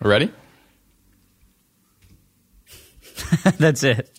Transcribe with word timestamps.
Ready? 0.00 0.30
That's 3.58 3.82
it. 3.82 4.10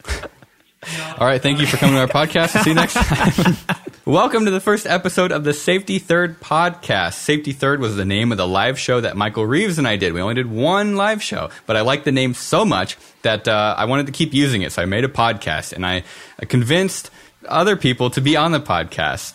All 1.18 1.28
right. 1.28 1.42
Thank 1.42 1.60
you 1.60 1.68
for 1.68 1.78
coming 1.78 1.96
to 1.96 2.02
our 2.02 2.08
podcast. 2.08 2.64
See 2.64 2.72
you 2.72 2.76
next 2.76 2.94
time. 2.94 3.56
Welcome 4.06 4.46
to 4.46 4.52
the 4.52 4.62
first 4.62 4.86
episode 4.86 5.32
of 5.32 5.44
the 5.44 5.54
Safety 5.54 6.00
Third 6.00 6.40
podcast. 6.40 7.16
Safety 7.16 7.52
Third 7.52 7.82
was 7.82 7.96
the 7.98 8.06
name 8.06 8.32
of 8.32 8.38
the 8.38 8.48
live 8.48 8.80
show 8.80 9.02
that 9.02 9.18
Michael 9.18 9.46
Reeves 9.46 9.78
and 9.78 9.88
I 9.88 9.98
did. 9.98 10.14
We 10.14 10.22
only 10.22 10.36
did 10.36 10.50
one 10.50 10.96
live 10.96 11.22
show, 11.22 11.50
but 11.66 11.76
I 11.76 11.82
liked 11.82 12.06
the 12.06 12.12
name 12.12 12.34
so 12.34 12.64
much 12.64 12.98
that 13.24 13.48
uh, 13.48 13.76
I 13.78 13.86
wanted 13.86 14.06
to 14.06 14.14
keep 14.14 14.34
using 14.34 14.62
it. 14.62 14.72
So 14.72 14.82
I 14.82 14.86
made 14.86 15.04
a 15.04 15.10
podcast 15.10 15.74
and 15.74 15.86
I 15.86 16.04
convinced 16.48 17.12
other 17.48 17.76
people 17.76 18.10
to 18.12 18.22
be 18.22 18.38
on 18.38 18.52
the 18.52 18.62
podcast. 18.62 19.34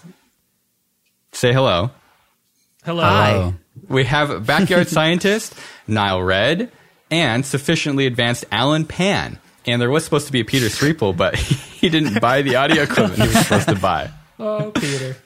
Say 1.32 1.52
hello. 1.52 1.90
Hello. 2.82 3.02
Hi. 3.02 3.54
We 3.88 4.04
have 4.04 4.46
backyard 4.46 4.88
scientist 4.98 5.54
NileRed 5.88 6.70
and 7.10 7.44
sufficiently 7.44 8.06
advanced 8.06 8.44
Allen 8.50 8.86
Pan. 8.86 9.38
And 9.66 9.80
there 9.80 9.90
was 9.90 10.04
supposed 10.04 10.26
to 10.26 10.32
be 10.32 10.40
a 10.40 10.44
Peter 10.44 10.66
Sripol, 10.66 11.16
but 11.16 11.34
he 11.36 11.88
didn't 11.88 12.20
buy 12.20 12.42
the 12.42 12.56
audio 12.56 12.82
equipment 12.88 13.20
he 13.20 13.28
was 13.28 13.38
supposed 13.38 13.68
to 13.68 13.76
buy. 13.76 14.10
Oh, 14.38 14.72
Peter. 14.72 15.16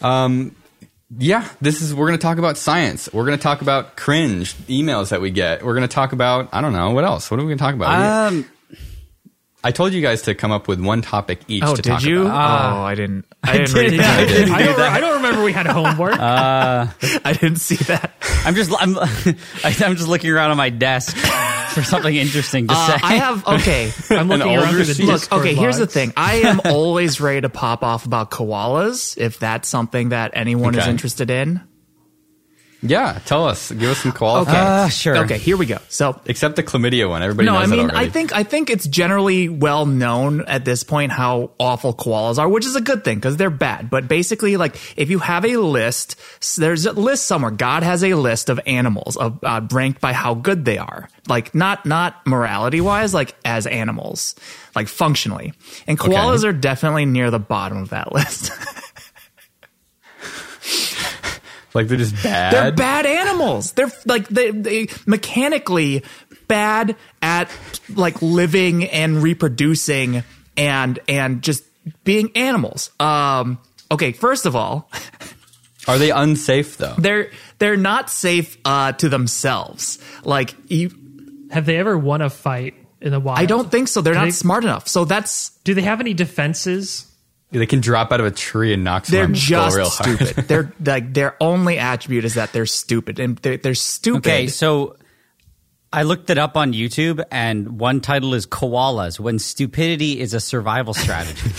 Um, 0.00 0.56
Yeah, 1.18 1.46
this 1.60 1.82
is 1.82 1.94
we're 1.94 2.06
going 2.08 2.18
to 2.18 2.22
talk 2.22 2.38
about 2.38 2.56
science. 2.56 3.08
We're 3.12 3.26
going 3.26 3.36
to 3.36 3.42
talk 3.42 3.60
about 3.62 3.96
cringe 3.96 4.54
emails 4.66 5.10
that 5.10 5.20
we 5.20 5.30
get. 5.30 5.62
We're 5.64 5.74
going 5.74 5.86
to 5.86 5.94
talk 5.94 6.12
about 6.12 6.48
I 6.52 6.60
don't 6.60 6.72
know 6.72 6.90
what 6.92 7.04
else. 7.04 7.30
What 7.30 7.38
are 7.38 7.42
we 7.44 7.48
going 7.48 7.58
to 7.58 7.64
talk 7.64 7.74
about? 7.74 8.32
Um, 8.32 8.50
I 9.64 9.70
told 9.70 9.92
you 9.92 10.02
guys 10.02 10.22
to 10.22 10.34
come 10.34 10.50
up 10.50 10.66
with 10.66 10.80
one 10.80 11.02
topic 11.02 11.40
each. 11.46 11.62
Oh, 11.64 11.76
to 11.76 11.82
did 11.82 11.88
talk 11.90 12.02
you? 12.02 12.22
About. 12.22 12.78
oh, 12.78 12.82
I 12.82 12.94
didn't. 12.96 13.24
I 13.44 13.58
didn't. 13.58 13.74
didn't- 13.74 13.90
read 13.92 14.00
that. 14.00 14.18
I 14.20 14.24
didn't 14.26 14.54
I 14.54 14.58
do 14.58 14.64
don't. 14.66 14.80
I 14.80 15.00
don't 15.00 15.16
remember 15.16 15.42
we 15.44 15.52
had 15.52 15.66
homework. 15.66 16.18
I 16.20 17.32
didn't 17.32 17.56
see 17.60 17.76
that. 17.76 18.12
I'm 18.44 18.54
just 18.54 18.72
I'm 18.80 18.98
I'm 18.98 19.96
just 19.96 20.08
looking 20.08 20.30
around 20.30 20.50
on 20.50 20.56
my 20.56 20.70
desk 20.70 21.16
for 21.16 21.82
something 21.82 22.14
interesting 22.14 22.66
to 22.68 22.74
Uh, 22.76 22.86
say. 22.86 22.98
I 23.02 23.14
have 23.14 23.46
okay. 23.46 23.92
I'm 24.10 24.28
looking 24.28 24.48
old 24.48 24.58
around 24.58 24.68
through 24.74 24.82
the 24.84 24.88
receipt. 24.88 25.04
Look, 25.06 25.20
Discord 25.20 25.40
okay. 25.42 25.54
Here's 25.54 25.78
the 25.78 25.86
thing. 25.86 26.12
I 26.16 26.34
am 26.42 26.60
always 26.64 27.20
ready 27.20 27.42
to 27.42 27.48
pop 27.48 27.82
off 27.82 28.04
about 28.04 28.30
koalas 28.30 29.16
if 29.16 29.38
that's 29.38 29.68
something 29.68 30.08
that 30.10 30.32
anyone 30.34 30.74
is 30.76 30.86
interested 30.86 31.30
in. 31.30 31.60
Yeah, 32.84 33.20
tell 33.24 33.46
us. 33.46 33.70
Give 33.70 33.90
us 33.90 33.98
some 33.98 34.10
qualifiers. 34.10 34.42
Okay. 34.42 34.56
Uh, 34.56 34.88
sure. 34.88 35.16
Okay. 35.18 35.38
Here 35.38 35.56
we 35.56 35.66
go. 35.66 35.78
So 35.88 36.20
Except 36.26 36.56
the 36.56 36.64
chlamydia 36.64 37.08
one. 37.08 37.22
Everybody 37.22 37.46
no, 37.46 37.52
knows 37.52 37.62
I 37.62 37.66
that 37.66 37.76
mean, 37.76 37.90
already. 37.90 38.06
I 38.06 38.10
think 38.10 38.32
I 38.34 38.42
think 38.42 38.70
it's 38.70 38.88
generally 38.88 39.48
well 39.48 39.86
known 39.86 40.40
at 40.46 40.64
this 40.64 40.82
point 40.82 41.12
how 41.12 41.52
awful 41.60 41.94
koalas 41.94 42.38
are, 42.38 42.48
which 42.48 42.66
is 42.66 42.74
a 42.74 42.80
good 42.80 43.04
thing 43.04 43.18
because 43.18 43.36
they're 43.36 43.50
bad. 43.50 43.88
But 43.88 44.08
basically, 44.08 44.56
like 44.56 44.76
if 44.98 45.10
you 45.10 45.20
have 45.20 45.44
a 45.44 45.58
list, 45.58 46.20
there's 46.56 46.84
a 46.84 46.92
list 46.92 47.24
somewhere. 47.24 47.52
God 47.52 47.84
has 47.84 48.02
a 48.02 48.14
list 48.14 48.50
of 48.50 48.58
animals 48.66 49.16
of 49.16 49.38
uh, 49.44 49.60
ranked 49.70 50.00
by 50.00 50.12
how 50.12 50.34
good 50.34 50.64
they 50.64 50.78
are, 50.78 51.08
like 51.28 51.54
not 51.54 51.86
not 51.86 52.26
morality 52.26 52.80
wise, 52.80 53.14
like 53.14 53.36
as 53.44 53.68
animals, 53.68 54.34
like 54.74 54.88
functionally. 54.88 55.52
And 55.86 55.96
koalas 55.96 56.42
are 56.42 56.52
definitely 56.52 57.04
near 57.04 57.30
the 57.30 57.38
bottom 57.38 57.78
of 57.78 57.90
that 57.90 58.12
list. 58.12 58.50
Like 61.74 61.88
they're 61.88 61.98
just 61.98 62.22
bad. 62.22 62.52
They're 62.52 62.72
bad 62.72 63.06
animals. 63.06 63.72
They're 63.72 63.90
like 64.06 64.28
they, 64.28 64.50
they 64.50 64.88
mechanically 65.06 66.04
bad 66.48 66.96
at 67.22 67.50
like 67.94 68.20
living 68.20 68.84
and 68.84 69.22
reproducing 69.22 70.22
and 70.56 70.98
and 71.08 71.42
just 71.42 71.64
being 72.04 72.30
animals. 72.36 72.90
Um 73.00 73.58
okay, 73.90 74.12
first 74.12 74.46
of 74.46 74.54
all, 74.56 74.90
Are 75.88 75.98
they 75.98 76.10
unsafe 76.10 76.76
though? 76.76 76.94
they're 76.98 77.30
they're 77.58 77.76
not 77.76 78.10
safe 78.10 78.56
uh 78.64 78.92
to 78.92 79.08
themselves. 79.08 79.98
Like 80.24 80.54
you 80.68 80.90
Have 81.50 81.66
they 81.66 81.76
ever 81.78 81.96
won 81.98 82.22
a 82.22 82.30
fight 82.30 82.74
in 83.00 83.10
the 83.12 83.18
wild? 83.20 83.38
I 83.38 83.46
don't 83.46 83.70
think 83.70 83.88
so. 83.88 84.00
They're 84.00 84.12
Do 84.12 84.18
not 84.20 84.24
they- 84.26 84.30
smart 84.32 84.64
enough. 84.64 84.88
So 84.88 85.04
that's 85.04 85.50
Do 85.64 85.74
they 85.74 85.82
have 85.82 86.00
any 86.00 86.14
defenses? 86.14 87.06
They 87.52 87.66
can 87.66 87.80
drop 87.80 88.12
out 88.12 88.20
of 88.20 88.26
a 88.26 88.30
tree 88.30 88.72
and 88.72 88.82
knock 88.82 89.06
they're 89.06 89.26
just 89.26 89.76
real 89.76 89.88
hard. 89.90 90.18
stupid. 90.18 90.44
they're 90.48 90.72
like 90.84 91.12
their 91.12 91.36
only 91.40 91.78
attribute 91.78 92.24
is 92.24 92.34
that 92.34 92.52
they're 92.52 92.66
stupid 92.66 93.20
and 93.20 93.36
they're, 93.38 93.58
they're 93.58 93.74
stupid. 93.74 94.26
okay, 94.26 94.46
so 94.48 94.96
I 95.94 96.04
looked 96.04 96.30
it 96.30 96.38
up 96.38 96.56
on 96.56 96.72
YouTube, 96.72 97.22
and 97.30 97.78
one 97.78 98.00
title 98.00 98.32
is 98.32 98.46
"Koalas: 98.46 99.20
When 99.20 99.38
Stupidity 99.38 100.20
is 100.20 100.32
a 100.32 100.40
Survival 100.40 100.94
Strategy." 100.94 101.50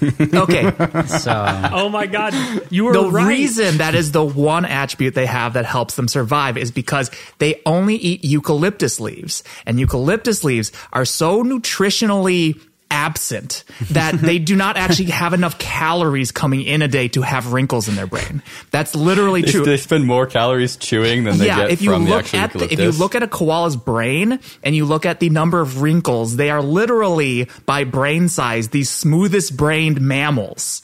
okay. 0.36 0.72
so 1.06 1.70
Oh 1.72 1.88
my 1.88 2.06
god, 2.06 2.32
you 2.70 2.84
were 2.84 2.92
the 2.92 3.10
right. 3.10 3.26
reason 3.26 3.78
that 3.78 3.96
is 3.96 4.12
the 4.12 4.24
one 4.24 4.64
attribute 4.64 5.14
they 5.14 5.26
have 5.26 5.54
that 5.54 5.64
helps 5.64 5.96
them 5.96 6.06
survive 6.06 6.56
is 6.56 6.70
because 6.70 7.10
they 7.38 7.60
only 7.66 7.96
eat 7.96 8.24
eucalyptus 8.24 9.00
leaves 9.00 9.42
and 9.66 9.80
eucalyptus 9.80 10.44
leaves 10.44 10.70
are 10.92 11.04
so 11.04 11.42
nutritionally 11.42 12.60
absent 12.90 13.64
that 13.90 14.14
they 14.14 14.38
do 14.38 14.56
not 14.56 14.76
actually 14.76 15.10
have 15.10 15.32
enough 15.32 15.58
calories 15.58 16.32
coming 16.32 16.62
in 16.62 16.82
a 16.82 16.88
day 16.88 17.08
to 17.08 17.22
have 17.22 17.52
wrinkles 17.52 17.88
in 17.88 17.94
their 17.94 18.06
brain 18.06 18.42
that's 18.70 18.94
literally 18.94 19.42
They, 19.42 19.52
true 19.52 19.64
they 19.64 19.76
spend 19.76 20.06
more 20.06 20.26
calories 20.26 20.76
chewing 20.76 21.24
than 21.24 21.38
they 21.38 21.46
yeah, 21.46 21.58
get 21.58 21.70
if 21.70 21.82
you 21.82 21.90
from 21.92 22.04
the 22.04 22.10
look 22.10 22.34
actual 22.34 22.38
at 22.40 22.52
the, 22.52 22.72
if 22.72 22.80
you 22.80 22.90
look 22.92 23.14
at 23.14 23.22
a 23.22 23.28
koala's 23.28 23.76
brain 23.76 24.40
and 24.62 24.74
you 24.76 24.84
look 24.84 25.06
at 25.06 25.20
the 25.20 25.30
number 25.30 25.60
of 25.60 25.82
wrinkles, 25.82 26.36
they 26.36 26.50
are 26.50 26.62
literally 26.62 27.48
by 27.66 27.84
brain 27.84 28.28
size 28.28 28.68
the 28.68 28.84
smoothest 28.84 29.56
brained 29.56 30.00
mammals. 30.00 30.82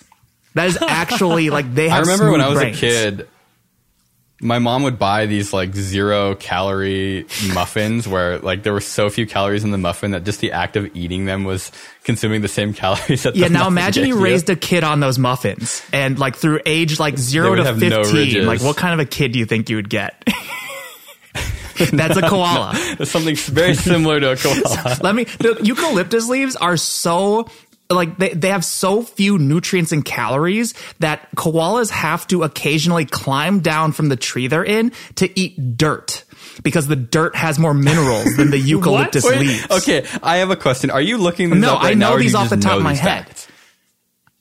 That 0.55 0.69
is 0.69 0.79
actually 0.81 1.51
like 1.51 1.75
they 1.75 1.89
have. 1.91 1.99
I 1.99 2.01
remember 2.13 2.31
when 2.33 2.41
I 2.41 2.49
was 2.49 2.59
brains. 2.59 2.79
a 2.79 2.81
kid, 2.81 3.29
my 4.41 4.59
mom 4.59 4.83
would 4.83 4.99
buy 4.99 5.25
these 5.27 5.53
like 5.53 5.75
zero 5.75 6.35
calorie 6.35 7.27
muffins 7.55 8.07
where 8.09 8.39
like 8.39 8.63
there 8.63 8.73
were 8.73 8.81
so 8.81 9.09
few 9.09 9.27
calories 9.27 9.65
in 9.65 9.71
the 9.71 9.79
muffin 9.79 10.11
that 10.11 10.25
just 10.25 10.41
the 10.41 10.53
act 10.53 10.77
of 10.77 10.95
eating 10.95 11.25
them 11.25 11.45
was 11.45 11.73
consuming 12.05 12.43
the 12.43 12.49
same 12.49 12.75
calories 12.75 13.23
that 13.23 13.35
Yeah, 13.35 13.49
now 13.49 13.67
imagine 13.67 14.07
you 14.07 14.21
raised 14.21 14.51
a 14.51 14.57
kid 14.57 14.85
on 14.85 15.01
those 15.01 15.19
muffins 15.19 15.83
and 15.93 16.19
like 16.19 16.37
through 16.37 16.61
age 16.67 17.01
like 17.01 17.17
zero 17.17 17.55
to 17.55 17.65
have 17.65 17.81
no 17.81 18.05
15, 18.05 18.47
like 18.47 18.61
what 18.61 18.77
kind 18.77 18.93
of 18.93 19.01
a 19.01 19.09
kid 19.09 19.33
do 19.33 19.39
you 19.39 19.47
think 19.47 19.71
you 19.71 19.77
would 19.77 19.89
get? 19.91 20.23
That's 21.93 22.17
a 22.17 22.23
koala. 22.23 22.73
It's 22.75 23.11
something 23.11 23.37
very 23.37 23.75
similar 23.75 24.19
to 24.21 24.33
a 24.33 24.37
koala. 24.37 24.97
Let 25.03 25.15
me, 25.15 25.25
the 25.25 25.59
eucalyptus 25.63 26.27
leaves 26.27 26.57
are 26.57 26.79
so, 26.79 27.49
like, 27.91 28.19
they, 28.19 28.31
they 28.31 28.49
have 28.49 28.65
so 28.65 29.03
few 29.03 29.39
nutrients 29.39 29.93
and 29.93 30.05
calories 30.05 30.75
that 30.99 31.29
koalas 31.37 31.91
have 31.91 32.27
to 32.29 32.43
occasionally 32.43 33.05
climb 33.05 33.61
down 33.61 33.93
from 33.93 34.09
the 34.09 34.17
tree 34.17 34.47
they're 34.49 34.65
in 34.65 34.93
to 35.17 35.39
eat 35.39 35.77
dirt 35.77 36.25
because 36.63 36.87
the 36.89 36.97
dirt 36.97 37.37
has 37.37 37.59
more 37.59 37.75
minerals 37.75 38.35
than 38.37 38.51
the 38.51 38.59
eucalyptus 38.73 39.25
leaves. 39.25 39.67
okay, 39.71 40.07
I 40.23 40.39
have 40.39 40.51
a 40.51 40.57
question. 40.57 40.91
Are 40.91 41.01
you 41.01 41.19
looking 41.19 41.51
these 41.51 41.61
No, 41.61 41.75
up 41.75 41.83
right 41.83 41.91
I 41.93 41.95
know 41.95 42.17
do 42.17 42.23
these 42.23 42.35
off 42.35 42.51
the 42.51 42.57
top 42.57 42.79
of 42.79 42.83
my 42.83 42.95
head. 42.95 43.27
facts? 43.27 43.49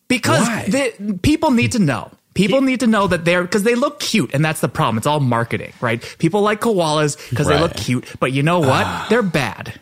Because 0.08 0.48
the, 0.68 1.20
people 1.24 1.52
need 1.52 1.72
to 1.74 1.80
know. 1.80 2.12
People 2.36 2.62
need 2.62 2.82
to 2.82 2.88
know 2.88 3.08
that 3.08 3.24
they're 3.26 3.44
because 3.44 3.64
they 3.64 3.76
look 3.76 4.00
cute, 4.02 4.34
and 4.34 4.44
that's 4.44 4.60
the 4.60 4.68
problem. 4.68 4.98
It's 4.98 5.08
all 5.08 5.22
marketing, 5.22 5.72
right? 5.80 6.02
People 6.20 6.42
like 6.42 6.60
koalas 6.60 7.18
because 7.30 7.48
they 7.48 7.58
look 7.60 7.76
cute, 7.76 8.06
but 8.20 8.34
you 8.34 8.44
know 8.44 8.60
what? 8.60 8.86
Ah. 8.86 9.08
they're 9.10 9.24
bad. 9.24 9.80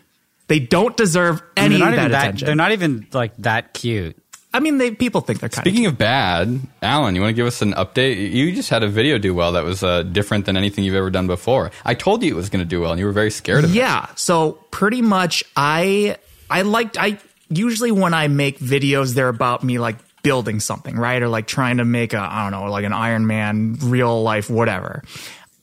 They 0.54 0.60
don't 0.60 0.96
deserve 0.96 1.42
any 1.58 1.78
they're 1.78 1.88
of 1.88 1.96
not 1.96 1.96
that 1.96 2.00
even 2.02 2.12
that. 2.12 2.22
attention. 2.22 2.46
They're 2.46 2.56
not 2.56 2.72
even 2.74 3.08
like 3.12 3.36
that 3.38 3.74
cute. 3.74 4.16
I 4.54 4.60
mean, 4.60 4.78
they 4.78 4.92
people 4.92 5.22
think 5.22 5.40
they're 5.40 5.50
kind 5.50 5.66
Speaking 5.66 5.88
of 5.88 5.98
bad, 5.98 6.60
Allen, 6.84 7.16
you 7.16 7.22
want 7.22 7.32
to 7.32 7.34
give 7.36 7.48
us 7.48 7.64
an 7.64 7.74
update? 7.74 8.32
You 8.32 8.54
just 8.54 8.70
had 8.70 8.84
a 8.84 8.88
video 8.88 9.18
do 9.18 9.34
well 9.34 9.54
that 9.54 9.64
was 9.64 9.82
uh, 9.82 10.04
different 10.04 10.46
than 10.46 10.56
anything 10.56 10.84
you've 10.84 10.94
ever 10.94 11.10
done 11.10 11.26
before. 11.26 11.72
I 11.84 11.96
told 11.96 12.22
you 12.22 12.32
it 12.32 12.36
was 12.36 12.52
going 12.52 12.64
to 12.64 12.70
do 12.70 12.82
well, 12.82 12.92
and 12.92 13.00
you 13.00 13.08
were 13.08 13.12
very 13.12 13.32
scared 13.32 13.64
of 13.64 13.72
of. 13.72 13.76
it. 13.76 13.80
Yeah. 13.80 14.06
So 14.14 14.60
pretty 14.70 15.02
much, 15.02 15.44
I 15.58 16.18
I 16.52 16.62
liked 16.62 17.00
I 17.00 17.18
usually 17.50 17.90
when 17.90 18.14
I 18.14 18.28
make 18.28 18.60
videos, 18.60 19.16
they're 19.16 19.30
about 19.30 19.64
me 19.64 19.80
like 19.80 19.96
building 20.22 20.60
something, 20.60 20.96
right, 20.98 21.20
or 21.20 21.30
like 21.30 21.48
trying 21.48 21.78
to 21.78 21.84
make 21.86 22.14
a 22.14 22.20
I 22.20 22.44
don't 22.44 22.52
know, 22.52 22.70
like 22.70 22.86
an 22.86 22.94
Iron 22.94 23.26
Man, 23.26 23.78
real 23.82 24.22
life, 24.22 24.52
whatever. 24.52 25.02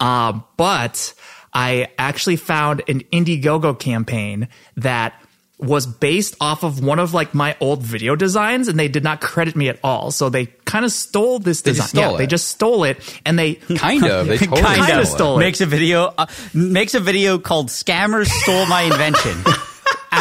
Uh, 0.01 0.41
but 0.57 1.15
I 1.53 1.89
actually 1.99 2.37
found 2.37 2.83
an 2.89 3.01
Indiegogo 3.13 3.79
campaign 3.79 4.49
that 4.77 5.15
was 5.59 5.85
based 5.87 6.35
off 6.41 6.63
of 6.65 6.83
one 6.83 6.99
of 6.99 7.13
like 7.13 7.35
my 7.35 7.55
old 7.61 7.83
video 7.83 8.17
designs 8.17 8.67
and 8.67 8.79
they 8.81 8.89
did 8.89 9.05
not 9.05 9.21
credit 9.21 9.55
me 9.55 9.69
at 9.69 9.79
all. 9.85 10.11
So 10.11 10.31
they 10.31 10.47
kind 10.65 10.87
of 10.87 10.91
stole 10.93 11.39
this 11.39 11.61
They 11.61 11.73
design. 11.73 11.83
just 11.83 11.91
stole 11.91 12.13
yeah, 12.13 12.17
they 12.19 12.27
just 12.27 12.49
stole 12.49 12.85
it 12.85 13.21
and 13.27 13.39
they 13.39 13.55
Kind 13.77 14.05
of. 14.07 14.27
They 14.27 14.39
totally 14.39 14.63
kind 14.63 14.87
Kinda 14.87 15.01
of 15.03 15.07
stole 15.09 15.37
it. 15.37 15.41
makes 15.41 15.61
a 15.61 15.67
video 15.67 16.15
uh, 16.17 16.27
makes 16.55 16.95
a 16.95 17.01
video 17.01 17.39
called 17.39 17.69
"Scammers 17.69 18.29
Stole 18.29 18.65
My 18.67 18.83
Invention." 18.83 19.37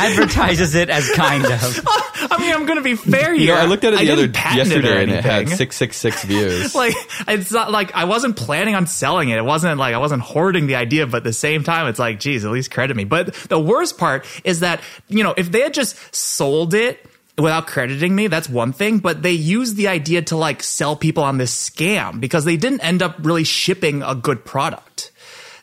Advertises 0.06 0.75
it 0.75 0.90
as 0.90 1.10
kind 1.12 1.46
of. 1.46 1.86
Oh, 2.22 2.28
I 2.31 2.42
mean, 2.42 2.54
I'm 2.54 2.66
going 2.66 2.78
to 2.78 2.84
be 2.84 2.96
fair 2.96 3.34
You 3.34 3.46
here. 3.46 3.56
know, 3.56 3.62
I 3.62 3.66
looked 3.66 3.84
at 3.86 3.94
it 3.94 4.00
the 4.00 4.06
didn't 4.06 4.19
other 4.19 4.28
patent 4.34 4.68
it 4.72 4.84
yesterday, 4.84 5.01
and 5.04 5.12
it 5.12 5.24
had 5.24 5.34
anything. 5.44 5.56
six 5.57 5.78
six 5.78 5.96
six 5.98 6.24
views. 6.25 6.75
like 6.75 6.94
it's 7.30 7.51
not 7.51 7.72
like 7.72 7.96
I 7.96 8.04
wasn't 8.04 8.36
planning 8.36 8.75
on 8.75 8.88
selling 8.88 9.30
it. 9.30 9.38
It 9.38 9.46
wasn't 9.46 9.78
like 9.80 9.96
I 9.96 9.98
wasn't 10.00 10.22
hoarding 10.24 10.68
the 10.68 10.75
idea, 10.75 11.07
but 11.07 11.18
at 11.18 11.24
the 11.24 11.31
same 11.34 11.63
time, 11.63 11.88
it's 11.88 11.98
like, 12.00 12.19
geez, 12.19 12.44
at 12.44 12.51
least 12.51 12.72
credit 12.72 12.96
me. 12.98 13.06
But 13.06 13.34
the 13.48 13.60
worst 13.60 13.98
part 13.98 14.25
is 14.44 14.60
that 14.60 14.81
you 15.07 15.24
know 15.24 15.34
if 15.38 15.50
they 15.51 15.62
had 15.62 15.74
just 15.74 15.96
sold 16.13 16.74
it 16.74 17.04
without 17.38 17.68
crediting 17.68 18.13
me, 18.16 18.28
that's 18.28 18.50
one 18.50 18.74
thing. 18.74 19.00
But 19.00 19.22
they 19.24 19.31
used 19.31 19.78
the 19.78 19.88
idea 19.88 20.22
to 20.24 20.36
like 20.36 20.62
sell 20.62 20.96
people 20.98 21.24
on 21.24 21.38
this 21.38 21.69
scam 21.69 22.19
because 22.19 22.44
they 22.44 22.57
didn't 22.57 22.81
end 22.81 23.01
up 23.01 23.16
really 23.22 23.46
shipping 23.46 24.04
a 24.04 24.13
good 24.13 24.44
product. 24.44 25.12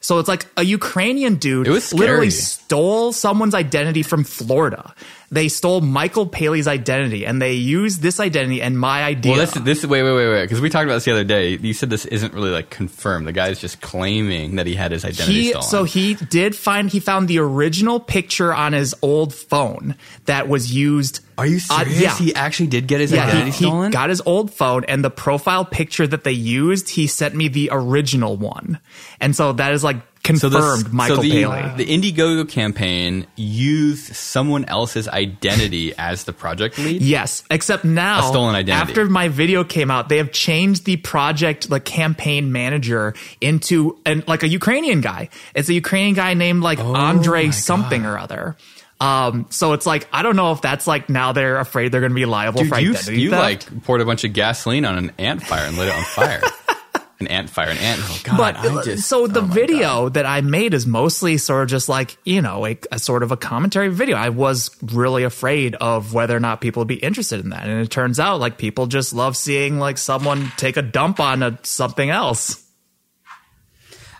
So 0.06 0.20
it's 0.20 0.29
like 0.29 0.47
a 0.56 0.62
Ukrainian 0.62 1.35
dude 1.35 1.67
It 1.67 1.73
literally 1.93 2.31
stole 2.31 3.12
someone's 3.12 3.56
identity 3.56 4.05
from 4.05 4.23
Florida. 4.23 4.94
They 5.31 5.49
stole 5.49 5.81
Michael 5.81 6.26
Paley's 6.26 6.69
identity 6.69 7.26
and 7.26 7.43
they 7.43 7.55
used 7.55 8.00
this 8.00 8.20
identity 8.20 8.62
and 8.62 8.78
my 8.78 9.02
idea. 9.02 9.32
Well, 9.32 9.40
this 9.40 9.55
this 9.55 9.84
wait 9.84 10.02
wait 10.05 10.12
wait 10.14 10.28
wait 10.28 10.43
because 10.44 10.61
we 10.61 10.70
talked 10.70 10.84
about 10.84 10.94
this 10.94 11.05
the 11.05 11.12
other 11.12 11.25
day. 11.25 11.56
You 11.56 11.75
said 11.75 11.90
this 11.90 12.05
isn't 12.06 12.32
really 12.32 12.50
like 12.50 12.70
confirmed. 12.70 13.26
The 13.26 13.32
guy's 13.32 13.58
just 13.61 13.81
claiming 13.81 14.56
that 14.56 14.67
he 14.67 14.75
had 14.76 14.93
his 14.93 15.05
identity 15.05 15.32
he 15.32 15.49
stolen. 15.50 15.69
so 15.69 15.84
he 15.84 16.14
did 16.14 16.55
find 16.55 16.88
he 16.90 17.00
found 17.00 17.26
the 17.26 17.38
original 17.40 17.99
picture 17.99 18.55
on 18.55 18.73
his 18.73 18.94
old 19.02 19.34
phone 19.34 19.96
that 20.26 20.49
was 20.49 20.73
used. 20.73 21.20
Are 21.38 21.46
you 21.46 21.56
uh, 21.70 21.82
serious? 21.84 22.00
yeah. 22.00 22.17
He 22.17 22.34
actually 22.34 22.69
did 22.69 22.87
get 22.87 23.00
his 23.00 23.12
Yeah, 23.12 23.25
identity 23.26 23.50
he, 23.50 23.58
he 23.58 23.64
stolen. 23.64 23.90
got 23.90 24.08
his 24.11 24.23
old 24.25 24.52
phone 24.52 24.84
and 24.84 25.05
the 25.05 25.11
profile 25.11 25.64
picture 25.64 26.06
that 26.06 26.25
they 26.25 26.32
used, 26.32 26.88
he 26.88 27.06
sent 27.08 27.34
me 27.34 27.49
the 27.49 27.69
original 27.73 28.37
one. 28.37 28.81
And 29.20 29.34
so 29.37 29.52
that 29.55 29.73
is 29.73 29.84
like 29.84 29.96
so 30.34 30.50
confirmed 30.50 30.87
this, 30.87 30.93
Michael 30.93 31.17
so 31.17 31.23
the, 31.23 31.31
Paley. 31.31 31.84
the 31.84 31.87
Indiegogo 31.87 32.49
campaign 32.49 33.26
used 33.37 34.14
someone 34.17 34.64
else's 34.64 35.06
identity 35.08 35.94
as 35.96 36.25
the 36.25 36.32
project 36.32 36.78
lead. 36.78 37.00
Yes, 37.02 37.44
except 37.50 37.84
now, 37.84 38.20
A 38.20 38.23
stolen 38.23 38.55
identity. 38.55 38.90
after 38.90 39.06
my 39.06 39.28
video 39.28 39.62
came 39.64 39.90
out, 39.90 40.08
they 40.08 40.19
have 40.19 40.32
changed 40.32 40.84
the 40.84 40.96
project, 40.96 41.69
the 41.70 41.81
campaign 41.81 42.50
manager, 42.52 43.14
into 43.40 43.99
an, 44.05 44.25
like 44.26 44.43
a 44.43 44.49
Ukrainian 44.49 45.00
guy. 45.00 45.28
It's 45.55 45.69
a 45.69 45.75
Ukrainian 45.75 46.14
guy 46.14 46.34
named 46.34 46.62
like 46.62 46.81
Oh 46.81 46.94
Andre 46.94 47.50
something 47.50 48.05
or 48.05 48.19
other. 48.19 48.56
Um, 48.99 49.46
so 49.50 49.75
it's 49.75 49.84
like 49.84 50.08
I 50.12 50.23
don't 50.23 50.37
know 50.37 50.52
if 50.52 50.62
that's 50.62 50.87
like 50.87 51.11
now 51.11 51.32
they're 51.32 51.58
afraid 51.58 51.93
they're 51.93 52.00
going 52.00 52.12
to 52.12 52.17
be 52.17 52.25
liable 52.25 52.61
Dude, 52.62 52.70
for 52.70 52.78
you, 52.78 52.90
identity 52.93 53.20
you 53.20 53.31
theft. 53.31 53.43
like 53.43 53.84
poured 53.84 54.00
a 54.00 54.06
bunch 54.06 54.25
of 54.25 54.32
gasoline 54.32 54.84
on 54.87 54.96
an 54.96 55.12
ant 55.19 55.43
fire 55.43 55.67
and 55.67 55.76
lit 55.76 55.88
it 55.88 55.94
on 55.94 56.02
fire. 56.05 56.40
an 57.20 57.26
ant 57.28 57.48
fire, 57.50 57.70
an 57.70 57.78
ant. 57.78 58.00
Oh 58.04 58.20
God! 58.24 58.36
but 58.36 58.56
I 58.56 58.82
just, 58.82 59.08
so 59.08 59.26
the 59.26 59.40
oh 59.40 59.46
my 59.46 59.54
video 59.54 60.08
that 60.10 60.26
I 60.26 60.40
made 60.42 60.74
is 60.74 60.86
mostly 60.86 61.38
sort 61.38 61.62
of 61.62 61.68
just 61.68 61.88
like 61.88 62.16
you 62.24 62.42
know 62.42 62.66
a, 62.66 62.78
a 62.92 62.98
sort 62.98 63.22
of 63.22 63.32
a 63.32 63.36
commentary 63.36 63.88
video. 63.88 64.16
I 64.16 64.28
was 64.28 64.70
really 64.82 65.22
afraid 65.24 65.74
of 65.76 66.12
whether 66.12 66.36
or 66.36 66.40
not 66.40 66.60
people 66.60 66.80
would 66.82 66.88
be 66.88 66.96
interested 66.96 67.40
in 67.40 67.50
that, 67.50 67.66
and 67.68 67.80
it 67.80 67.90
turns 67.90 68.20
out 68.20 68.38
like 68.40 68.58
people 68.58 68.86
just 68.86 69.12
love 69.14 69.36
seeing 69.36 69.78
like 69.78 69.96
someone 69.98 70.52
take 70.56 70.76
a 70.76 70.82
dump 70.82 71.18
on 71.20 71.42
a, 71.42 71.58
something 71.62 72.10
else. 72.10 72.62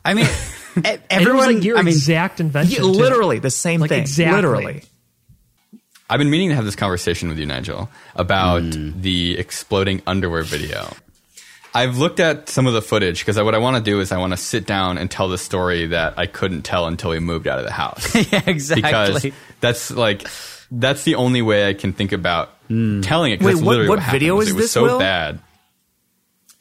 I 0.05 0.15
mean, 0.15 0.27
it 0.77 0.85
was 0.85 0.99
everyone. 1.11 1.55
like 1.57 1.65
your 1.65 1.79
I 1.79 1.83
mean, 1.83 1.89
exact 1.95 2.41
invention. 2.41 2.73
Yeah, 2.73 2.79
too. 2.81 2.87
literally 2.99 3.41
the 3.41 3.51
same 3.51 3.81
Like, 3.81 3.91
thing. 3.91 4.01
exactly. 4.03 4.37
Literally. 4.37 4.83
I've 6.09 6.19
been 6.19 6.31
meaning 6.31 6.51
to 6.51 6.55
have 6.55 6.65
this 6.65 6.77
conversation 6.77 7.29
with 7.29 7.37
you, 7.39 7.47
Nigel, 7.47 7.89
about 8.15 8.63
Hmm. 8.63 9.01
the 9.01 9.37
exploding 9.39 10.01
underwear 10.07 10.45
video. 10.45 10.95
I've 11.77 11.99
looked 11.99 12.21
at 12.21 12.49
some 12.49 12.67
of 12.67 12.73
the 12.73 12.81
footage 12.81 13.21
because 13.21 13.37
what 13.39 13.55
I 13.55 13.59
want 13.59 13.77
to 13.77 13.83
do 13.83 14.01
is 14.01 14.11
I 14.11 14.17
want 14.17 14.33
to 14.33 14.39
sit 14.39 14.67
down 14.67 14.97
and 14.97 15.11
tell 15.11 15.29
the 15.29 15.37
story 15.37 15.89
that 15.89 16.15
I 16.17 16.25
couldn't 16.25 16.63
tell 16.63 16.87
until 16.87 17.11
we 17.11 17.19
moved 17.21 17.47
out 17.47 17.59
of 17.59 17.67
the 17.67 17.71
house. 17.71 18.15
yeah, 18.33 18.43
exactly. 18.47 19.31
because 19.31 19.33
that's 19.61 19.91
like 19.91 20.27
that's 20.71 21.05
the 21.05 21.17
only 21.17 21.43
way 21.43 21.69
I 21.69 21.75
can 21.75 21.93
think 21.93 22.13
about 22.13 22.49
hmm. 22.69 23.03
telling 23.03 23.33
it. 23.33 23.41
'cause 23.41 23.47
Wait, 23.47 23.53
that's 23.53 23.63
what- 23.63 23.71
literally 23.73 23.89
what 23.91 24.03
video 24.11 24.41
is 24.41 24.49
it 24.49 24.55
was 24.55 24.65
this, 24.65 24.73
so 24.73 24.85
Will? 24.85 24.99
bad. 24.99 25.39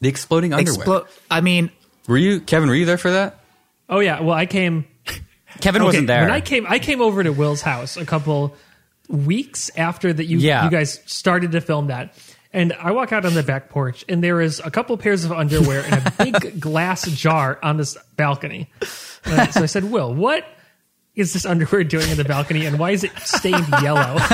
The 0.02 0.10
exploding 0.10 0.54
underwear. 0.54 0.86
Explo- 0.86 1.08
I 1.32 1.40
mean, 1.40 1.72
were 2.10 2.18
you 2.18 2.42
Kevin? 2.42 2.68
Were 2.68 2.76
you 2.76 2.86
there 2.86 2.98
for 2.98 3.12
that? 3.12 3.40
Oh 3.88 4.00
yeah. 4.00 4.20
Well, 4.20 4.36
I 4.36 4.46
came. 4.46 4.86
Kevin 5.62 5.82
okay, 5.82 5.88
wasn't 5.88 6.08
there. 6.08 6.24
When 6.24 6.32
I 6.32 6.42
came, 6.42 6.66
I 6.68 6.80
came 6.80 7.02
over 7.02 7.24
to 7.24 7.32
Will's 7.32 7.62
house 7.62 7.96
a 7.96 8.06
couple 8.06 8.54
weeks 9.08 9.72
after 9.78 10.12
that. 10.12 10.26
You 10.26 10.40
Yeah. 10.40 10.66
you 10.66 10.72
guys 10.72 11.00
started 11.06 11.54
to 11.54 11.62
film 11.62 11.88
that, 11.88 12.14
and 12.56 12.74
I 12.74 12.92
walk 12.92 13.12
out 13.12 13.26
on 13.26 13.34
the 13.36 13.44
back 13.44 13.70
porch, 13.70 14.04
and 14.10 14.24
there 14.24 14.42
is 14.42 14.60
a 14.64 14.72
couple 14.72 14.98
pairs 14.98 15.24
of 15.26 15.32
underwear 15.32 15.82
in 15.86 15.94
a 15.94 16.14
big 16.18 16.60
glass 16.60 17.06
jar 17.12 17.60
on 17.62 17.78
this 17.78 17.96
balcony. 18.16 18.70
Uh, 19.26 19.46
so 19.52 19.62
I 19.62 19.66
said, 19.68 19.84
Will, 19.92 20.14
what 20.14 20.44
is 21.16 21.34
this 21.34 21.46
underwear 21.46 21.84
doing 21.84 22.10
in 22.10 22.18
the 22.18 22.24
balcony, 22.26 22.66
and 22.66 22.80
why 22.80 22.92
is 22.92 23.04
it 23.04 23.12
stained 23.20 23.68
yellow? 23.84 24.16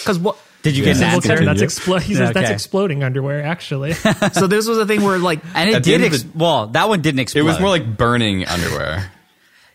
because 0.00 0.18
what? 0.18 0.36
Did 0.62 0.76
you 0.78 0.84
Yeah. 0.84 0.94
get 0.94 1.00
Well, 1.00 1.08
an 1.08 1.14
answer? 1.14 1.44
that's 1.44 1.62
explo- 1.62 2.00
He 2.00 2.14
says 2.14 2.30
Okay. 2.30 2.40
that's 2.40 2.50
exploding 2.50 3.02
underwear. 3.04 3.42
Actually, 3.44 3.92
So 4.32 4.46
this 4.46 4.66
was 4.66 4.78
a 4.78 4.86
thing 4.86 5.02
where 5.02 5.18
like 5.18 5.40
And 5.54 5.68
it 5.68 5.76
At 5.76 5.82
did. 5.82 5.94
end 6.00 6.04
of 6.04 6.14
Ex- 6.14 6.24
well, 6.34 6.68
that 6.68 6.88
one 6.88 7.02
didn't 7.02 7.20
explode. 7.20 7.40
It 7.42 7.44
was 7.44 7.60
more 7.60 7.68
like 7.68 7.96
burning 7.98 8.46
underwear. 8.46 9.10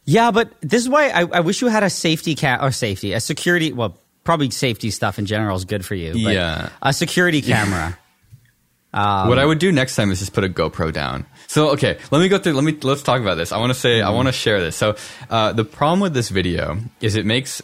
Yeah, 0.06 0.32
but 0.32 0.52
this 0.62 0.82
is 0.82 0.90
why 0.90 1.10
I, 1.10 1.22
I 1.26 1.40
wish 1.42 1.62
you 1.62 1.68
had 1.68 1.84
a 1.84 1.90
safety 1.92 2.34
cat 2.34 2.62
or 2.64 2.72
safety, 2.72 3.14
a 3.14 3.20
security. 3.20 3.72
Well, 3.72 3.98
probably 4.30 4.52
safety 4.52 4.92
stuff 4.92 5.18
in 5.18 5.26
general 5.26 5.58
is 5.58 5.66
good 5.66 5.84
for 5.84 5.96
you. 5.96 6.12
But 6.14 6.36
Yeah. 6.36 6.70
a 6.84 6.94
security 6.94 7.42
camera. 7.42 7.98
what 8.92 9.40
I 9.40 9.44
would 9.44 9.58
do 9.58 9.72
next 9.72 9.96
time 9.96 10.12
is 10.12 10.20
just 10.20 10.34
put 10.34 10.44
a 10.44 10.50
GoPro 10.50 10.94
down. 10.94 11.26
So 11.48 11.70
okay, 11.72 11.98
let 12.12 12.20
me 12.20 12.30
go 12.30 12.38
through. 12.38 12.54
Let 12.54 12.64
me 12.64 12.78
let's 12.84 13.02
talk 13.02 13.22
about 13.22 13.38
this. 13.38 13.52
I 13.52 13.58
want 13.58 13.72
to 13.74 13.80
say 13.80 14.04
I 14.04 14.12
want 14.12 14.28
to 14.28 14.32
share 14.32 14.60
this. 14.60 14.76
So 14.76 14.96
uh, 15.32 15.54
the 15.54 15.66
problem 15.66 16.00
with 16.00 16.14
this 16.14 16.30
video 16.30 16.78
is 17.02 17.16
it 17.16 17.26
makes 17.26 17.64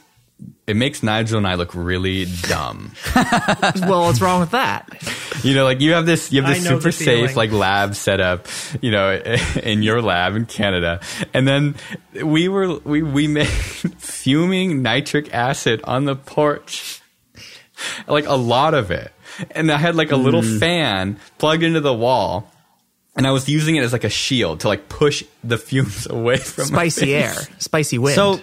it 0.67 0.75
makes 0.75 1.03
Nigel 1.03 1.37
and 1.37 1.45
I 1.47 1.55
look 1.55 1.73
really 1.75 2.25
dumb. 2.43 2.91
well, 3.15 4.01
what's 4.05 4.19
wrong 4.21 4.39
with 4.39 4.51
that? 4.51 4.87
You 5.43 5.53
know, 5.53 5.63
like 5.63 5.79
you 5.81 5.93
have 5.93 6.05
this 6.05 6.31
you 6.31 6.41
have 6.41 6.53
this 6.53 6.65
super 6.65 6.91
safe 6.91 7.35
like 7.35 7.51
lab 7.51 7.95
set 7.95 8.19
up, 8.19 8.47
you 8.81 8.89
know, 8.91 9.11
in 9.63 9.83
your 9.83 10.01
lab 10.01 10.35
in 10.35 10.45
Canada, 10.45 11.01
and 11.33 11.47
then 11.47 11.75
we 12.23 12.47
were 12.47 12.77
we 12.79 13.03
we 13.03 13.27
made 13.39 13.47
fuming 13.47 14.81
nitric 14.81 15.33
acid 15.33 15.81
on 15.83 16.05
the 16.05 16.15
porch, 16.15 17.01
like 18.07 18.25
a 18.25 18.35
lot 18.35 18.73
of 18.73 18.91
it, 18.91 19.11
and 19.51 19.71
I 19.71 19.77
had 19.77 19.95
like 19.95 20.11
a 20.11 20.15
little 20.17 20.41
Mm. 20.41 20.59
fan 20.59 21.19
plugged 21.37 21.63
into 21.63 21.81
the 21.81 21.93
wall. 21.93 22.51
And 23.17 23.25
I 23.25 23.31
was 23.31 23.47
using 23.47 23.77
it 23.77 23.83
as 23.85 23.93
like 23.93 24.03
a 24.03 24.09
shield 24.09 24.59
to 24.59 24.67
like 24.67 24.89
push 24.89 25.23
the 25.41 25.57
fumes 25.57 26.05
away 26.05 26.35
from 26.35 26.63
my 26.73 26.89
Spicy 26.89 27.05
face. 27.13 27.23
air, 27.37 27.55
spicy 27.59 27.97
wind. 27.97 28.13
So 28.15 28.41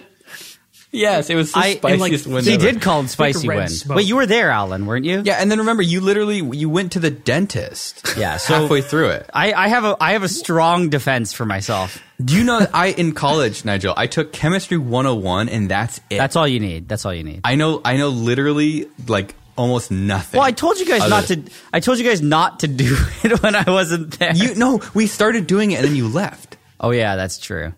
Yes, 0.93 1.29
it 1.31 1.35
was 1.35 1.51
the 1.51 1.57
I 1.59 1.67
and, 1.83 1.83
like, 1.83 2.13
spiciest 2.13 2.27
wind 2.27 2.45
they 2.45 2.53
ever. 2.53 2.71
did 2.71 2.81
call 2.81 3.01
it 3.01 3.07
spicy 3.09 3.47
red 3.47 3.57
wind. 3.57 3.71
smoke. 3.71 3.97
Wait, 3.97 4.05
you 4.07 4.15
were 4.15 4.27
there, 4.27 4.51
Allen, 4.51 4.85
weren't 4.85 5.05
you? 5.05 5.23
Yeah, 5.25 5.33
and 5.41 5.49
then 5.51 5.57
remember, 5.59 5.81
you 5.81 5.99
literally 6.01 6.37
you 6.55 6.69
went 6.69 6.91
to 6.93 6.99
the 6.99 7.09
dentist. 7.11 8.13
Yeah, 8.17 8.37
so- 8.37 8.61
halfway 8.61 8.81
through 8.81 9.09
it. 9.09 9.29
I, 9.33 9.53
I 9.53 9.67
have 9.69 9.83
a 9.85 9.97
I 9.99 10.11
have 10.13 10.21
a 10.23 10.29
strong 10.29 10.89
defense 10.89 11.33
for 11.33 11.45
myself. 11.45 12.01
Do 12.23 12.37
you 12.37 12.43
know 12.43 12.65
I 12.73 12.87
in 12.89 13.13
college, 13.13 13.65
Nigel, 13.65 13.93
I 13.97 14.05
took 14.07 14.31
chemistry 14.31 14.77
101 14.77 15.49
and 15.49 15.67
that's 15.69 15.99
it. 16.11 16.17
That's 16.19 16.35
all 16.35 16.47
you 16.47 16.59
need. 16.59 16.87
That's 16.87 17.05
all 17.05 17.13
you 17.13 17.23
need. 17.23 17.41
I 17.43 17.55
know 17.55 17.81
I 17.83 17.97
know 17.97 18.09
literally 18.09 18.87
like 19.07 19.33
almost 19.57 19.89
nothing. 19.91 20.37
well, 20.37 20.47
I 20.47 20.51
told 20.51 20.77
you 20.79 20.85
guys 20.85 21.01
other 21.01 21.09
not 21.09 21.23
to. 21.25 21.43
I 21.73 21.79
told 21.79 21.97
you 21.97 22.03
guys 22.05 22.21
not 22.21 22.59
to 22.61 22.67
do 22.67 22.95
it 23.23 23.41
when 23.41 23.55
I 23.55 23.63
wasn't 23.67 24.19
there. 24.19 24.35
You 24.35 24.53
no, 24.55 24.79
we 24.93 25.07
started 25.07 25.47
doing 25.47 25.71
it 25.71 25.77
and 25.79 25.87
then 25.87 25.95
you 25.95 26.07
left. 26.07 26.55
oh 26.79 26.91
yeah, 26.91 27.15
that's 27.15 27.39
true. 27.39 27.73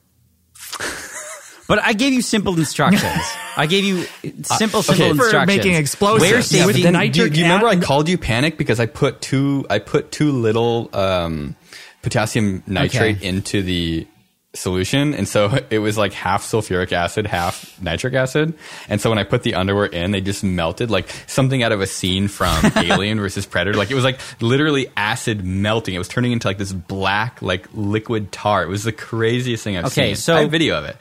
But 1.67 1.79
I 1.79 1.93
gave 1.93 2.13
you 2.13 2.21
simple 2.21 2.57
instructions. 2.57 3.03
I 3.57 3.65
gave 3.65 3.83
you 3.83 4.03
simple, 4.43 4.83
simple 4.83 5.05
okay. 5.05 5.13
For 5.17 5.23
instructions. 5.23 5.47
making 5.57 5.75
explosives. 5.75 6.21
Where 6.21 6.35
Yeah, 6.35 6.41
safety? 6.41 6.73
but 6.73 6.83
Then, 6.83 6.93
nitric 6.93 7.13
do, 7.13 7.29
do 7.29 7.39
you 7.39 7.45
remember 7.45 7.67
I 7.67 7.77
called 7.77 8.07
you 8.09 8.17
panic 8.17 8.57
because 8.57 8.79
I 8.79 8.85
put 8.85 9.21
two 9.21 9.65
I 9.69 9.79
put 9.79 10.11
too 10.11 10.31
little 10.31 10.89
um, 10.93 11.55
potassium 12.03 12.61
nitrate 12.67 13.17
Okay. 13.17 13.27
into 13.27 13.61
the 13.63 14.07
solution 14.53 15.13
and 15.13 15.27
so 15.27 15.51
it 15.69 15.79
was 15.79 15.97
like 15.97 16.13
half 16.13 16.41
sulfuric 16.41 16.93
acid 16.93 17.27
half 17.27 17.77
nitric 17.81 18.13
acid 18.13 18.53
and 18.87 19.01
so 19.01 19.09
when 19.09 19.19
i 19.19 19.23
put 19.25 19.43
the 19.43 19.53
underwear 19.53 19.85
in 19.85 20.11
they 20.11 20.21
just 20.21 20.45
melted 20.45 20.89
like 20.89 21.09
something 21.27 21.61
out 21.61 21.73
of 21.73 21.81
a 21.81 21.85
scene 21.87 22.29
from 22.29 22.57
alien 22.77 23.19
versus 23.19 23.45
predator 23.45 23.77
like 23.77 23.91
it 23.91 23.95
was 23.95 24.05
like 24.05 24.17
literally 24.41 24.87
acid 24.95 25.43
melting 25.43 25.93
it 25.93 25.97
was 25.97 26.07
turning 26.07 26.31
into 26.31 26.47
like 26.47 26.57
this 26.57 26.71
black 26.71 27.41
like 27.41 27.67
liquid 27.73 28.31
tar 28.31 28.63
it 28.63 28.69
was 28.69 28.85
the 28.85 28.93
craziest 28.93 29.61
thing 29.61 29.75
i've 29.75 29.83
Okay, 29.87 30.13
seen 30.13 30.15
so- 30.15 30.37
I 30.37 30.41
have 30.43 30.51
video 30.51 30.77
of 30.77 30.85
it 30.85 30.95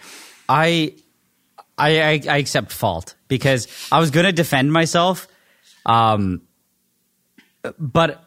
I, 0.48 0.94
I, 1.78 2.20
I, 2.28 2.36
accept 2.38 2.72
fault 2.72 3.14
because 3.28 3.66
I 3.90 3.98
was 4.00 4.10
going 4.10 4.26
to 4.26 4.32
defend 4.32 4.72
myself, 4.72 5.26
um, 5.86 6.42
but 7.78 8.24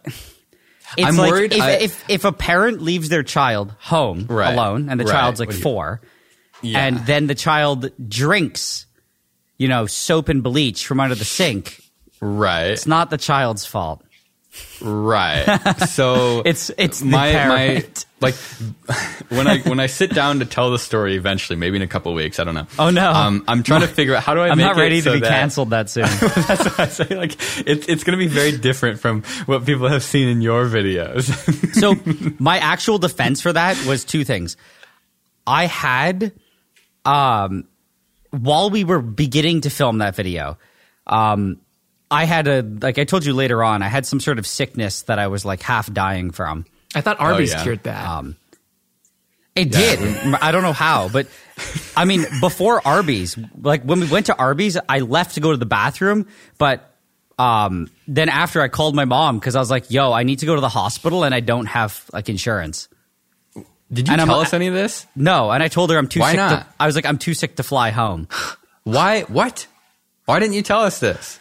it's 0.97 1.07
I'm 1.07 1.17
like 1.17 1.31
worried 1.31 1.53
if, 1.53 1.61
I- 1.61 1.71
if 1.73 2.09
if 2.09 2.25
a 2.25 2.31
parent 2.31 2.81
leaves 2.81 3.09
their 3.09 3.23
child 3.23 3.73
home 3.79 4.25
Right, 4.29 4.53
alone 4.53 4.89
and 4.89 4.99
the 4.99 5.05
right. 5.05 5.11
child's 5.11 5.39
like 5.39 5.51
you- 5.51 5.59
four, 5.59 6.01
Yeah. 6.61 6.85
and 6.85 6.97
then 7.05 7.27
the 7.27 7.35
child 7.35 7.91
drinks, 8.09 8.85
you 9.57 9.67
know, 9.67 9.85
soap 9.85 10.29
and 10.29 10.41
bleach 10.43 10.85
from 10.87 10.99
under 10.99 11.15
the 11.15 11.25
sink, 11.25 11.81
right 12.19 12.71
it's 12.71 12.87
not 12.87 13.09
the 13.09 13.17
child's 13.17 13.65
fault. 13.65 14.03
Right. 14.81 15.45
So 15.89 16.41
It's 16.45 16.71
it's 16.77 17.03
my 17.03 17.31
my. 17.33 17.85
Like 18.19 18.33
when 19.29 19.45
I 19.47 19.59
when 19.59 19.79
I 19.79 19.85
sit 19.85 20.11
down 20.13 20.39
to 20.39 20.45
tell 20.45 20.71
the 20.71 20.79
story 20.79 21.15
eventually, 21.15 21.55
maybe 21.55 21.75
in 21.75 21.83
a 21.83 21.87
couple 21.87 22.11
of 22.11 22.15
weeks, 22.15 22.39
I 22.39 22.43
don't 22.45 22.55
know. 22.55 22.65
Oh, 22.79 22.89
no. 22.89 23.11
Um, 23.11 23.43
I'm 23.47 23.61
trying 23.61 23.81
to 23.81 23.87
figure 23.87 24.15
out 24.15 24.23
how 24.23 24.33
do 24.33 24.39
I. 24.39 24.49
I'm 24.49 24.57
make 24.57 24.65
not 24.65 24.77
it 24.77 24.81
ready 24.81 25.01
so 25.01 25.11
to 25.11 25.17
be 25.17 25.21
that- 25.21 25.29
canceled 25.29 25.69
that 25.69 25.89
soon. 25.89 26.03
That's 26.19 26.65
what 26.65 26.79
I 26.79 26.87
say. 26.87 27.15
Like 27.15 27.33
it's 27.67 27.87
it's 27.87 28.03
going 28.03 28.17
to 28.17 28.25
be 28.25 28.27
very 28.27 28.57
different 28.57 28.99
from 28.99 29.21
what 29.45 29.65
people 29.65 29.87
have 29.87 30.03
seen 30.03 30.27
in 30.29 30.41
your 30.41 30.65
videos. 30.65 31.25
so 31.75 31.95
my 32.39 32.57
actual 32.57 32.97
defense 32.97 33.39
for 33.41 33.53
that 33.53 33.83
was 33.85 34.03
two 34.03 34.23
things. 34.23 34.57
I 35.45 35.65
had, 35.67 36.33
um, 37.05 37.65
while 38.31 38.69
we 38.71 38.83
were 38.83 39.01
beginning 39.01 39.61
to 39.61 39.69
film 39.69 39.99
that 39.99 40.15
video, 40.15 40.57
um, 41.05 41.61
I 42.09 42.25
had 42.25 42.47
a 42.47 42.63
like 42.63 42.97
I 42.97 43.03
told 43.03 43.25
you 43.25 43.33
later 43.33 43.63
on, 43.63 43.83
I 43.83 43.87
had 43.89 44.05
some 44.07 44.19
sort 44.19 44.39
of 44.39 44.47
sickness 44.47 45.03
that 45.03 45.19
I 45.19 45.27
was 45.27 45.45
like 45.45 45.61
half 45.61 45.91
dying 45.93 46.31
from. 46.31 46.65
I 46.95 47.01
thought 47.01 47.19
Arby's 47.19 47.51
yeah. 47.53 47.63
cured 47.63 47.83
that. 47.83 48.25
It 49.55 49.71
did. 49.71 49.99
I 50.35 50.51
don't 50.51 50.61
know 50.61 50.73
how, 50.73 51.09
but 51.09 51.27
I 51.95 52.05
mean, 52.05 52.25
before 52.41 52.79
Arby's, 52.85 53.35
like 53.59 53.81
when 53.83 53.99
we 53.99 54.07
went 54.07 54.27
to 54.27 54.35
Arby's, 54.37 54.77
I 54.87 54.99
left 54.99 55.33
to 55.35 55.39
go 55.41 55.49
to 55.51 55.57
the 55.57 55.65
bathroom, 55.65 56.27
but 56.59 56.93
um, 57.39 57.89
then 58.07 58.29
after 58.29 58.61
I 58.61 58.67
called 58.67 58.95
my 58.95 59.05
mom 59.05 59.39
because 59.39 59.55
I 59.55 59.59
was 59.59 59.71
like, 59.71 59.89
"Yo, 59.89 60.11
I 60.13 60.23
need 60.23 60.39
to 60.39 60.45
go 60.45 60.53
to 60.55 60.61
the 60.61 60.69
hospital 60.69 61.23
and 61.23 61.33
I 61.33 61.39
don't 61.39 61.65
have 61.65 62.05
like 62.13 62.29
insurance." 62.29 62.87
Did 63.91 64.07
you 64.07 64.11
And 64.11 64.21
I'm- 64.21 64.27
tell 64.27 64.41
us 64.41 64.53
any 64.53 64.67
of 64.67 64.73
this? 64.73 65.07
No, 65.15 65.49
and 65.49 65.63
I 65.63 65.69
told 65.69 65.89
her 65.91 65.97
I'm 65.97 66.07
too 66.07 66.19
Why 66.19 66.31
sick. 66.35 66.59
To. 66.59 66.65
I 66.79 66.85
was 66.85 66.95
like, 66.95 67.05
"I'm 67.05 67.17
too 67.17 67.33
sick 67.33 67.55
to 67.55 67.63
fly 67.63 67.89
home." 67.89 68.27
Why? 68.83 69.21
What? 69.23 69.65
Why 70.25 70.39
didn't 70.39 70.53
you 70.55 70.61
tell 70.61 70.81
us 70.81 70.99
this? 70.99 71.39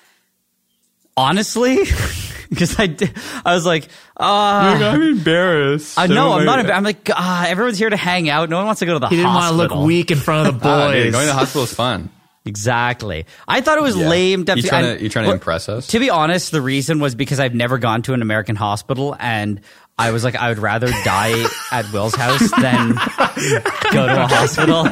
Honestly, 1.17 1.79
because 2.51 2.79
I 2.79 2.87
did, 2.87 3.13
I 3.45 3.55
was 3.55 3.67
like, 3.67 3.85
uh, 4.19 4.23
I'm 4.25 5.03
embarrassed. 5.03 5.99
I 5.99 6.07
know 6.07 6.33
I'm 6.33 6.45
not. 6.45 6.65
embar- 6.65 6.71
I'm 6.75 6.85
like, 6.85 7.11
ah, 7.13 7.47
everyone's 7.47 7.79
here 7.79 7.91
to 7.91 7.97
hang 7.97 8.29
out. 8.29 8.49
No 8.51 8.57
one 8.57 8.67
wants 8.67 8.79
to 8.81 8.87
go 8.87 8.95
to 8.95 8.99
the 8.99 9.07
hospital 9.07 9.17
he 9.19 9.23
didn't 9.23 9.35
want 9.35 9.71
to 9.71 9.75
look 9.77 9.87
weak 9.87 10.11
in 10.11 10.19
front 10.19 10.49
of 10.49 10.61
the 10.61 10.69
Ah, 10.69 10.89
boys. 10.89 11.05
dude, 11.05 11.13
going 11.13 11.23
to 11.25 11.33
the 11.33 11.39
hospital 11.39 11.63
is 11.65 11.75
fun. 11.75 12.11
Exactly. 12.47 13.27
I 13.49 13.61
thought 13.61 13.77
it 13.77 13.83
was 13.83 13.97
Yeah. 13.97 14.09
lame. 14.09 14.45
You 14.49 14.63
trying 14.63 14.97
to- 14.99 15.03
you 15.03 15.09
trying 15.09 15.25
to 15.25 15.31
well, 15.31 15.35
impress 15.35 15.69
us? 15.69 15.89
To 15.89 15.99
be 15.99 16.11
honest, 16.11 16.53
the 16.53 16.61
reason 16.63 17.01
was 17.01 17.17
because 17.17 17.41
I've 17.41 17.57
never 17.57 17.77
gone 17.79 18.03
to 18.03 18.13
an 18.15 18.23
American 18.23 18.55
hospital, 18.55 19.17
and 19.19 19.61
I 19.99 20.13
was 20.13 20.23
like, 20.23 20.37
I 20.37 20.51
would 20.51 20.59
rather 20.59 20.87
die 21.03 21.45
at 21.73 21.93
Will's 21.93 22.15
house 22.15 22.49
than 22.61 22.93
go 23.93 24.07
to 24.07 24.23
a 24.23 24.29
hospital. 24.29 24.85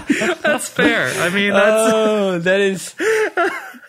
that's 0.43 0.69
fair. 0.69 1.07
I 1.23 1.29
mean, 1.29 1.53
that's 1.53 1.93
Oh, 1.95 2.39
that 2.41 2.59
is. 2.61 2.95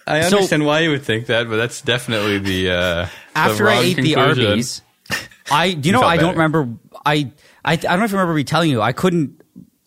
I 0.07 0.21
So- 0.21 0.37
understand 0.37 0.65
why 0.65 0.81
you 0.81 0.91
would 0.91 1.03
think 1.03 1.27
that, 1.27 1.49
but 1.49 1.57
that's 1.57 1.81
definitely 1.81 2.37
the. 2.39 2.71
Uh, 2.71 3.07
After 3.35 3.63
the 3.65 3.69
I 3.69 3.73
wrong 3.75 3.83
ate 3.85 3.95
the 3.97 4.13
conclusion. 4.13 4.45
Arby's, 4.47 4.81
I 5.51 5.73
do 5.73 5.89
you 5.89 5.93
know 5.93 5.99
felt 6.01 6.11
I 6.11 6.17
don't 6.17 6.33
remember. 6.33 6.69
I 7.05 7.31
I 7.63 7.73
I 7.73 7.75
don't 7.75 7.99
know 7.99 8.05
if 8.05 8.11
I 8.13 8.17
remember 8.17 8.33
me 8.33 8.43
telling 8.43 8.69
you 8.69 8.81
I 8.81 8.91
couldn't. 8.91 9.41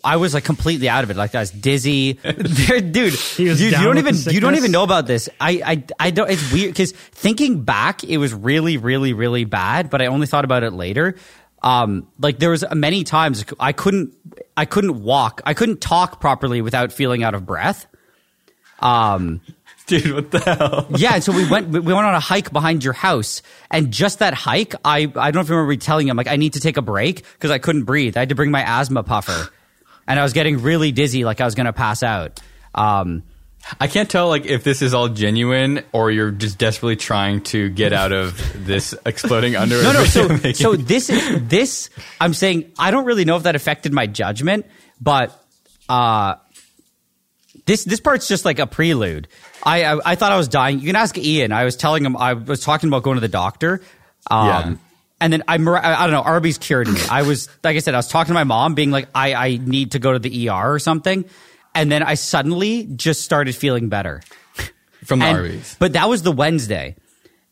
I 0.04 0.16
was 0.16 0.32
like 0.32 0.44
completely 0.44 0.88
out 0.88 1.02
of 1.02 1.10
it. 1.10 1.16
Like 1.16 1.34
I 1.34 1.40
was 1.40 1.50
dizzy, 1.50 2.12
dude. 2.22 2.92
dude, 2.92 3.12
was 3.12 3.38
you 3.38 3.70
down 3.70 3.82
don't 3.84 3.98
even 3.98 4.14
you 4.32 4.40
don't 4.40 4.54
even 4.54 4.70
know 4.70 4.84
about 4.84 5.06
this. 5.06 5.28
I 5.40 5.60
I 5.64 5.84
I 5.98 6.10
don't. 6.10 6.30
It's 6.30 6.52
weird 6.52 6.70
because 6.70 6.92
thinking 6.92 7.62
back, 7.64 8.04
it 8.04 8.18
was 8.18 8.32
really 8.32 8.76
really 8.76 9.12
really 9.12 9.44
bad. 9.44 9.90
But 9.90 10.00
I 10.02 10.06
only 10.06 10.26
thought 10.26 10.44
about 10.44 10.62
it 10.62 10.72
later. 10.72 11.16
Um, 11.62 12.06
like 12.20 12.38
there 12.38 12.50
was 12.50 12.64
many 12.72 13.02
times 13.02 13.44
I 13.58 13.72
couldn't 13.72 14.14
I 14.56 14.64
couldn't 14.64 15.02
walk. 15.02 15.42
I 15.44 15.54
couldn't 15.54 15.80
talk 15.80 16.20
properly 16.20 16.62
without 16.62 16.92
feeling 16.92 17.24
out 17.24 17.34
of 17.34 17.44
breath. 17.44 17.86
Um, 18.80 19.40
Dude, 19.88 20.14
what 20.14 20.30
the 20.30 20.38
hell? 20.38 20.86
yeah, 20.96 21.14
and 21.14 21.24
so 21.24 21.32
we 21.32 21.48
went 21.48 21.68
we 21.68 21.80
went 21.80 22.06
on 22.06 22.14
a 22.14 22.20
hike 22.20 22.52
behind 22.52 22.84
your 22.84 22.92
house, 22.92 23.42
and 23.70 23.90
just 23.90 24.20
that 24.20 24.34
hike, 24.34 24.74
I 24.84 25.10
I 25.16 25.30
don't 25.30 25.34
know 25.34 25.40
if 25.40 25.48
you 25.48 25.54
remember 25.54 25.70
me 25.70 25.76
telling 25.78 26.06
him 26.08 26.16
like 26.16 26.28
I 26.28 26.36
need 26.36 26.52
to 26.52 26.60
take 26.60 26.76
a 26.76 26.82
break 26.82 27.24
because 27.34 27.50
I 27.50 27.58
couldn't 27.58 27.84
breathe. 27.84 28.16
I 28.16 28.20
had 28.20 28.28
to 28.28 28.34
bring 28.34 28.50
my 28.50 28.62
asthma 28.62 29.02
puffer, 29.02 29.50
and 30.06 30.20
I 30.20 30.22
was 30.22 30.32
getting 30.34 30.62
really 30.62 30.92
dizzy, 30.92 31.24
like 31.24 31.40
I 31.40 31.44
was 31.44 31.54
gonna 31.54 31.72
pass 31.72 32.02
out. 32.02 32.38
Um, 32.74 33.22
I 33.80 33.86
can't 33.86 34.08
tell 34.08 34.28
like 34.28 34.46
if 34.46 34.62
this 34.62 34.82
is 34.82 34.94
all 34.94 35.08
genuine 35.08 35.84
or 35.92 36.10
you're 36.10 36.30
just 36.30 36.58
desperately 36.58 36.96
trying 36.96 37.42
to 37.44 37.68
get 37.70 37.92
out 37.92 38.12
of 38.12 38.66
this 38.66 38.94
exploding 39.04 39.56
underwear. 39.62 39.84
no, 39.84 39.92
no. 39.92 40.04
So 40.04 40.28
making. 40.28 40.54
so 40.54 40.76
this 40.76 41.10
is 41.10 41.48
this. 41.48 41.90
I'm 42.20 42.34
saying 42.34 42.72
I 42.78 42.90
don't 42.90 43.04
really 43.04 43.24
know 43.24 43.36
if 43.36 43.42
that 43.44 43.56
affected 43.56 43.92
my 43.92 44.06
judgment, 44.06 44.66
but 45.00 45.38
uh, 45.88 46.36
this 47.66 47.84
this 47.84 48.00
part's 48.00 48.28
just 48.28 48.44
like 48.44 48.58
a 48.58 48.66
prelude. 48.66 49.28
I, 49.62 49.84
I 49.84 50.00
I 50.12 50.14
thought 50.14 50.32
I 50.32 50.36
was 50.36 50.48
dying. 50.48 50.80
You 50.80 50.86
can 50.86 50.96
ask 50.96 51.16
Ian. 51.18 51.52
I 51.52 51.64
was 51.64 51.76
telling 51.76 52.04
him 52.04 52.16
I 52.16 52.34
was 52.34 52.60
talking 52.60 52.88
about 52.88 53.02
going 53.02 53.16
to 53.16 53.20
the 53.20 53.28
doctor. 53.28 53.80
Um, 54.30 54.46
Yeah. 54.48 54.74
And 55.20 55.32
then 55.32 55.42
I, 55.48 55.54
I 55.54 55.56
don't 56.04 56.12
know. 56.12 56.22
Arby's 56.22 56.58
cured 56.58 56.86
me. 56.86 57.00
I 57.10 57.22
was 57.22 57.48
like 57.64 57.74
I 57.76 57.80
said, 57.80 57.94
I 57.94 57.98
was 57.98 58.06
talking 58.08 58.28
to 58.28 58.34
my 58.34 58.44
mom, 58.44 58.74
being 58.74 58.90
like, 58.92 59.08
I 59.14 59.34
I 59.34 59.56
need 59.56 59.92
to 59.92 59.98
go 59.98 60.12
to 60.12 60.18
the 60.20 60.48
ER 60.48 60.72
or 60.74 60.78
something. 60.78 61.24
And 61.74 61.90
then 61.90 62.02
I 62.04 62.14
suddenly 62.14 62.84
just 62.84 63.22
started 63.22 63.54
feeling 63.56 63.88
better. 63.88 64.22
from 65.04 65.18
the 65.20 65.26
And- 65.26 65.36
Arby's. 65.36 65.76
But 65.78 65.94
that 65.94 66.08
was 66.08 66.22
the 66.22 66.32
Wednesday. 66.32 66.96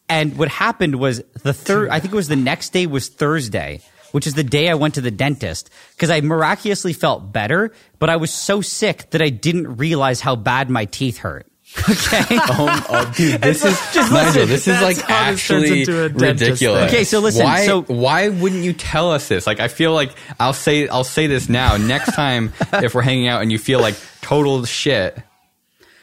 And 0.08 0.36
what 0.38 0.48
happened 0.48 0.96
was 0.96 1.22
the 1.42 1.52
third, 1.52 1.88
I 1.90 1.98
think 1.98 2.12
it 2.12 2.16
was 2.16 2.28
the 2.28 2.36
next 2.36 2.72
day 2.72 2.86
was 2.86 3.08
Thursday, 3.08 3.80
which 4.12 4.26
is 4.26 4.34
the 4.34 4.44
day 4.44 4.68
I 4.68 4.74
went 4.74 4.94
to 4.94 5.00
the 5.00 5.10
dentist 5.10 5.70
because 5.94 6.10
I 6.10 6.20
miraculously 6.20 6.92
felt 6.92 7.32
better, 7.32 7.72
but 7.98 8.10
I 8.10 8.16
was 8.16 8.32
so 8.32 8.60
sick 8.60 9.10
that 9.10 9.22
I 9.22 9.28
didn't 9.30 9.76
realize 9.76 10.20
how 10.20 10.36
bad 10.36 10.70
my 10.70 10.84
teeth 10.86 11.18
hurt. 11.18 11.46
Okay. 11.90 12.22
Oh, 12.30 12.86
oh, 12.88 13.12
dude, 13.16 13.40
this 13.42 13.64
is 13.64 13.78
just 13.92 14.12
Nigel. 14.12 14.42
listen, 14.44 14.48
This 14.48 14.68
is 14.68 14.80
like 14.80 14.96
how 14.98 15.30
this 15.32 15.46
turns 15.46 15.64
actually 15.64 15.80
into 15.80 16.04
a 16.04 16.08
dentist 16.08 16.40
ridiculous. 16.42 16.80
thing. 16.80 16.88
Okay, 16.88 17.04
so 17.04 17.18
listen, 17.20 17.44
Why, 17.44 17.66
so- 17.66 17.82
why 17.82 18.28
wouldn't 18.28 18.62
you 18.62 18.72
tell 18.72 19.10
us 19.12 19.28
this? 19.28 19.46
Like, 19.46 19.60
I 19.60 19.68
feel 19.68 19.92
like 19.92 20.12
I'll 20.40 20.52
say 20.54 20.86
I'll 20.88 21.04
say 21.04 21.26
this 21.26 21.48
now. 21.48 21.76
Next 21.76 22.14
time, 22.14 22.52
if 22.72 22.94
we're 22.94 23.02
hanging 23.02 23.28
out 23.28 23.42
and 23.42 23.50
you 23.52 23.58
feel 23.58 23.80
like 23.80 23.96
total 24.22 24.64
shit, 24.64 25.18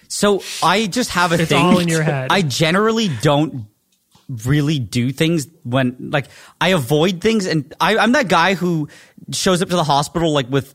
So 0.10 0.44
I 0.62 0.86
just 0.88 1.10
have 1.12 1.32
a 1.32 1.36
It's 1.40 1.50
thing. 1.50 1.66
all 1.66 1.80
in 1.80 1.88
your 1.88 2.04
head. 2.04 2.28
I 2.30 2.42
generally 2.44 3.10
don't 3.22 3.66
really 4.46 4.80
do 4.80 5.12
things 5.12 5.48
when 5.64 6.10
like 6.12 6.28
I 6.60 6.70
avoid 6.70 7.22
things, 7.22 7.46
and 7.46 7.74
I, 7.80 7.98
I'm 7.98 8.14
that 8.14 8.28
guy 8.28 8.54
who 8.54 8.90
shows 9.32 9.62
up 9.62 9.70
to 9.70 9.76
the 9.76 9.84
hospital 9.86 10.34
like 10.34 10.50
with 10.50 10.74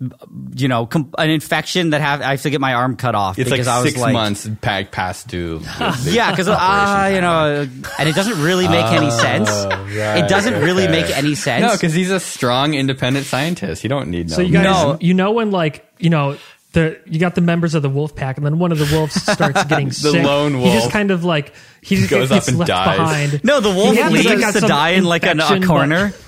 you 0.55 0.69
know 0.69 0.87
com- 0.87 1.13
an 1.19 1.29
infection 1.29 1.91
that 1.91 2.01
have 2.01 2.23
I 2.23 2.31
have 2.31 2.43
to 2.43 2.51
get 2.51 2.63
my 2.63 2.73
arm 2.73 2.97
cut 2.97 3.15
off 3.15 3.39
it's 3.39 3.51
like 3.51 3.61
I 3.67 3.83
was 3.83 3.91
six 3.91 4.01
like 4.01 4.15
months 4.15 4.49
packed 4.63 4.91
past 4.91 5.29
due. 5.29 5.61
yeah 6.05 6.31
because 6.31 6.49
ah 6.49 7.09
you 7.09 7.21
know 7.21 7.69
and 7.99 8.09
it 8.09 8.15
doesn't 8.15 8.43
really 8.43 8.67
make 8.67 8.87
any 8.87 9.11
sense. 9.11 9.51
it 9.51 10.29
doesn't 10.31 10.63
really 10.63 10.89
make 10.89 11.11
any 11.15 11.35
sense. 11.35 11.63
No, 11.63 11.73
because 11.73 11.93
he's 11.93 12.11
a 12.11 12.21
strong, 12.21 12.73
independent 12.73 13.27
scientist. 13.27 13.83
You 13.83 13.91
don't 13.91 14.09
need 14.09 14.31
no. 14.31 14.37
So 14.37 14.43
you 14.43 14.53
guys, 14.55 14.65
No. 14.65 14.97
you 15.01 15.13
know 15.13 15.33
when 15.33 15.51
like 15.51 15.85
you 15.99 16.09
know 16.09 16.39
the 16.73 16.99
you 17.07 17.19
got 17.19 17.35
the 17.35 17.41
members 17.41 17.75
of 17.75 17.83
the 17.83 17.89
wolf 17.91 18.15
pack, 18.15 18.37
and 18.37 18.47
then 18.47 18.59
one 18.59 18.73
of 18.73 18.79
the 18.79 18.89
wolves 18.97 19.15
starts 19.21 19.65
getting 19.69 19.91
sick. 19.91 20.13
The 20.13 20.23
lone 20.23 20.55
He 20.55 20.73
just 20.73 20.91
kind 20.91 21.11
of 21.11 21.25
like 21.25 21.53
he 21.83 21.97
just 21.97 22.11
goes 22.11 22.29
gets 22.29 22.47
up 22.47 22.49
and 22.49 22.59
left 22.59 22.69
dies. 22.69 22.99
behind. 22.99 23.45
no, 23.45 23.61
the 23.61 23.71
wolf 23.71 23.95
He 23.95 24.01
has, 24.01 24.13
leaves 24.13 24.53
to 24.55 24.61
die 24.67 24.91
in 24.91 25.05
like 25.05 25.25
a, 25.25 25.33
a 25.33 25.61
corner. 25.67 26.13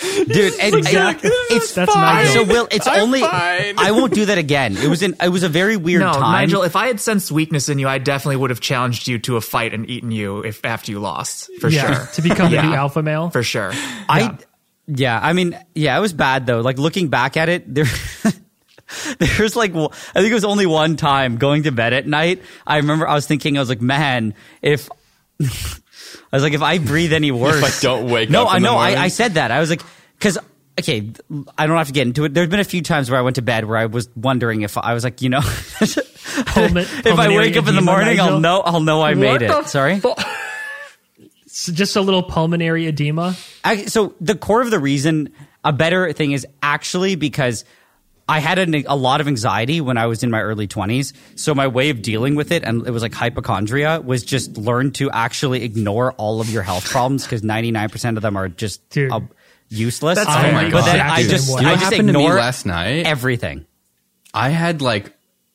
Dude, 0.00 0.54
and, 0.60 0.74
Exactly. 0.76 1.30
it's 1.50 1.74
That's 1.74 1.92
fine. 1.92 2.24
Nigel. 2.24 2.46
So 2.46 2.50
Will, 2.52 2.68
it's 2.70 2.86
I'm 2.86 3.00
only 3.00 3.20
fine. 3.20 3.74
I 3.78 3.90
won't 3.90 4.14
do 4.14 4.26
that 4.26 4.38
again. 4.38 4.76
It 4.76 4.88
was 4.88 5.02
in 5.02 5.14
it 5.22 5.28
was 5.28 5.42
a 5.42 5.48
very 5.48 5.76
weird 5.76 6.00
no, 6.00 6.12
time. 6.12 6.32
Nigel. 6.32 6.62
If 6.62 6.74
I 6.76 6.86
had 6.86 7.00
sensed 7.00 7.30
weakness 7.30 7.68
in 7.68 7.78
you, 7.78 7.86
I 7.88 7.98
definitely 7.98 8.36
would 8.36 8.50
have 8.50 8.60
challenged 8.60 9.08
you 9.08 9.18
to 9.20 9.36
a 9.36 9.40
fight 9.40 9.74
and 9.74 9.88
eaten 9.90 10.10
you 10.10 10.42
if 10.42 10.64
after 10.64 10.90
you 10.92 11.00
lost 11.00 11.50
for 11.60 11.68
yeah, 11.68 11.92
sure. 11.94 12.06
to 12.14 12.22
become 12.22 12.50
the 12.50 12.56
Yeah. 12.56 12.68
new 12.68 12.74
alpha 12.74 13.02
male. 13.02 13.30
for 13.30 13.42
sure. 13.42 13.72
I 14.08 14.38
yeah, 14.86 15.20
I 15.22 15.34
mean, 15.34 15.58
yeah, 15.74 15.96
it 15.98 16.00
was 16.00 16.12
bad 16.14 16.46
though. 16.46 16.60
Like 16.60 16.78
looking 16.78 17.08
back 17.08 17.36
at 17.36 17.48
it, 17.48 17.72
there 17.72 17.84
there's 19.36 19.54
like 19.54 19.74
I 19.74 19.88
think 20.14 20.30
it 20.30 20.34
was 20.34 20.46
only 20.46 20.64
one 20.64 20.96
time 20.96 21.36
going 21.36 21.64
to 21.64 21.72
bed 21.72 21.92
at 21.92 22.06
night. 22.06 22.40
I 22.66 22.78
remember 22.78 23.06
I 23.06 23.14
was 23.14 23.26
thinking 23.26 23.58
I 23.58 23.60
was 23.60 23.68
like, 23.68 23.82
man, 23.82 24.34
if 24.62 24.88
I 25.40 25.46
was 26.32 26.42
like, 26.42 26.54
if 26.54 26.62
I 26.62 26.78
breathe 26.78 27.12
any 27.12 27.30
worse, 27.30 27.62
I 27.62 27.82
don't 27.82 28.10
wake 28.10 28.30
no, 28.30 28.44
up 28.44 28.52
I 28.52 28.56
in 28.56 28.62
the 28.62 28.68
know. 28.68 28.78
I, 28.78 28.88
morning? 28.88 28.98
I 28.98 29.08
said 29.08 29.34
that. 29.34 29.50
I 29.50 29.60
was 29.60 29.68
like, 29.68 29.82
because 30.18 30.38
okay, 30.78 31.10
I 31.58 31.66
don't 31.66 31.76
have 31.76 31.88
to 31.88 31.92
get 31.92 32.06
into 32.06 32.24
it. 32.24 32.32
There's 32.32 32.48
been 32.48 32.60
a 32.60 32.64
few 32.64 32.80
times 32.80 33.10
where 33.10 33.18
I 33.18 33.22
went 33.22 33.36
to 33.36 33.42
bed 33.42 33.66
where 33.66 33.76
I 33.76 33.86
was 33.86 34.08
wondering 34.16 34.62
if 34.62 34.78
I 34.78 34.94
was 34.94 35.04
like, 35.04 35.20
you 35.20 35.28
know, 35.28 35.42
if 35.42 35.98
I 37.06 37.28
wake 37.28 37.58
up 37.58 37.68
in 37.68 37.74
the 37.74 37.82
morning, 37.82 38.16
Nigel. 38.16 38.34
I'll 38.34 38.40
know. 38.40 38.60
I'll 38.60 38.80
know 38.80 39.02
I 39.02 39.12
made 39.12 39.42
the 39.42 39.58
it. 39.58 39.66
Sorry. 39.66 40.00
So 41.46 41.72
just 41.72 41.96
a 41.96 42.00
little 42.00 42.22
pulmonary 42.22 42.86
edema. 42.86 43.36
I, 43.64 43.84
so 43.84 44.14
the 44.18 44.34
core 44.34 44.62
of 44.62 44.70
the 44.70 44.78
reason 44.78 45.30
a 45.62 45.74
better 45.74 46.12
thing 46.14 46.32
is 46.32 46.46
actually 46.62 47.16
because 47.16 47.66
I 48.30 48.38
had 48.38 48.58
an, 48.58 48.74
a 48.86 48.96
lot 48.96 49.20
of 49.20 49.26
anxiety 49.28 49.80
when 49.80 49.98
I 49.98 50.06
was 50.06 50.22
in 50.22 50.30
my 50.30 50.40
early 50.40 50.68
20s. 50.68 51.12
So 51.34 51.54
my 51.54 51.66
way 51.66 51.90
of 51.90 52.00
dealing 52.02 52.34
with 52.36 52.52
it, 52.52 52.62
and 52.64 52.86
it 52.86 52.90
was 52.90 53.02
like 53.02 53.12
hypochondria, 53.12 54.00
was 54.00 54.22
just 54.24 54.56
learn 54.56 54.92
to 54.92 55.10
actually 55.10 55.64
ignore 55.64 56.12
all 56.12 56.40
of 56.40 56.48
your 56.48 56.62
health 56.62 56.84
problems 56.88 57.24
because 57.24 57.42
99% 57.42 58.16
of 58.16 58.22
them 58.22 58.36
are 58.36 58.48
just 58.48 58.88
Dude. 58.90 59.10
uh, 59.12 59.20
useless. 59.68 60.16
That's 60.18 60.28
Oh 60.30 60.52
my 60.52 60.64
but 60.64 60.70
God. 60.70 60.86
then 60.86 61.00
I 61.00 61.22
Dude. 61.22 61.30
just, 61.30 61.48
You 61.50 61.62
know 61.62 61.68
I 61.70 61.72
just 61.74 61.84
happened 61.84 62.08
to 62.08 62.14
me 62.14 62.24
ignore 62.24 62.36
last 62.38 62.66
night? 62.66 63.06
everything. 63.06 63.66
I 64.32 64.50
had 64.50 64.80
like 64.80 65.12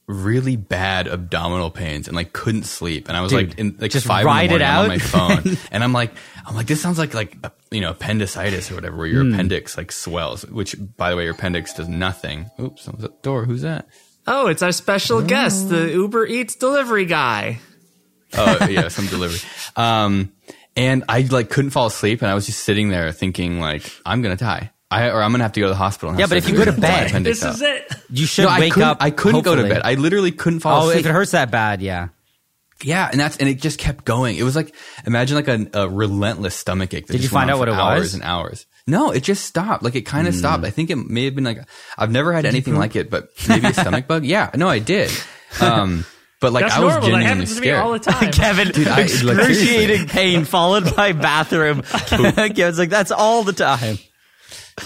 really 0.08 0.56
bad 0.56 1.08
abdominal 1.08 1.72
pains 1.72 2.08
and 2.08 2.16
like 2.16 2.34
couldn't 2.34 2.64
sleep, 2.64 3.08
and 3.08 3.18
I 3.18 3.22
was 3.22 3.32
Dude, 3.32 3.50
like 3.50 3.60
in 3.60 3.78
like 3.80 3.92
just 3.92 4.06
five 4.06 4.26
ride 4.26 4.52
in 4.52 4.60
the 4.60 4.66
it 4.66 4.74
morning 4.74 4.82
on 4.82 4.88
my 4.88 4.98
phone, 5.00 5.58
and 5.72 5.84
I'm 5.84 5.94
like, 5.94 6.14
I'm 6.46 6.56
like, 6.56 6.68
this 6.68 6.82
sounds 6.82 6.98
like 7.00 7.14
like 7.14 7.38
you 7.72 7.82
know 7.82 7.92
appendicitis 7.92 8.72
or 8.72 8.76
whatever, 8.76 8.98
where 8.98 9.08
your 9.08 9.28
appendix 9.28 9.78
like 9.78 9.92
swells. 9.92 10.46
Which, 10.46 10.76
by 10.98 11.10
the 11.10 11.18
way, 11.18 11.24
your 11.24 11.34
appendix 11.34 11.74
does 11.74 11.88
nothing. 11.88 12.50
Oops, 12.60 12.82
someone's 12.82 13.06
at 13.06 13.12
the 13.12 13.22
door. 13.22 13.46
Who's 13.46 13.62
that? 13.62 13.88
Oh, 14.28 14.48
it's 14.48 14.62
our 14.64 14.72
special 14.72 15.22
guest, 15.22 15.70
the 15.70 15.92
Uber 15.92 16.26
Eats 16.26 16.56
delivery 16.56 17.06
guy. 17.06 17.60
Oh 18.34 18.68
yeah, 18.70 18.88
some 18.88 19.08
delivery. 19.08 19.40
Um, 19.76 20.34
and 20.76 21.04
I 21.08 21.22
like 21.22 21.50
couldn't 21.50 21.72
fall 21.72 21.88
asleep, 21.88 22.22
and 22.22 22.30
I 22.30 22.36
was 22.36 22.46
just 22.46 22.64
sitting 22.64 22.90
there 22.90 23.12
thinking 23.12 23.60
like, 23.60 23.92
I'm 24.06 24.22
gonna 24.22 24.36
die. 24.36 24.72
I, 24.96 25.10
or 25.12 25.22
I'm 25.22 25.32
gonna 25.32 25.44
have 25.44 25.54
to 25.54 25.60
go 25.60 25.66
to 25.68 25.72
the 25.74 25.76
hospital. 25.78 26.10
and 26.12 26.20
Yeah, 26.20 26.28
but 26.28 26.38
if 26.38 26.48
you 26.50 26.56
go 26.56 26.66
to 26.66 26.72
bed- 26.72 27.24
This 27.24 27.44
out. 27.44 27.56
is 27.56 27.62
it. 27.62 27.92
You 28.10 28.26
should 28.26 28.44
No, 28.44 28.50
I 28.50 28.60
wake 28.60 28.74
couldn't, 28.74 28.90
up. 28.90 28.98
I 29.02 29.10
couldn't 29.12 29.42
go 29.42 29.56
to 29.56 29.62
hopefully. 29.62 29.82
bed. 29.82 29.82
I 29.84 29.96
literally 29.96 30.32
couldn't 30.32 30.60
fall 30.62 30.84
Oh, 30.84 30.90
asleep. 30.90 31.02
if 31.02 31.06
it 31.08 31.12
hurts 31.12 31.32
that 31.32 31.52
bad, 31.52 31.82
yeah. 31.82 32.10
Yeah, 32.84 33.08
and 33.10 33.20
that's 33.20 33.38
and 33.38 33.48
it 33.48 33.62
just 33.62 33.80
kept 33.80 34.04
going. 34.06 34.36
It 34.38 34.44
was 34.44 34.56
like 34.56 34.76
imagine 35.06 35.36
like 35.36 35.48
a, 35.48 35.68
a 35.74 35.90
relentless 35.90 36.56
stomach 36.56 36.94
ache. 36.94 37.08
That 37.08 37.14
Did 37.14 37.22
you 37.22 37.24
just 37.24 37.34
went 37.34 37.44
find 37.44 37.52
on 37.52 37.56
out 37.56 37.60
what 37.60 37.68
for 37.70 37.74
it 37.74 37.78
hours 37.82 38.02
was? 38.02 38.14
and 38.16 38.24
hours. 38.24 38.66
No, 38.86 39.12
it 39.12 39.24
just 39.24 39.46
stopped. 39.46 39.82
Like 39.82 39.96
it 39.96 40.02
kind 40.02 40.28
of 40.28 40.34
Hmm. 40.34 40.40
stopped. 40.40 40.66
I 40.66 40.70
think 40.72 40.90
it 40.90 40.98
may 40.98 41.26
have 41.26 41.36
been 41.36 41.46
like 41.46 41.60
I've 41.98 42.12
never 42.12 42.34
had 42.34 42.46
anything 42.46 42.76
like 42.76 42.96
it, 42.98 43.10
but 43.10 43.30
maybe 43.48 43.68
a 43.68 43.74
stomach 43.74 44.08
bug. 44.08 44.26
Yeah, 44.26 44.50
no, 44.56 44.68
I 44.70 44.80
did. 44.80 45.12
Um, 45.62 46.06
but 46.42 46.52
like 46.52 46.66
That's 46.66 46.76
I 46.76 46.80
was 46.84 46.94
normal. 46.96 47.12
That 47.12 47.24
genuinely 47.24 47.26
happens 47.28 47.56
to 47.56 47.62
me 47.62 47.68
scared. 47.68 47.80
all 47.80 47.92
the 47.94 48.00
time. 48.12 48.32
Kevin, 48.34 48.68
I- 48.76 48.90
like, 48.92 49.06
excruciating 49.06 50.08
pain 50.08 50.44
followed 50.44 50.94
by 50.94 51.12
bathroom. 51.14 51.82
Kevin's 51.82 52.78
like, 52.78 52.90
that's 52.90 53.12
all 53.12 53.44
the 53.44 53.54
time. 53.54 53.98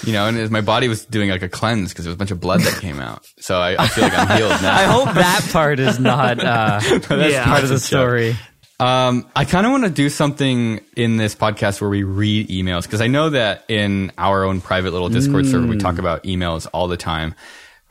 You 0.05 0.13
know, 0.13 0.27
and 0.27 0.51
my 0.51 0.61
body 0.61 0.87
was 0.87 1.05
doing 1.05 1.29
like 1.29 1.41
a 1.41 1.49
cleanse 1.49 1.89
because 1.89 2.05
there 2.05 2.09
was 2.09 2.15
a 2.15 2.17
bunch 2.17 2.31
of 2.31 2.39
blood 2.39 2.61
that 2.61 2.79
came 2.79 2.99
out. 2.99 3.25
So 3.39 3.59
I, 3.59 3.83
I 3.83 3.87
feel 3.87 4.03
like 4.03 4.17
I'm 4.17 4.37
healed 4.37 4.61
now. 4.61 4.75
I 4.75 4.83
hope 4.83 5.15
that 5.15 5.49
part 5.51 5.79
is 5.79 5.99
not 5.99 6.39
uh, 6.39 6.79
yeah. 7.09 7.45
part 7.45 7.63
of 7.63 7.69
the 7.69 7.79
story. 7.79 8.37
Um, 8.79 9.29
I 9.35 9.43
kind 9.43 9.65
of 9.65 9.73
want 9.73 9.83
to 9.83 9.89
do 9.89 10.09
something 10.09 10.79
in 10.95 11.17
this 11.17 11.35
podcast 11.35 11.81
where 11.81 11.89
we 11.89 12.03
read 12.03 12.47
emails 12.47 12.83
because 12.83 13.01
I 13.01 13.07
know 13.07 13.31
that 13.31 13.65
in 13.67 14.11
our 14.17 14.45
own 14.45 14.61
private 14.61 14.91
little 14.91 15.09
Discord 15.09 15.47
server 15.47 15.67
we 15.67 15.77
talk 15.77 15.97
about 15.97 16.23
emails 16.23 16.65
all 16.71 16.87
the 16.87 16.95
time. 16.95 17.35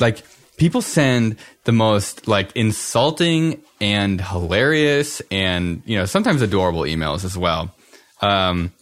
Like 0.01 0.23
people 0.57 0.81
send 0.81 1.37
the 1.65 1.73
most 1.73 2.27
like 2.27 2.57
insulting 2.57 3.63
and 3.83 4.19
hilarious 4.19 5.21
and 5.31 5.83
you 5.85 5.99
know 5.99 6.07
sometimes 6.07 6.41
adorable 6.41 6.83
emails 6.83 7.25
as 7.25 7.37
well. 7.37 7.75
Um, 8.23 8.73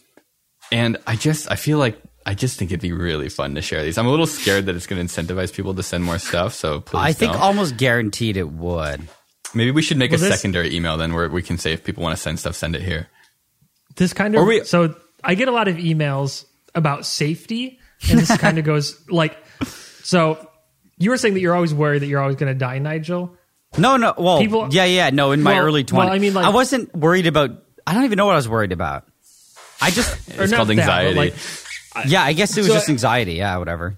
and 0.71 0.97
I 1.05 1.17
just 1.17 1.51
I 1.51 1.55
feel 1.55 1.77
like 1.77 2.01
I 2.27 2.33
just 2.33 2.59
think 2.59 2.71
it'd 2.71 2.81
be 2.81 2.91
really 2.91 3.29
fun 3.29 3.55
to 3.55 3.61
share 3.61 3.83
these. 3.83 3.97
I'm 3.97 4.05
a 4.05 4.09
little 4.11 4.27
scared 4.27 4.65
that 4.65 4.75
it's 4.75 4.85
going 4.85 5.05
to 5.05 5.13
incentivize 5.13 5.53
people 5.53 5.73
to 5.73 5.81
send 5.81 6.03
more 6.03 6.19
stuff. 6.19 6.53
So 6.53 6.81
please, 6.81 6.99
I 6.99 7.13
think 7.13 7.31
don't. 7.31 7.41
almost 7.41 7.77
guaranteed 7.77 8.35
it 8.35 8.49
would. 8.51 9.07
maybe 9.53 9.71
we 9.71 9.81
should 9.81 9.95
make 9.97 10.11
a 10.11 10.17
this- 10.17 10.35
secondary 10.35 10.75
email 10.75 10.97
then 10.97 11.13
where 11.13 11.29
we 11.29 11.41
can 11.41 11.57
say 11.57 11.71
if 11.71 11.85
people 11.85 12.03
want 12.03 12.15
to 12.17 12.21
send 12.21 12.37
stuff, 12.39 12.55
send 12.55 12.75
it 12.75 12.81
here. 12.81 13.07
this 13.95 14.11
kind 14.13 14.35
of 14.35 14.45
we- 14.45 14.65
so 14.65 14.93
I 15.23 15.35
get 15.35 15.47
a 15.47 15.51
lot 15.51 15.67
of 15.69 15.77
emails 15.77 16.43
about 16.75 17.05
safety, 17.05 17.79
and 18.09 18.19
this 18.19 18.35
kind 18.37 18.57
of 18.59 18.65
goes 18.71 19.01
like 19.09 19.37
so. 20.03 20.37
You 20.99 21.11
were 21.11 21.17
saying 21.17 21.35
that 21.35 21.39
you're 21.41 21.55
always 21.55 21.73
worried 21.73 22.01
that 22.01 22.07
you're 22.07 22.19
always 22.21 22.35
going 22.37 22.51
to 22.51 22.57
die, 22.57 22.79
Nigel. 22.79 23.35
No, 23.77 23.97
no. 23.97 24.13
Well, 24.17 24.39
People- 24.39 24.67
yeah, 24.71 24.85
yeah. 24.85 25.11
No, 25.11 25.31
in 25.31 25.43
my 25.43 25.53
Well- 25.53 25.65
early 25.65 25.85
well, 25.91 26.07
20s. 26.07 26.11
I 26.11 26.17
mean, 26.19 26.33
like- 26.33 26.45
I 26.45 26.49
wasn't 26.49 26.93
worried 26.95 27.27
about, 27.27 27.51
I 27.85 27.93
don't 27.93 28.03
even 28.05 28.17
know 28.17 28.25
what 28.25 28.33
I 28.33 28.37
was 28.37 28.49
worried 28.49 28.71
about. 28.71 29.05
I 29.79 29.91
just, 29.91 30.09
It's 30.27 30.49
not 30.51 30.57
called 30.57 30.69
that, 30.69 30.79
anxiety. 30.79 31.13
like, 31.15 31.33
yeah, 32.05 32.23
I 32.23 32.33
guess 32.33 32.55
it 32.57 32.61
was 32.61 32.67
So- 32.67 32.73
just 32.75 32.89
anxiety. 32.89 33.33
Yeah, 33.33 33.57
whatever. 33.57 33.97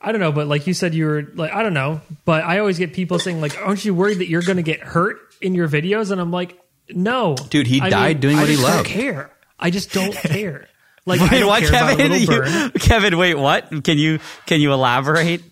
I 0.00 0.12
don't 0.12 0.20
know, 0.20 0.30
but 0.32 0.46
like 0.46 0.66
you 0.66 0.74
said, 0.74 0.94
you 0.94 1.06
were 1.06 1.22
like 1.34 1.52
I 1.52 1.62
don't 1.62 1.74
know, 1.74 2.00
but 2.24 2.44
I 2.44 2.58
always 2.58 2.78
get 2.78 2.92
people 2.92 3.18
saying 3.18 3.40
like, 3.40 3.56
"Aren't 3.60 3.84
you 3.84 3.94
worried 3.94 4.18
that 4.18 4.28
you're 4.28 4.42
going 4.42 4.58
to 4.58 4.62
get 4.62 4.80
hurt 4.80 5.16
in 5.40 5.54
your 5.54 5.68
videos?" 5.68 6.10
And 6.12 6.20
I'm 6.20 6.30
like, 6.30 6.56
"No, 6.90 7.34
Dude, 7.50 7.66
he 7.66 7.80
I 7.80 7.90
died 7.90 8.20
doing 8.20 8.36
I 8.36 8.40
what 8.40 8.48
he 8.48 8.56
loved. 8.56 8.86
Care? 8.88 9.30
I 9.58 9.70
just 9.70 9.92
don't 9.92 10.12
care. 10.14 10.68
Like, 11.06 11.20
I 11.20 11.24
Wait, 11.30 11.38
don't 11.40 11.48
what, 11.48 11.62
care 11.62 11.70
Kevin? 11.96 12.12
You- 12.20 12.70
Kevin, 12.80 13.16
wait, 13.16 13.34
what? 13.34 13.70
Can 13.84 13.96
you, 13.96 14.18
can 14.46 14.60
you 14.60 14.72
elaborate? 14.72 15.42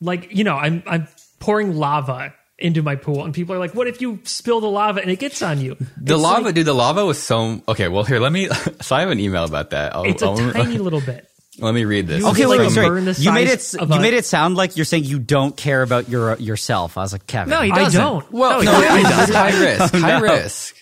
Like, 0.00 0.34
you 0.34 0.44
know, 0.44 0.56
I'm 0.56 0.82
I'm 0.86 1.06
pouring 1.38 1.76
lava 1.76 2.32
into 2.58 2.82
my 2.82 2.96
pool, 2.96 3.24
and 3.24 3.32
people 3.32 3.54
are 3.54 3.58
like, 3.58 3.74
"What 3.74 3.86
if 3.86 4.00
you 4.00 4.18
spill 4.24 4.60
the 4.60 4.68
lava 4.68 5.00
and 5.00 5.10
it 5.10 5.18
gets 5.18 5.42
on 5.42 5.60
you?" 5.60 5.76
The 6.00 6.14
It's 6.14 6.22
lava, 6.22 6.46
like- 6.46 6.54
dude. 6.54 6.66
The 6.66 6.74
lava 6.74 7.04
was 7.06 7.22
so 7.22 7.62
okay. 7.68 7.88
Well, 7.88 8.04
here, 8.04 8.18
let 8.20 8.32
me. 8.32 8.48
So 8.82 8.96
I 8.96 9.00
have 9.00 9.10
an 9.10 9.20
email 9.20 9.44
about 9.44 9.70
that. 9.70 9.94
I'll, 9.94 10.04
it's 10.04 10.22
a 10.22 10.26
I'll- 10.26 10.36
tiny 10.52 10.78
little 10.78 11.00
bit. 11.00 11.28
let 11.60 11.74
me 11.74 11.84
read 11.84 12.06
this. 12.06 12.20
You 12.20 12.28
Okay, 12.28 12.38
get, 12.42 12.48
wait, 12.48 12.58
like, 12.58 12.66
wait, 12.68 12.74
sorry. 12.74 12.88
burn 12.88 13.04
the 13.04 13.12
You 13.18 13.32
made 13.32 13.48
it. 13.48 13.74
of 13.74 13.88
You 13.90 13.96
a- 13.96 14.00
made 14.00 14.14
it 14.14 14.24
sound 14.24 14.56
like 14.56 14.76
you're 14.76 14.84
saying 14.84 15.04
you 15.04 15.18
don't 15.18 15.56
care 15.56 15.82
about 15.82 16.08
your 16.08 16.36
yourself. 16.36 16.96
I 16.96 17.02
was 17.02 17.12
like, 17.12 17.26
Kevin. 17.26 17.50
No, 17.50 17.62
he 17.62 17.70
I 17.72 17.76
doesn't. 17.84 18.00
don't. 18.00 18.32
well, 18.32 18.62
No, 18.62 18.72
no, 18.80 18.96
he 18.96 19.02
doesn't. 19.02 19.34
high 19.34 19.60
risk. 19.64 19.94
High 19.94 20.18
no. 20.18 20.20
risk. 20.22 20.74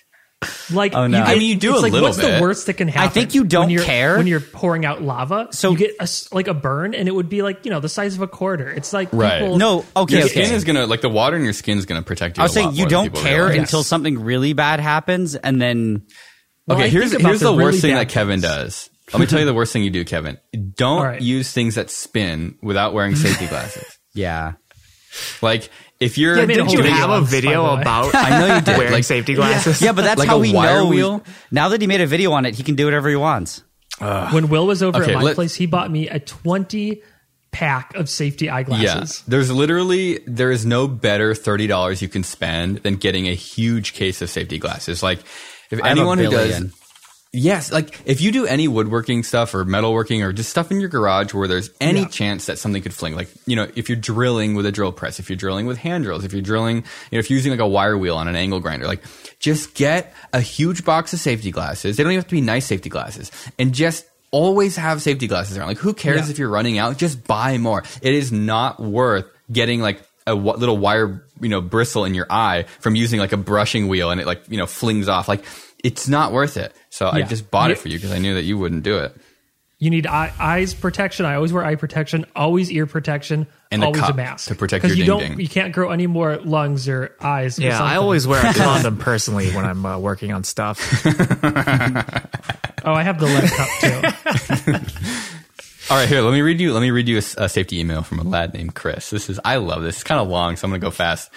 Like, 0.71 0.95
Oh, 0.95 1.07
no. 1.07 1.19
you 1.19 1.25
I 1.25 1.35
mean, 1.35 1.43
you 1.49 1.57
do 1.57 1.71
it's 1.71 1.79
a 1.79 1.83
like, 1.83 1.93
little 1.93 2.09
what's 2.09 2.19
bit. 2.21 2.37
the 2.37 2.43
worst 2.43 2.67
that 2.67 2.75
can 2.75 2.89
happen? 2.89 3.09
I 3.09 3.13
think 3.13 3.35
you 3.35 3.45
don't 3.45 3.69
when 3.73 3.79
care. 3.83 4.17
when 4.19 4.27
you're 4.27 4.41
pouring 4.41 4.85
out 4.85 5.01
lava. 5.03 5.49
So- 5.53 5.57
So 5.69 5.71
you 5.73 5.79
get 5.79 5.91
a 5.99 6.03
s 6.03 6.29
like 6.33 6.47
a 6.49 6.55
burn, 6.55 6.95
and 6.95 7.09
it 7.09 7.13
would 7.15 7.29
be 7.29 7.41
like 7.43 7.65
you 7.65 7.71
know 7.71 7.81
the 7.81 7.89
size 7.89 8.15
of 8.17 8.21
a 8.23 8.27
quarter. 8.29 8.69
It's 8.69 8.93
like 8.93 9.09
Right. 9.13 9.41
people, 9.41 9.57
No, 9.59 9.85
okay, 9.97 10.17
Your 10.19 10.25
okay. 10.27 10.45
skin 10.45 10.55
is 10.55 10.65
gonna 10.65 10.87
like 10.87 11.01
the 11.01 11.09
water 11.09 11.37
in 11.37 11.45
your 11.45 11.53
skin 11.55 11.79
is 11.79 11.87
gonna 11.87 12.03
protect 12.03 12.37
you. 12.37 12.43
I 12.43 12.45
was 12.45 12.53
saying 12.53 12.75
you 12.75 12.87
don't 12.87 13.15
care 13.15 13.45
realize. 13.47 13.59
until 13.59 13.83
something 13.83 14.21
really 14.23 14.53
bad 14.53 14.81
happens, 14.81 15.37
and 15.37 15.61
then 15.61 16.03
Well, 16.67 16.77
Okay, 16.79 16.87
I 16.87 16.91
here's 16.91 17.13
here's 17.13 17.41
the, 17.41 17.47
really 17.53 17.65
worst 17.65 17.81
thing 17.81 17.95
that 17.95 18.09
Kevin 18.09 18.41
does. 18.41 18.91
Let 19.13 19.21
me 19.21 19.27
tell 19.27 19.39
you 19.39 19.47
the 19.47 19.55
worst 19.55 19.73
thing 19.73 19.85
you 19.85 19.91
do, 19.91 20.05
Kevin. 20.05 20.37
Don't 20.75 20.99
All 20.99 21.05
right. 21.07 21.23
use 21.23 21.53
things 21.53 21.77
that 21.77 21.91
spin 21.91 22.57
without 22.61 22.93
wearing 22.93 23.15
safety 23.17 23.47
glasses. 23.53 23.85
yeah. 24.15 24.53
Like 25.41 25.71
if 26.01 26.19
you're 26.19 26.37
Yeah, 26.37 26.45
made 26.47 26.55
a 26.59 26.65
didn't 26.65 26.67
whole 26.69 26.77
you 26.77 26.83
video 26.83 26.97
have 26.97 27.11
a 27.11 27.13
on 27.15 27.21
this, 27.23 27.31
by 27.33 27.37
video 27.41 27.65
about 27.75 28.15
I 28.15 28.39
know 28.39 28.55
you 28.57 28.61
did. 28.61 28.77
wearing 28.79 28.93
Like- 28.93 29.05
safety 29.05 29.35
glasses? 29.35 29.81
Yeah, 29.81 29.93
but 29.93 30.03
that's 30.03 30.19
Like 30.19 30.29
how 30.29 30.41
a 30.43 30.47
he 30.47 30.53
wire 30.53 30.81
knows. 30.81 30.91
wheel? 30.91 31.25
Now 31.51 31.69
that 31.71 31.81
he 31.81 31.87
made 31.87 32.01
a 32.01 32.07
video 32.07 32.33
on 32.33 32.45
it, 32.47 32.55
he 32.55 32.63
can 32.63 32.75
do 32.75 32.85
whatever 32.85 33.09
he 33.09 33.17
wants. 33.17 33.63
When 33.99 34.49
Will 34.49 34.67
was 34.67 34.83
over 34.83 35.03
Okay, 35.03 35.13
at 35.13 35.17
my 35.19 35.23
let- 35.23 35.35
place, 35.37 35.55
he 35.55 35.67
bought 35.67 35.91
me 35.91 36.09
a 36.09 36.19
twenty 36.21 37.03
pack 37.53 37.95
of 37.95 38.11
safety 38.11 38.45
Yeah, 38.47 38.57
eyeglasses. 38.57 39.23
there's 39.27 39.51
literally 39.51 40.19
there 40.27 40.51
is 40.51 40.67
no 40.67 40.87
better 40.87 41.35
thirty 41.35 41.67
dollars 41.67 42.03
you 42.03 42.09
can 42.09 42.23
spend 42.23 42.79
than 42.79 42.97
getting 42.97 43.27
a 43.29 43.35
huge 43.35 43.95
case 43.95 44.21
of 44.21 44.29
safety 44.29 44.59
glasses. 44.59 45.03
Like 45.03 45.21
if 45.71 45.83
I 45.83 45.89
have 45.89 45.97
anyone 45.97 46.19
who 46.19 46.25
does, 46.29 46.49
billion. 46.51 46.73
Yes, 47.37 47.71
like 47.71 48.01
if 48.05 48.21
you 48.21 48.33
do 48.33 48.47
any 48.47 48.67
woodworking 48.69 49.23
stuff 49.23 49.55
or 49.55 49.65
metalworking 49.65 50.25
or 50.25 50.33
just 50.33 50.51
stuff 50.51 50.71
in 50.71 50.81
your 50.81 50.89
garage 50.89 51.35
where 51.35 51.47
there's 51.49 51.71
any 51.81 52.01
Yeah. 52.01 52.07
chance 52.09 52.47
that 52.47 52.59
something 52.59 52.83
could 52.83 52.95
fling, 52.95 53.15
like 53.15 53.29
you 53.47 53.55
know 53.57 53.69
if 53.77 53.89
you're 53.89 53.97
drilling 53.97 54.55
with 54.55 54.67
a 54.67 54.73
drill 54.73 54.93
press, 54.93 55.19
if 55.19 55.29
you're 55.29 55.37
drilling 55.37 55.67
with 55.67 55.79
hand 55.79 56.05
drills, 56.05 56.25
if 56.25 56.33
you're 56.33 56.43
drilling, 56.43 56.77
you 56.77 56.83
know 57.13 57.19
if 57.19 57.31
you're 57.31 57.37
using 57.37 57.51
like 57.53 57.61
a 57.61 57.67
wire 57.67 57.97
wheel 57.99 58.17
on 58.17 58.29
an 58.29 58.37
angle 58.37 58.61
grinder, 58.61 58.87
like 58.87 59.03
just 59.39 59.75
get 59.75 60.15
a 60.33 60.41
huge 60.41 60.85
box 60.85 61.13
of 61.13 61.21
safety 61.21 61.51
glasses. 61.51 61.97
They 61.97 62.03
don't 62.03 62.13
even 62.13 62.21
have 62.23 62.29
to 62.29 62.35
be 62.35 62.41
nice 62.41 62.65
safety 62.67 62.89
glasses, 62.89 63.31
and 63.59 63.73
just 63.73 64.07
always 64.33 64.77
have 64.77 65.01
safety 65.01 65.27
glasses 65.29 65.57
around. 65.57 65.69
Like, 65.69 65.79
who 65.79 65.95
cares 65.95 66.27
Yeah. 66.27 66.31
if 66.33 66.39
you're 66.39 66.49
running 66.49 66.79
out? 66.79 66.99
Just 66.99 67.25
buy 67.27 67.59
more. 67.59 67.85
It 68.03 68.13
is 68.13 68.33
not 68.33 68.81
worth 68.81 69.25
getting 69.53 69.81
like 69.81 70.01
a 70.27 70.33
w- 70.35 70.57
little 70.57 70.77
wire, 70.77 71.23
you 71.41 71.49
know, 71.49 71.61
bristle 71.61 72.05
in 72.05 72.13
your 72.15 72.27
eye 72.29 72.65
from 72.81 72.97
using 72.97 73.21
like 73.21 73.33
a 73.33 73.37
brushing 73.37 73.87
wheel 73.87 74.11
and 74.11 74.21
it 74.21 74.27
like, 74.27 74.43
you 74.49 74.57
know, 74.59 74.67
flings 74.67 75.09
off. 75.09 75.29
Like, 75.29 75.45
it's 75.87 76.09
not 76.09 76.33
worth 76.33 76.57
it. 76.57 76.75
So 76.91 77.09
I 77.09 77.23
just 77.23 77.51
bought 77.51 77.71
it 77.71 77.79
for 77.79 77.89
you 77.89 77.97
because 77.97 78.13
I 78.13 78.19
knew 78.19 78.35
that 78.35 78.43
you 78.43 78.59
wouldn't 78.59 78.83
do 78.83 78.99
it. 78.99 79.17
You 79.79 79.91
need 79.91 80.07
eye, 80.07 80.33
eyes 80.41 80.73
protection. 80.73 81.27
I 81.27 81.35
always 81.35 81.53
wear 81.53 81.63
eye 81.63 81.75
protection. 81.75 82.25
Always 82.35 82.73
ear 82.73 82.87
protection. 82.87 83.47
And 83.71 83.83
a 83.83 83.87
always 83.87 84.01
cup 84.01 84.15
a 84.15 84.17
mask 84.17 84.49
to 84.49 84.55
protect 84.55 84.87
your 84.87 84.97
you 84.97 85.05
ding-ding. 85.05 85.29
don't. 85.33 85.41
You 85.41 85.49
can't 85.49 85.75
grow 85.75 85.91
any 85.91 86.07
more 86.07 86.39
lungs 86.39 86.89
or 86.89 87.15
eyes. 87.21 87.59
or 87.59 87.63
Yeah, 87.63 87.83
I 87.83 87.97
always 87.97 88.27
wear 88.27 88.41
a 88.45 88.55
condom 88.55 88.97
personally 88.97 89.51
when 89.51 89.67
I'm 89.67 89.85
uh, 89.85 89.99
working 89.99 90.33
on 90.33 90.45
stuff. 90.45 90.79
Oh, 92.85 92.93
I 92.95 93.03
have 93.03 93.19
the 93.21 93.27
lead 93.27 93.51
cup 93.51 93.69
too. 93.81 94.73
All 95.91 95.97
right, 95.97 96.09
here, 96.09 96.21
let 96.21 96.33
me 96.33 96.41
read 96.41 96.61
you, 96.61 96.73
let 96.73 96.81
me 96.81 96.91
read 96.91 97.07
you 97.07 97.19
a 97.19 97.49
safety 97.49 97.79
email 97.79 98.03
from 98.03 98.19
a 98.19 98.25
lad 98.25 98.55
named 98.55 98.75
Chris. 98.75 99.11
This 99.11 99.31
is, 99.31 99.39
I 99.45 99.57
love 99.57 99.83
this. 99.83 99.97
It's 99.97 100.05
kind 100.05 100.21
of 100.21 100.29
long, 100.29 100.57
so 100.57 100.67
I'm 100.67 100.71
going 100.71 100.81
to 100.81 100.87
go 100.87 100.91
fast. 100.91 101.31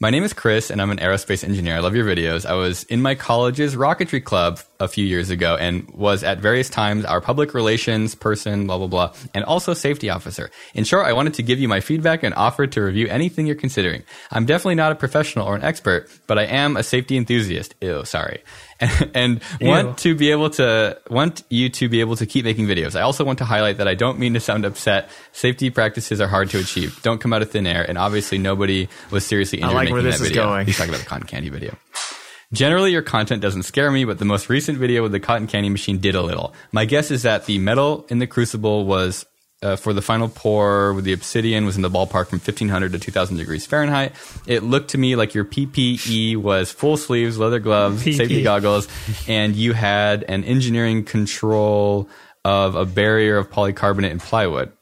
My 0.00 0.10
name 0.10 0.22
is 0.22 0.32
Chris, 0.32 0.70
and 0.70 0.80
I'm 0.80 0.92
an 0.92 0.98
aerospace 0.98 1.42
engineer. 1.42 1.74
I 1.74 1.80
love 1.80 1.96
your 1.96 2.04
videos. 2.06 2.46
I 2.46 2.52
was 2.52 2.84
in 2.84 3.02
my 3.02 3.16
college's 3.16 3.74
rocketry 3.74 4.22
club 4.22 4.60
a 4.78 4.86
few 4.86 5.04
years 5.04 5.28
ago 5.28 5.56
and 5.56 5.90
was 5.90 6.22
at 6.22 6.38
various 6.38 6.70
times 6.70 7.04
our 7.04 7.20
public 7.20 7.52
relations 7.52 8.14
person, 8.14 8.68
blah, 8.68 8.78
blah, 8.78 8.86
blah, 8.86 9.12
and 9.34 9.44
also 9.44 9.74
safety 9.74 10.08
officer. 10.08 10.52
In 10.72 10.84
short, 10.84 11.04
I 11.04 11.12
wanted 11.14 11.34
to 11.34 11.42
give 11.42 11.58
you 11.58 11.66
my 11.66 11.80
feedback 11.80 12.22
and 12.22 12.32
offer 12.34 12.68
to 12.68 12.80
review 12.80 13.08
anything 13.08 13.48
you're 13.48 13.56
considering. 13.56 14.04
I'm 14.30 14.46
definitely 14.46 14.76
not 14.76 14.92
a 14.92 14.94
professional 14.94 15.48
or 15.48 15.56
an 15.56 15.64
expert, 15.64 16.08
but 16.28 16.38
I 16.38 16.44
am 16.44 16.76
a 16.76 16.84
safety 16.84 17.16
enthusiast. 17.16 17.74
Ew, 17.80 18.04
sorry. 18.04 18.44
And, 19.14 19.40
and 19.60 19.68
want 19.68 19.98
to 19.98 20.14
be 20.14 20.30
able 20.30 20.50
to, 20.50 21.00
want 21.10 21.42
you 21.48 21.68
to 21.68 21.88
be 21.88 22.00
able 22.00 22.16
to 22.16 22.26
keep 22.26 22.44
making 22.44 22.66
videos. 22.66 22.94
I 22.94 23.02
also 23.02 23.24
want 23.24 23.38
to 23.38 23.44
highlight 23.44 23.78
that 23.78 23.88
I 23.88 23.94
don't 23.94 24.18
mean 24.18 24.34
to 24.34 24.40
sound 24.40 24.64
upset. 24.64 25.10
Safety 25.32 25.70
practices 25.70 26.20
are 26.20 26.28
hard 26.28 26.50
to 26.50 26.58
achieve. 26.58 27.00
Don't 27.02 27.20
come 27.20 27.32
out 27.32 27.42
of 27.42 27.50
thin 27.50 27.66
air. 27.66 27.84
And 27.88 27.98
obviously 27.98 28.38
nobody 28.38 28.88
was 29.10 29.26
seriously 29.26 29.60
injured 29.60 29.74
like 29.74 29.84
making 29.86 29.94
where 29.94 30.02
this 30.02 30.18
that 30.18 30.24
is 30.24 30.28
video. 30.30 30.44
going. 30.44 30.66
He's 30.66 30.76
talking 30.76 30.90
about 30.90 31.00
the 31.00 31.08
cotton 31.08 31.26
candy 31.26 31.48
video. 31.48 31.76
Generally, 32.52 32.92
your 32.92 33.02
content 33.02 33.42
doesn't 33.42 33.64
scare 33.64 33.90
me, 33.90 34.04
but 34.04 34.18
the 34.18 34.24
most 34.24 34.48
recent 34.48 34.78
video 34.78 35.02
with 35.02 35.12
the 35.12 35.20
cotton 35.20 35.46
candy 35.46 35.68
machine 35.68 35.98
did 35.98 36.14
a 36.14 36.22
little. 36.22 36.54
My 36.72 36.86
guess 36.86 37.10
is 37.10 37.22
that 37.22 37.44
the 37.44 37.58
metal 37.58 38.06
in 38.08 38.20
the 38.20 38.26
crucible 38.26 38.86
was 38.86 39.26
uh, 39.62 39.76
for 39.76 39.92
the 39.92 40.02
final 40.02 40.28
pour 40.28 40.92
with 40.94 41.04
the 41.04 41.12
obsidian 41.12 41.66
was 41.66 41.76
in 41.76 41.82
the 41.82 41.90
ballpark 41.90 42.28
from 42.28 42.38
1500 42.38 42.92
to 42.92 42.98
2000 42.98 43.36
degrees 43.36 43.66
Fahrenheit. 43.66 44.12
It 44.46 44.62
looked 44.62 44.90
to 44.90 44.98
me 44.98 45.16
like 45.16 45.34
your 45.34 45.44
PPE 45.44 46.36
was 46.36 46.70
full 46.70 46.96
sleeves, 46.96 47.38
leather 47.38 47.58
gloves, 47.58 48.02
PP. 48.02 48.16
safety 48.16 48.42
goggles, 48.42 48.88
and 49.26 49.56
you 49.56 49.72
had 49.72 50.24
an 50.24 50.44
engineering 50.44 51.04
control 51.04 52.08
of 52.44 52.76
a 52.76 52.84
barrier 52.84 53.36
of 53.36 53.50
polycarbonate 53.50 54.10
and 54.10 54.20
plywood. 54.20 54.72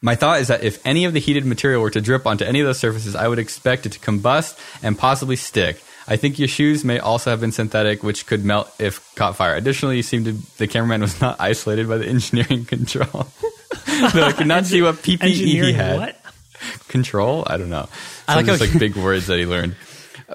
My 0.00 0.14
thought 0.14 0.40
is 0.40 0.48
that 0.48 0.62
if 0.62 0.84
any 0.86 1.04
of 1.04 1.12
the 1.12 1.18
heated 1.18 1.44
material 1.44 1.82
were 1.82 1.90
to 1.90 2.00
drip 2.00 2.26
onto 2.26 2.44
any 2.44 2.60
of 2.60 2.66
those 2.66 2.78
surfaces, 2.78 3.16
I 3.16 3.26
would 3.26 3.40
expect 3.40 3.84
it 3.84 3.92
to 3.92 3.98
combust 3.98 4.58
and 4.82 4.96
possibly 4.96 5.34
stick. 5.36 5.82
I 6.06 6.16
think 6.16 6.38
your 6.38 6.48
shoes 6.48 6.84
may 6.84 7.00
also 7.00 7.30
have 7.30 7.40
been 7.40 7.52
synthetic, 7.52 8.02
which 8.02 8.24
could 8.24 8.44
melt 8.44 8.72
if 8.78 9.14
caught 9.14 9.36
fire. 9.36 9.54
Additionally, 9.56 9.96
you 9.96 10.02
seem 10.02 10.24
to 10.24 10.32
the 10.56 10.66
cameraman 10.66 11.02
was 11.02 11.20
not 11.20 11.36
isolated 11.40 11.88
by 11.88 11.98
the 11.98 12.06
engineering 12.06 12.64
control. 12.64 13.26
So 14.10 14.22
I 14.22 14.32
could 14.32 14.46
not 14.46 14.66
see 14.66 14.82
what 14.82 14.96
PPE 14.96 15.28
he 15.28 15.72
had. 15.72 15.98
what? 15.98 16.16
Control? 16.88 17.44
I 17.46 17.56
don't 17.56 17.70
know. 17.70 17.88
I 18.26 18.34
Some 18.34 18.36
like 18.36 18.46
just 18.46 18.60
like 18.60 18.78
big 18.78 18.96
words 18.96 19.26
that 19.26 19.38
he 19.38 19.46
learned. 19.46 19.76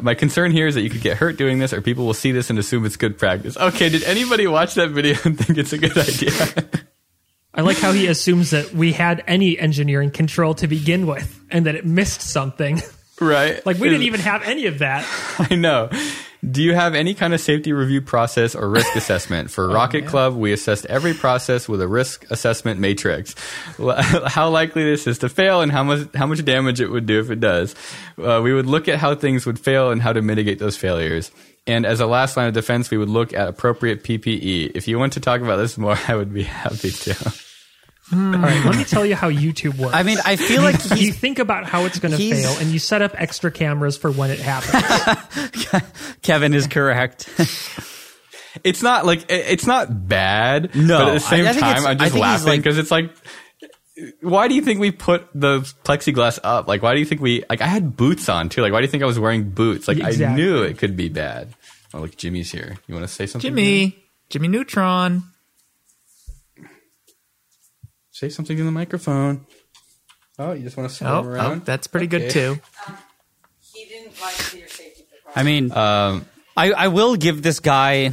My 0.02 0.16
concern 0.16 0.52
here 0.52 0.66
is 0.68 0.76
that 0.76 0.82
you 0.82 0.90
could 0.90 1.02
get 1.02 1.18
hurt 1.18 1.38
doing 1.38 1.60
this, 1.60 1.72
or 1.72 1.82
people 1.82 2.06
will 2.06 2.16
see 2.16 2.32
this 2.32 2.50
and 2.50 2.58
assume 2.58 2.86
it's 2.86 2.96
good 2.96 3.18
practice. 3.18 3.56
Okay, 3.58 3.90
did 3.90 4.04
anybody 4.04 4.48
watch 4.48 4.74
that 4.76 4.90
video 4.90 5.18
and 5.24 5.38
think 5.40 5.58
it's 5.60 5.74
a 5.74 5.78
good 5.78 5.98
idea? 5.98 6.86
I 7.54 7.62
like 7.62 7.78
how 7.78 7.92
he 7.92 8.08
assumes 8.08 8.50
that 8.50 8.74
we 8.74 8.94
had 8.94 9.24
any 9.28 9.60
engineering 9.60 10.10
control 10.10 10.56
to 10.56 10.68
begin 10.68 11.06
with 11.06 11.40
and 11.52 11.68
that 11.68 11.76
it 11.76 11.86
missed 11.86 12.22
something. 12.22 12.82
Right. 13.22 13.64
like 13.66 13.78
we 13.78 13.90
didn't 13.90 14.08
even 14.08 14.22
have 14.22 14.42
any 14.44 14.66
of 14.66 14.80
that. 14.80 15.06
I 15.52 15.56
know. 15.56 15.90
Do 16.50 16.62
you 16.62 16.74
have 16.74 16.94
any 16.94 17.14
kind 17.14 17.34
of 17.34 17.40
safety 17.40 17.72
review 17.72 18.02
process 18.02 18.54
or 18.54 18.70
risk 18.70 18.96
assessment? 18.96 19.50
For 19.50 19.68
Rocket 19.68 20.06
Club, 20.06 20.36
we 20.36 20.52
assessed 20.52 20.86
every 20.88 21.14
process 21.14 21.70
with 21.70 21.82
a 21.82 21.88
risk 21.88 22.30
assessment 22.30 22.80
matrix. 22.80 23.36
How 24.26 24.50
likely 24.50 24.84
this 24.84 25.08
is 25.08 25.20
to 25.20 25.30
fail 25.30 25.62
and 25.62 25.72
how 25.72 25.84
much 25.84 26.08
how 26.14 26.26
much 26.26 26.44
damage 26.44 26.82
it 26.82 26.88
would 26.88 27.06
do 27.06 27.20
if 27.20 27.30
it 27.30 27.40
does. 27.40 27.76
Uh, 28.22 28.42
we 28.44 28.54
would 28.54 28.66
look 28.66 28.88
at 28.88 29.00
how 29.00 29.16
things 29.16 29.46
would 29.46 29.60
fail 29.60 29.92
and 29.92 30.02
how 30.02 30.12
to 30.12 30.22
mitigate 30.22 30.60
those 30.60 30.76
failures. 30.76 31.32
And 31.66 31.86
as 31.86 32.02
a 32.02 32.06
last 32.06 32.36
line 32.36 32.48
of 32.48 32.54
defense, 32.54 32.92
we 32.92 32.98
would 32.98 33.10
look 33.10 33.34
at 33.34 33.48
appropriate 33.48 34.04
PPE. 34.04 34.72
If 34.76 34.88
you 34.88 35.00
want 35.00 35.14
to 35.14 35.22
talk 35.22 35.42
about 35.42 35.58
this 35.58 35.78
more, 35.78 35.98
I 36.08 36.16
would 36.16 36.34
be 36.34 36.44
happy 36.44 36.92
to. 36.92 37.34
Hmm. 38.10 38.36
All 38.36 38.42
right, 38.42 38.66
let 38.66 38.76
me 38.76 38.84
tell 38.84 39.06
you 39.06 39.16
how 39.16 39.30
YouTube 39.32 39.78
works. 39.78 39.96
I 39.96 40.04
mean, 40.04 40.18
I 40.26 40.36
feel 40.36 40.62
like 40.62 40.76
you 41.00 41.12
think 41.14 41.40
about 41.40 41.66
how 41.66 41.86
it's 41.86 42.00
going 42.00 42.12
to 42.12 42.18
he's- 42.18 42.44
fail 42.46 42.60
and 42.62 42.70
you 42.72 42.80
set 42.80 43.02
up 43.02 43.14
extra 43.20 43.50
cameras 43.52 43.98
for 43.98 44.12
when 44.12 44.30
it 44.30 44.40
happens. 44.40 45.82
Kevin 46.22 46.54
is 46.54 46.68
correct. 46.68 47.30
It's 48.64 48.84
not 48.84 49.06
like 49.06 49.22
it- 49.32 49.46
it's 49.50 49.66
not 49.66 50.08
bad. 50.08 50.76
No, 50.76 50.98
but 51.00 51.08
at 51.08 51.14
the 51.14 51.20
same 51.22 51.46
I- 51.46 51.50
I 51.50 51.54
think 51.54 51.62
time, 51.64 51.72
it's- 51.72 51.86
I'm 51.86 51.92
I 51.92 51.94
just 51.96 52.02
think 52.02 52.14
he's 52.14 52.22
laughing 52.22 52.48
like- 52.48 52.60
because 52.60 52.78
it's 52.78 52.92
like, 52.92 53.12
why 54.22 54.48
do 54.48 54.56
you 54.56 54.62
think 54.62 54.80
we 54.80 54.92
put 54.92 55.28
the 55.34 55.60
plexiglass 55.84 56.40
up? 56.44 56.68
Like, 56.68 56.82
why 56.82 56.94
do 56.94 57.00
you 57.00 57.06
think 57.06 57.22
we 57.22 57.44
like? 57.50 57.62
I 57.62 57.68
had 57.68 57.96
boots 57.96 58.28
on 58.28 58.50
too. 58.50 58.62
Like, 58.62 58.74
why 58.74 58.80
do 58.80 58.86
you 58.86 58.92
think 58.92 59.04
I 59.04 59.06
was 59.06 59.20
wearing 59.20 59.50
boots? 59.52 59.88
Like, 59.88 60.02
I 60.02 60.10
Exactly. 60.10 60.42
knew 60.44 60.62
it 60.64 60.78
could 60.78 60.98
be 60.98 61.10
bad. 61.10 61.54
Oh, 61.94 62.00
look, 62.02 62.18
Jimmy's 62.18 62.52
here. 62.52 62.76
You 62.88 62.96
want 62.96 63.08
to 63.08 63.14
say 63.14 63.28
something? 63.28 63.50
Jimmy, 63.50 64.04
Jimmy 64.30 64.48
Neutron. 64.48 65.24
Say 68.24 68.30
something 68.34 68.58
in 68.58 68.66
the 68.66 68.72
microphone. 68.72 69.46
Oh, 70.40 70.54
you 70.54 70.64
just 70.64 70.78
want 70.78 70.90
to 70.90 71.06
Oh, 71.06 71.22
swim 71.22 71.28
oh, 71.28 71.30
around? 71.36 71.66
that's 71.66 71.88
pretty 71.88 72.08
good 72.08 72.24
Okay. 72.24 72.32
too. 72.32 72.60
He 73.74 73.86
didn't 73.86 74.20
like 74.22 74.54
your 74.54 74.68
safety. 74.68 75.06
I 75.36 75.44
mean, 75.44 75.72
Um, 75.72 76.26
I, 76.56 76.72
I 76.72 76.88
will 76.88 77.16
give 77.16 77.42
this 77.42 77.60
guy. 77.60 78.12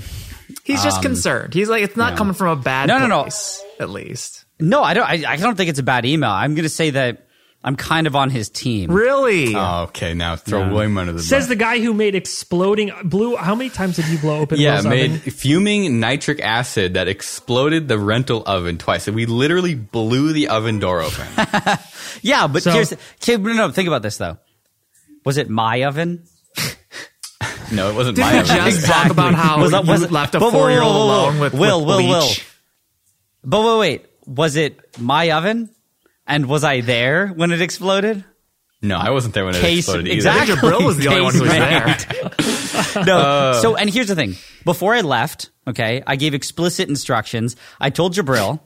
He's 0.64 0.83
just 0.83 1.03
concerned. 1.03 1.55
He's 1.55 1.68
like, 1.68 1.83
it's 1.83 1.96
not 1.96 2.12
no. 2.12 2.16
coming 2.18 2.35
from 2.35 2.49
a 2.49 2.57
bad 2.57 2.88
No, 2.88 2.99
no, 2.99 3.07
no. 3.07 3.23
place, 3.23 3.62
At 3.79 3.90
least. 3.90 4.44
No, 4.59 4.83
I 4.83 4.94
don't. 4.94 5.05
I, 5.09 5.33
I 5.33 5.37
don't 5.37 5.57
think 5.57 5.70
it's 5.70 5.79
a 5.79 5.83
bad 5.85 6.05
email. 6.05 6.31
I'm 6.31 6.55
going 6.55 6.64
to 6.64 6.68
say 6.68 6.90
that 6.90 7.27
I'm 7.62 7.77
kind 7.77 8.07
of 8.07 8.16
on 8.16 8.31
his 8.31 8.49
team. 8.49 8.90
Really? 8.90 9.55
oh, 9.55 9.83
okay, 9.88 10.14
now 10.14 10.35
throw 10.37 10.61
Yeah. 10.61 10.70
William 10.73 10.96
under 10.96 11.12
the 11.12 11.23
Says 11.23 11.42
bus. 11.42 11.49
the 11.51 11.57
guy 11.57 11.79
who 11.81 11.92
made 11.92 12.14
exploding 12.14 12.90
blue. 13.05 13.37
How 13.37 13.55
many 13.55 13.68
times 13.68 13.96
did 13.96 14.07
you 14.09 14.16
blow 14.18 14.38
open? 14.40 14.59
Yeah, 14.59 14.77
Will's 14.77 14.87
made 14.87 15.11
oven? 15.11 15.31
fuming 15.31 16.01
nitric 16.01 16.40
acid 16.40 16.94
that 16.94 17.07
exploded 17.07 17.87
the 17.87 17.99
rental 17.99 18.42
oven 18.46 18.79
twice. 18.79 19.05
So 19.05 19.12
we 19.12 19.27
literally 19.27 19.75
blew 19.75 20.33
the 20.33 20.49
oven 20.49 20.79
door 20.79 21.03
open. 21.03 21.27
Yeah, 22.23 22.49
but 22.49 22.62
So- 22.64 22.73
here's 22.73 22.92
okay, 22.92 23.37
no, 23.37 23.53
no. 23.53 23.70
Think 23.70 23.87
about 23.88 24.03
this 24.03 24.16
though. 24.16 24.38
Was 25.25 25.37
it 25.37 25.49
my 25.51 25.85
oven? 25.85 26.25
no, 27.73 27.90
it 27.90 27.94
wasn't 27.94 28.16
Did 28.16 28.23
my 28.23 28.38
oven. 28.40 28.57
just 28.73 28.87
talk 28.87 29.11
about 29.11 29.35
how 29.35 29.61
Was 29.61 29.70
that- 29.70 29.85
you 29.85 29.90
was 29.90 30.03
it- 30.03 30.11
left 30.11 30.35
a 30.35 30.40
four 30.40 30.70
year 30.70 30.83
old 30.83 30.94
whoa, 30.96 31.07
whoa. 31.07 31.20
alone 31.29 31.40
with, 31.40 31.55
Will, 31.55 31.85
with 31.87 31.96
Will, 31.99 32.09
Will. 32.09 32.29
But 33.44 33.61
wait, 33.62 33.79
wait. 33.79 34.07
Was 34.27 34.57
it 34.57 34.99
my 34.99 35.31
oven? 35.31 35.70
And 36.31 36.47
was 36.47 36.64
I 36.64 36.81
there 36.81 37.29
when 37.29 37.51
it 37.53 37.61
exploded? 37.61 38.25
No, 38.83 38.97
I 38.97 39.11
wasn't 39.11 39.35
there 39.35 39.45
when 39.45 39.55
it 39.55 39.61
Case 39.61 39.81
exploded 39.81 40.07
either. 40.07 40.14
exactly. 40.16 40.55
Jabril 40.57 40.87
was 40.87 40.97
the 40.97 41.09
only 41.09 41.21
one 41.21 41.35
who 41.35 41.43
was 41.43 41.51
there. 41.51 41.97
No. 43.05 43.19
Uh. 43.19 43.53
so, 43.61 43.77
and 43.77 43.90
here's 43.90 44.09
the 44.09 44.14
thing. 44.14 44.37
Before 44.64 44.95
I 44.95 45.03
left, 45.03 45.51
okay, 45.69 46.03
I 46.07 46.16
gave 46.16 46.33
explicit 46.35 46.88
instructions. 46.88 47.55
I 47.79 47.90
told 47.90 48.14
Jabril, 48.14 48.61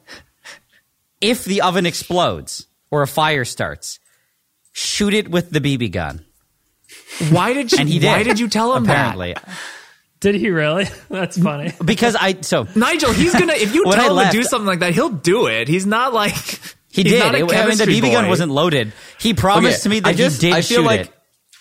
if 1.20 1.44
the 1.44 1.62
oven 1.62 1.84
explodes 1.84 2.66
or 2.90 3.02
a 3.02 3.06
fire 3.08 3.44
starts, 3.44 3.98
shoot 4.72 5.14
it 5.14 5.28
with 5.30 5.50
the 5.50 5.60
BB 5.60 5.90
gun. 5.90 6.24
Why 7.30 7.52
did 7.54 7.72
you? 7.72 7.78
And 7.78 7.88
he 7.88 7.98
did. 7.98 8.06
Why 8.06 8.22
did 8.22 8.38
you 8.38 8.48
tell 8.48 8.74
him 8.76 8.84
that? 8.84 8.92
apparently. 9.16 9.34
Did 10.20 10.36
he 10.36 10.50
really? 10.50 10.84
That's 11.10 11.36
funny. 11.38 11.72
Because 11.84 12.16
I 12.18 12.40
so? 12.40 12.66
Nigel, 12.76 13.12
he's 13.12 13.32
gonna. 13.32 13.54
If 13.54 13.74
you 13.74 13.82
When 13.86 13.94
I 13.98 14.02
tell 14.02 14.10
him 14.10 14.16
left- 14.16 14.32
to 14.32 14.38
do 14.38 14.44
something 14.44 14.66
like 14.66 14.78
that, 14.80 14.94
he'll 14.94 15.08
do 15.10 15.46
it. 15.48 15.66
He's 15.68 15.86
not 15.86 16.14
like 16.14 16.34
he 16.94 17.02
he's 17.02 17.12
did. 17.12 17.18
Not 17.18 17.34
a 17.34 17.38
It- 17.38 17.40
I 17.40 17.40
mean, 17.40 17.46
the 17.48 17.54
chemistry 17.54 17.94
BB 18.00 18.12
gun 18.12 18.28
wasn't 18.28 18.52
loaded. 18.52 18.92
He 19.18 19.34
promised 19.34 19.82
to 19.82 19.88
me 19.88 20.00
that 20.00 20.08
I 20.08 20.12
just, 20.14 20.40
he 20.40 20.48
did 20.48 20.56
I 20.56 20.60
feel 20.62 20.78
shoot 20.78 20.86
like, 20.86 21.00
it. 21.02 21.10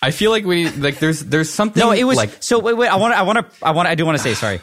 I 0.00 0.10
feel 0.10 0.30
like 0.30 0.44
we 0.44 0.68
like 0.70 0.98
there's 0.98 1.20
there's 1.20 1.50
something. 1.50 1.80
No, 1.80 1.90
it 1.92 2.04
was 2.04 2.16
like 2.16 2.42
so. 2.42 2.58
Wait, 2.58 2.74
wait. 2.76 2.88
I 2.88 2.96
want. 2.96 3.14
to. 3.14 3.18
I 3.18 3.22
want 3.22 3.38
to. 3.38 3.66
I 3.66 3.70
want. 3.72 3.88
I 3.88 3.94
do 3.94 4.04
want 4.06 4.16
to 4.18 4.22
say 4.22 4.34
sorry. 4.44 4.60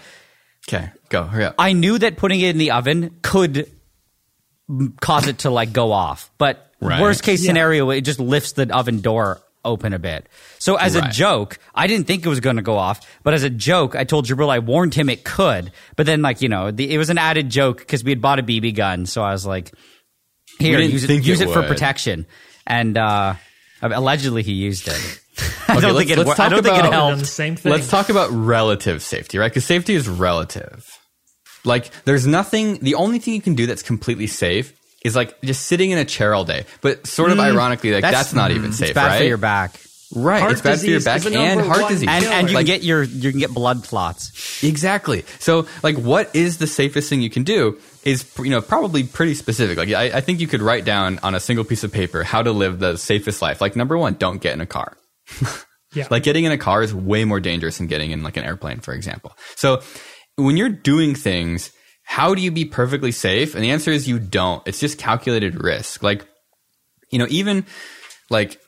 okay. 0.69 0.91
Go 1.09 1.23
hurry 1.23 1.45
up. 1.45 1.55
I 1.57 1.73
knew 1.73 1.97
that 1.97 2.15
putting 2.17 2.39
it 2.41 2.49
in 2.51 2.57
the 2.57 2.71
oven 2.71 3.17
could 3.21 3.69
cause 5.01 5.27
it 5.27 5.39
to 5.39 5.49
like 5.49 5.73
go 5.73 5.91
off, 5.91 6.31
but 6.37 6.67
Right. 6.79 7.01
worst 7.01 7.23
case 7.23 7.43
Yeah. 7.43 7.49
scenario, 7.49 7.89
it 7.91 8.01
just 8.01 8.19
lifts 8.19 8.53
the 8.53 8.73
oven 8.75 9.01
door 9.01 9.41
open 9.63 9.93
a 9.93 9.99
bit. 9.99 10.27
So 10.57 10.75
as 10.77 10.95
a 10.95 11.01
joke, 11.09 11.59
I 11.75 11.85
didn't 11.85 12.07
think 12.07 12.25
it 12.25 12.29
was 12.29 12.39
going 12.39 12.55
to 12.55 12.61
go 12.63 12.77
off, 12.77 13.05
but 13.23 13.35
as 13.35 13.43
a 13.43 13.49
joke, 13.51 13.95
I 13.95 14.03
told 14.05 14.25
Jabril 14.25 14.49
I 14.49 14.57
warned 14.59 14.95
him 14.95 15.07
it 15.09 15.23
could. 15.23 15.71
But 15.95 16.07
then, 16.07 16.21
like 16.23 16.41
you 16.41 16.49
know, 16.49 16.71
the, 16.71 16.91
it 16.91 16.97
was 16.97 17.09
an 17.11 17.17
added 17.19 17.49
joke 17.49 17.77
because 17.79 18.03
we 18.03 18.11
had 18.11 18.21
bought 18.21 18.39
a 18.39 18.43
BB 18.43 18.73
gun, 18.75 19.05
so 19.05 19.21
I 19.21 19.31
was 19.31 19.45
like, 19.45 19.71
"Here, 20.61 20.77
didn't 20.77 20.91
use 20.93 21.03
it, 21.03 21.23
use 21.23 21.41
it 21.41 21.49
it, 21.49 21.53
for 21.53 21.63
protection." 21.63 22.25
And 22.65 22.97
uh, 22.97 23.35
allegedly, 23.81 24.43
he 24.43 24.53
used 24.53 24.87
it. 24.87 24.93
I 25.67 25.73
Okay, 25.77 25.81
don't 25.81 25.93
let's- 25.93 25.97
think 25.97 26.09
it. 26.11 26.17
let's 26.25 26.37
wor- 26.39 26.45
I 26.45 26.49
don't 26.49 26.63
think 26.63 26.77
it 26.77 26.85
helped. 26.91 27.19
the 27.19 27.25
same 27.25 27.55
thing. 27.55 27.71
Let's 27.71 27.89
talk 27.89 28.09
about 28.09 28.29
relative 28.31 29.01
safety, 29.01 29.37
right? 29.37 29.49
Because 29.51 29.65
safety 29.65 29.93
is 29.95 30.07
relative. 30.07 30.85
Like, 31.63 31.91
there's 32.05 32.25
nothing. 32.27 32.79
The 32.79 32.95
only 32.95 33.19
thing 33.19 33.33
you 33.35 33.41
can 33.41 33.55
do 33.55 33.65
that's 33.67 33.83
completely 33.83 34.27
safe 34.27 34.73
is 35.03 35.15
like 35.15 35.39
just 35.41 35.65
sitting 35.67 35.91
in 35.91 35.97
a 35.97 36.05
chair 36.05 36.33
all 36.33 36.45
day. 36.45 36.65
But 36.81 37.07
sort 37.07 37.31
of 37.31 37.39
ironically, 37.39 37.91
like 37.91 38.01
that's, 38.01 38.33
not 38.33 38.51
even 38.51 38.71
safe, 38.73 38.87
Mm, 38.87 38.89
It's 38.89 38.95
bad 38.95 39.07
right? 39.07 39.17
for 39.19 39.23
your 39.25 39.37
back. 39.37 39.79
Right, 40.13 40.39
Heart 40.41 40.51
it's 40.51 40.61
bad 40.61 40.79
for 40.79 40.85
your 40.87 40.99
back 41.01 41.25
and 41.25 41.61
heart 41.61 41.87
disease. 41.87 42.09
And, 42.09 42.25
and 42.25 42.49
you 42.49 42.55
Like, 42.55 42.65
can 42.65 42.75
get 42.75 42.83
your 42.83 43.01
you 43.03 43.31
can 43.31 43.39
get 43.39 43.53
blood 43.53 43.83
clots. 43.85 44.61
Exactly. 44.61 45.23
So, 45.39 45.67
like, 45.83 45.95
what 45.97 46.35
is 46.35 46.57
the 46.57 46.67
safest 46.67 47.09
thing 47.09 47.21
you 47.21 47.29
can 47.29 47.43
do 47.43 47.79
is, 48.03 48.29
you 48.39 48.49
know, 48.49 48.61
probably 48.61 49.03
pretty 49.03 49.33
specific. 49.33 49.77
Like, 49.77 49.89
I, 49.89 50.17
I 50.17 50.21
think 50.21 50.39
you 50.39 50.47
could 50.47 50.61
write 50.61 50.85
down 50.85 51.19
on 51.23 51.35
a 51.35 51.39
single 51.39 51.65
piece 51.65 51.83
of 51.83 51.91
paper 51.91 52.23
how 52.23 52.41
to 52.41 52.51
live 52.51 52.79
the 52.79 52.97
safest 52.97 53.41
life. 53.41 53.61
Like, 53.61 53.75
number 53.75 53.97
one, 53.97 54.15
don't 54.15 54.41
get 54.41 54.53
in 54.53 54.61
a 54.61 54.65
car. 54.65 54.97
Yeah. 55.93 56.07
Like, 56.09 56.23
getting 56.23 56.45
in 56.45 56.53
a 56.53 56.57
car 56.57 56.81
is 56.81 56.95
way 56.95 57.25
more 57.25 57.41
dangerous 57.41 57.77
than 57.77 57.87
getting 57.87 58.11
in, 58.11 58.23
like, 58.23 58.37
an 58.37 58.45
airplane, 58.45 58.79
for 58.79 58.93
example. 58.93 59.35
So, 59.57 59.81
when 60.37 60.55
you're 60.55 60.69
doing 60.69 61.15
things, 61.15 61.73
how 62.03 62.33
do 62.33 62.41
you 62.41 62.51
be 62.51 62.63
perfectly 62.63 63.11
safe? 63.11 63.55
And 63.55 63.63
the 63.63 63.71
answer 63.71 63.91
is 63.91 64.07
you 64.07 64.19
don't. 64.19 64.65
It's 64.65 64.79
just 64.79 64.97
calculated 64.97 65.61
risk. 65.61 66.01
Like, 66.01 66.25
you 67.09 67.19
know, 67.19 67.27
even 67.29 67.65
like 68.29 68.59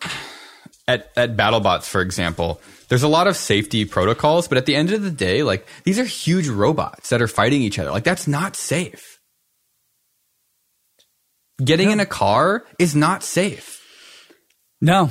at, 0.87 1.11
at 1.15 1.35
BattleBots, 1.35 1.85
for 1.85 2.01
example, 2.01 2.61
there's 2.89 3.03
a 3.03 3.07
lot 3.07 3.27
of 3.27 3.35
safety 3.35 3.85
protocols, 3.85 4.47
but 4.47 4.57
at 4.57 4.65
the 4.65 4.75
end 4.75 4.91
of 4.91 5.01
the 5.01 5.11
day, 5.11 5.43
like 5.43 5.65
these 5.83 5.97
are 5.97 6.03
huge 6.03 6.47
robots 6.47 7.09
that 7.09 7.21
are 7.21 7.27
fighting 7.27 7.61
each 7.61 7.79
other. 7.79 7.91
Like 7.91 8.03
that's 8.03 8.27
not 8.27 8.55
safe. 8.55 9.12
Getting 11.63 11.91
in 11.91 11.99
a 11.99 12.05
car 12.05 12.63
is 12.79 12.95
not 12.95 13.23
safe. 13.23 13.79
No, 14.81 15.09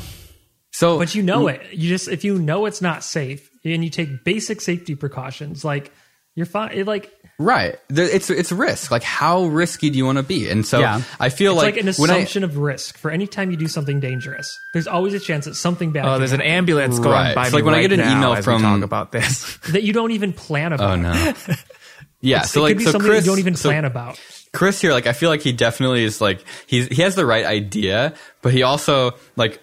So, 0.72 0.98
But 0.98 1.14
you 1.14 1.22
know 1.22 1.48
it. 1.48 1.60
You 1.72 1.88
just 1.88 2.08
if 2.08 2.24
you 2.24 2.38
know 2.38 2.66
it's 2.66 2.82
not 2.82 3.04
safe 3.04 3.48
and 3.64 3.82
you 3.84 3.90
take 3.90 4.24
basic 4.24 4.60
safety 4.60 4.94
precautions, 4.94 5.64
like 5.64 5.92
you're 6.34 6.46
fine. 6.46 6.72
It, 6.72 6.86
like 6.86 7.10
right, 7.38 7.78
there, 7.88 8.06
it's 8.08 8.28
it's 8.30 8.50
risk. 8.52 8.90
Like 8.90 9.02
how 9.02 9.44
risky 9.44 9.88
do 9.90 9.96
you 9.98 10.04
want 10.04 10.18
to 10.18 10.22
be? 10.24 10.48
And 10.50 10.66
so 10.66 10.80
Yeah. 10.80 11.02
I 11.20 11.28
feel 11.28 11.52
it's 11.52 11.62
like, 11.62 11.76
like, 11.76 11.84
an 11.86 11.92
when 11.94 12.10
I- 12.10 12.16
assumption 12.16 12.44
of 12.44 12.56
risk 12.58 12.98
for 12.98 13.10
any 13.10 13.26
time 13.26 13.50
you 13.50 13.56
do 13.56 13.68
something 13.68 14.00
dangerous. 14.00 14.50
There's 14.74 14.86
always 14.86 15.14
a 15.14 15.20
chance 15.20 15.44
that 15.46 15.54
something 15.54 15.92
bad. 15.92 16.04
Oh, 16.04 16.10
can 16.12 16.18
there's 16.20 16.32
an 16.32 16.40
ambulance 16.42 16.98
going 16.98 17.10
Right. 17.12 17.34
by 17.34 17.42
It's 17.44 17.52
me 17.52 17.58
like 17.58 17.64
when 17.64 17.74
I 17.74 17.82
get 17.82 17.92
an 17.92 18.00
email 18.00 18.34
from- 18.42 18.56
we 18.56 18.62
talk 18.62 18.82
about 18.82 19.12
this. 19.12 19.56
that 19.70 19.82
you 19.84 19.92
don't 19.92 20.10
even 20.12 20.32
plan 20.32 20.72
oh, 20.72 20.76
about. 20.76 20.90
oh 20.90 20.96
no, 20.96 21.12
yeah. 22.20 22.36
It's- 22.38 22.50
so 22.50 22.60
it 22.60 22.62
like 22.64 22.70
could 22.72 22.78
be 22.78 22.84
so 22.84 22.90
something 22.92 23.10
Chris, 23.10 23.24
you 23.24 23.30
don't 23.32 23.38
even 23.38 23.54
so 23.54 23.68
plan 23.70 23.84
about. 23.84 24.18
Chris 24.52 24.80
here, 24.80 24.92
like 24.92 25.06
I 25.06 25.14
feel 25.14 25.30
like 25.30 25.40
he 25.40 25.52
definitely 25.52 26.04
is 26.04 26.20
like 26.20 26.44
he's 26.66 26.86
he 26.88 27.02
has 27.02 27.14
the 27.14 27.24
right 27.24 27.44
idea, 27.44 28.14
but 28.42 28.52
he 28.52 28.62
also 28.62 29.12
like 29.34 29.62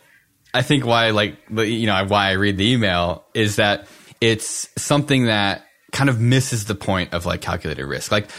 I 0.54 0.64
think 0.64 0.86
why 0.86 1.12
like 1.12 1.38
you 1.52 1.86
know 1.86 2.06
why 2.06 2.30
I 2.30 2.32
read 2.34 2.58
the 2.58 2.72
email 2.72 3.24
is 3.34 3.58
that 3.58 3.88
it's 4.20 4.68
something 4.78 5.26
that 5.26 5.66
kind 5.92 6.10
of 6.10 6.20
misses 6.20 6.66
the 6.66 6.76
point 6.76 7.14
of 7.14 7.26
like 7.26 7.42
calculated 7.42 7.86
risk. 7.86 8.12
Like 8.12 8.30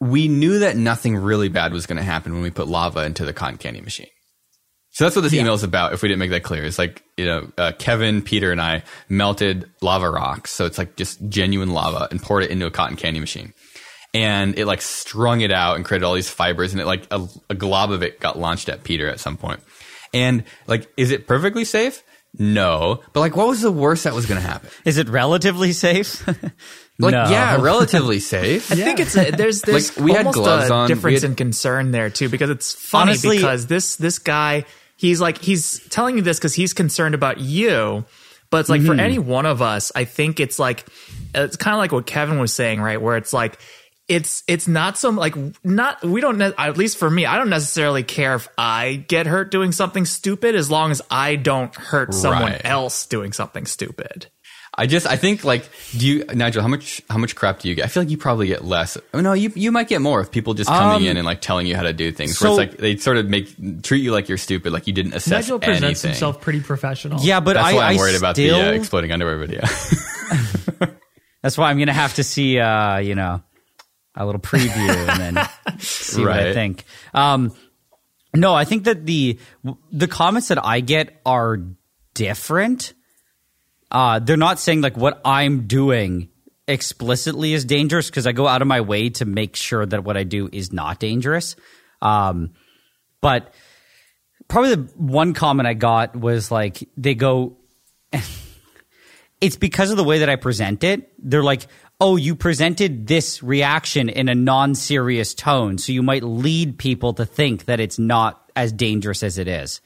we 0.00 0.28
knew 0.28 0.60
that 0.60 0.76
nothing 0.76 1.16
really 1.16 1.48
bad 1.48 1.72
was 1.72 1.86
going 1.86 1.96
to 1.96 2.02
happen 2.02 2.32
when 2.32 2.42
we 2.42 2.50
put 2.50 2.68
lava 2.68 3.04
into 3.04 3.24
the 3.24 3.32
cotton 3.32 3.58
candy 3.58 3.80
machine. 3.80 4.08
So 4.90 5.04
that's 5.04 5.16
what 5.16 5.22
this 5.22 5.32
email 5.32 5.54
is 5.54 5.62
about. 5.62 5.94
If 5.94 6.02
we 6.02 6.08
didn't 6.08 6.18
make 6.18 6.30
that 6.30 6.42
clear, 6.42 6.64
it's 6.64 6.78
like 6.78 7.02
you 7.16 7.24
know 7.24 7.50
uh, 7.58 7.72
Kevin, 7.76 8.22
Peter, 8.22 8.52
and 8.52 8.60
I 8.60 8.84
melted 9.08 9.68
lava 9.80 10.08
rocks, 10.08 10.52
so 10.52 10.64
it's 10.64 10.78
like 10.78 10.94
just 10.94 11.28
genuine 11.28 11.70
lava, 11.70 12.06
and 12.10 12.22
poured 12.22 12.44
it 12.44 12.50
into 12.50 12.66
a 12.66 12.70
cotton 12.70 12.96
candy 12.96 13.18
machine 13.18 13.52
and 14.14 14.58
it 14.58 14.66
like 14.66 14.82
strung 14.82 15.40
it 15.40 15.50
out 15.52 15.76
and 15.76 15.84
created 15.84 16.04
all 16.04 16.14
these 16.14 16.28
fibers 16.30 16.72
and 16.72 16.80
it 16.80 16.86
like 16.86 17.06
a, 17.10 17.26
a 17.50 17.54
glob 17.54 17.90
of 17.92 18.02
it 18.02 18.20
got 18.20 18.38
launched 18.38 18.68
at 18.68 18.84
Peter 18.84 19.08
at 19.08 19.20
some 19.20 19.36
point. 19.36 19.60
And 20.14 20.44
like, 20.66 20.90
is 20.96 21.10
it 21.10 21.26
perfectly 21.26 21.64
safe? 21.64 22.02
No. 22.38 23.02
But 23.12 23.20
like, 23.20 23.36
what 23.36 23.46
was 23.48 23.60
the 23.60 23.70
worst 23.72 24.04
that 24.04 24.14
was 24.14 24.26
going 24.26 24.40
to 24.40 24.46
happen? 24.46 24.68
is 24.84 24.98
it 24.98 25.08
relatively 25.08 25.72
safe? 25.72 26.26
like 26.98 27.12
No. 27.12 27.28
yeah, 27.30 27.56
relatively 27.60 28.20
safe. 28.20 28.70
I 28.72 28.74
think 28.76 29.00
it's 29.00 29.16
a, 29.16 29.30
there's 29.30 29.62
there's 29.62 29.96
Like, 29.96 30.04
we 30.04 30.12
had 30.12 30.18
almost 30.26 30.36
gloves 30.38 30.70
a 30.70 30.74
on. 30.74 30.88
We 30.88 30.94
difference 30.94 31.22
had- 31.22 31.30
in 31.30 31.36
concern 31.36 31.90
there 31.90 32.10
too 32.10 32.28
because 32.28 32.50
it's 32.50 32.72
funny 32.74 33.10
Honestly- 33.12 33.36
because 33.36 33.66
this 33.66 33.96
this 33.96 34.18
guy 34.18 34.64
he's 34.96 35.20
like 35.20 35.38
he's 35.42 35.80
telling 35.88 36.16
you 36.16 36.22
this 36.22 36.38
because 36.38 36.54
he's 36.54 36.72
concerned 36.74 37.14
about 37.14 37.38
you, 37.40 38.04
but 38.50 38.60
it's 38.60 38.68
like 38.68 38.80
Mm-hmm. 38.82 38.86
for 38.96 39.00
any 39.00 39.18
one 39.18 39.46
of 39.46 39.60
us, 39.62 39.92
I 39.94 40.04
think 40.04 40.40
it's 40.40 40.58
like 40.58 40.86
it's 41.34 41.56
kind 41.56 41.74
of 41.74 41.78
like 41.78 41.92
what 41.92 42.06
Kevin 42.06 42.38
was 42.38 42.52
saying, 42.52 42.80
right? 42.80 43.00
Where 43.00 43.16
it's 43.16 43.32
like 43.32 43.58
it's 44.08 44.42
it's 44.48 44.66
not 44.68 44.98
some 44.98 45.16
like 45.16 45.34
not 45.64 46.02
we 46.02 46.20
don't 46.20 46.38
ne- 46.38 46.52
at 46.58 46.76
least 46.76 46.98
for 46.98 47.08
me 47.08 47.24
I 47.24 47.36
don't 47.36 47.50
necessarily 47.50 48.02
care 48.02 48.34
if 48.34 48.48
I 48.58 49.04
get 49.08 49.26
hurt 49.26 49.50
doing 49.50 49.72
something 49.72 50.04
stupid 50.04 50.54
as 50.54 50.70
long 50.70 50.90
as 50.90 51.00
I 51.10 51.36
don't 51.36 51.74
hurt 51.74 52.12
someone 52.12 52.52
Right. 52.52 52.60
else 52.64 53.06
doing 53.06 53.32
something 53.32 53.64
stupid. 53.66 54.26
I 54.74 54.86
just 54.86 55.06
I 55.06 55.16
think 55.16 55.44
like 55.44 55.68
do 55.96 56.06
you 56.06 56.24
Nigel 56.34 56.62
how 56.62 56.68
much 56.68 57.00
how 57.10 57.18
much 57.18 57.36
crap 57.36 57.60
do 57.60 57.68
you 57.68 57.74
get? 57.74 57.84
I 57.84 57.88
feel 57.88 58.02
like 58.02 58.10
you 58.10 58.16
probably 58.16 58.46
get 58.48 58.64
less. 58.64 58.96
Oh 59.14 59.20
no, 59.20 59.34
you 59.34 59.52
you 59.54 59.70
might 59.70 59.86
get 59.86 60.00
more 60.00 60.20
if 60.22 60.30
people 60.30 60.54
just 60.54 60.68
coming 60.70 60.96
Um, 61.04 61.10
in 61.10 61.16
and 61.18 61.26
like 61.26 61.40
telling 61.42 61.66
you 61.66 61.76
how 61.76 61.82
to 61.82 61.92
do 61.92 62.10
things. 62.10 62.38
so- 62.38 62.54
where 62.56 62.64
it's 62.64 62.72
like 62.72 62.80
they 62.80 62.96
sort 62.96 63.18
of 63.18 63.28
make 63.28 63.82
treat 63.82 64.02
you 64.02 64.12
like 64.12 64.28
you're 64.30 64.38
stupid, 64.38 64.72
like 64.72 64.86
you 64.86 64.94
didn't 64.94 65.12
assess 65.12 65.44
Nigel 65.44 65.58
presents 65.58 65.84
anything. 65.84 66.10
himself 66.12 66.40
pretty 66.40 66.60
professional. 66.60 67.20
Yeah, 67.20 67.40
but 67.40 67.54
That's 67.54 67.68
I, 67.68 67.74
why 67.74 67.84
I'm 67.84 67.96
I 67.96 67.98
worried 67.98 68.16
about 68.16 68.34
still, 68.34 68.58
the 68.58 68.68
uh, 68.70 68.72
exploding 68.72 69.12
underwear 69.12 69.36
video. 69.38 69.60
That's 71.42 71.58
why 71.58 71.70
I'm 71.70 71.78
gonna 71.78 71.92
have 71.92 72.14
to 72.14 72.24
see, 72.24 72.58
uh, 72.58 72.98
you 72.98 73.14
know, 73.14 73.42
a 74.14 74.26
little 74.26 74.40
preview 74.40 74.88
and 75.08 75.36
then 75.36 75.48
see 75.78 76.22
what 76.22 76.32
I 76.32 76.52
think. 76.52 76.84
Um, 77.14 77.54
no, 78.34 78.54
I 78.54 78.64
think 78.64 78.84
that 78.84 79.04
the 79.04 79.38
the 79.90 80.08
comments 80.08 80.48
that 80.48 80.64
I 80.64 80.80
get 80.80 81.20
are 81.26 81.58
different. 82.14 82.94
Uh, 83.90 84.18
they're 84.20 84.36
not 84.36 84.58
saying 84.58 84.80
like 84.80 84.96
what 84.96 85.20
I'm 85.24 85.66
doing 85.66 86.30
explicitly 86.66 87.52
is 87.52 87.64
dangerous 87.64 88.08
because 88.08 88.26
I 88.26 88.32
go 88.32 88.46
out 88.46 88.62
of 88.62 88.68
my 88.68 88.80
way 88.80 89.10
to 89.10 89.24
make 89.24 89.56
sure 89.56 89.84
that 89.84 90.04
what 90.04 90.16
I 90.16 90.24
do 90.24 90.48
is 90.50 90.72
not 90.72 90.98
dangerous. 90.98 91.56
Um, 92.00 92.52
but 93.20 93.52
probably 94.48 94.74
the 94.76 94.92
one 94.96 95.34
comment 95.34 95.66
I 95.66 95.74
got 95.74 96.16
was 96.16 96.50
like 96.50 96.88
they 96.96 97.14
go 97.14 97.58
it's 99.42 99.56
because 99.56 99.90
of 99.90 99.96
the 99.96 100.04
way 100.04 100.20
that 100.20 100.30
I 100.30 100.36
present 100.36 100.84
it. 100.84 101.12
They're 101.18 101.42
like, 101.42 101.66
oh, 102.02 102.16
you 102.16 102.34
presented 102.34 103.06
this 103.06 103.42
reaction 103.44 104.08
in 104.08 104.28
a 104.28 104.34
non 104.34 104.74
serious 104.74 105.34
tone. 105.34 105.78
So 105.78 105.92
you 105.92 106.02
might 106.02 106.24
lead 106.24 106.76
people 106.76 107.14
to 107.14 107.24
think 107.24 107.66
that 107.66 107.78
it's 107.78 107.98
not 107.98 108.50
as 108.56 108.72
dangerous 108.72 109.22
as 109.22 109.38
it 109.38 109.46
is. 109.46 109.80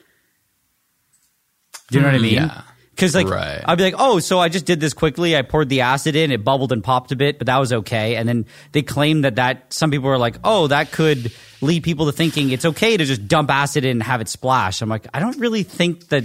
Do 1.90 1.98
you 1.98 2.02
know 2.02 2.08
what 2.08 2.14
I 2.14 2.18
hmm. 2.18 2.24
mean? 2.24 2.34
Yeah. 2.34 2.62
Because 2.90 3.14
like 3.14 3.28
Right. 3.28 3.62
I'd 3.62 3.76
be 3.76 3.84
like, 3.84 3.96
oh, 3.98 4.18
so 4.20 4.38
I 4.38 4.48
just 4.48 4.64
did 4.64 4.80
this 4.80 4.94
quickly. 4.94 5.36
I 5.36 5.42
poured 5.42 5.68
the 5.68 5.82
acid 5.82 6.16
in, 6.16 6.32
it 6.32 6.42
bubbled 6.42 6.72
and 6.72 6.82
popped 6.82 7.12
a 7.12 7.16
bit, 7.16 7.36
but 7.36 7.46
that 7.48 7.58
was 7.58 7.70
okay. 7.70 8.16
And 8.16 8.26
then 8.26 8.46
they 8.72 8.80
claim 8.80 9.20
that 9.20 9.36
that 9.36 9.70
some 9.74 9.90
people 9.90 10.08
are 10.08 10.16
like, 10.16 10.36
oh, 10.42 10.68
that 10.68 10.92
could 10.92 11.30
lead 11.60 11.82
people 11.84 12.06
to 12.06 12.12
thinking 12.12 12.48
it's 12.50 12.64
okay 12.64 12.96
to 12.96 13.04
just 13.04 13.28
dump 13.28 13.50
acid 13.50 13.84
in 13.84 13.90
and 13.90 14.02
have 14.02 14.22
it 14.22 14.28
splash. 14.28 14.80
I'm 14.80 14.88
like, 14.88 15.06
I 15.12 15.20
don't 15.20 15.38
really 15.38 15.62
think 15.62 16.08
that. 16.08 16.24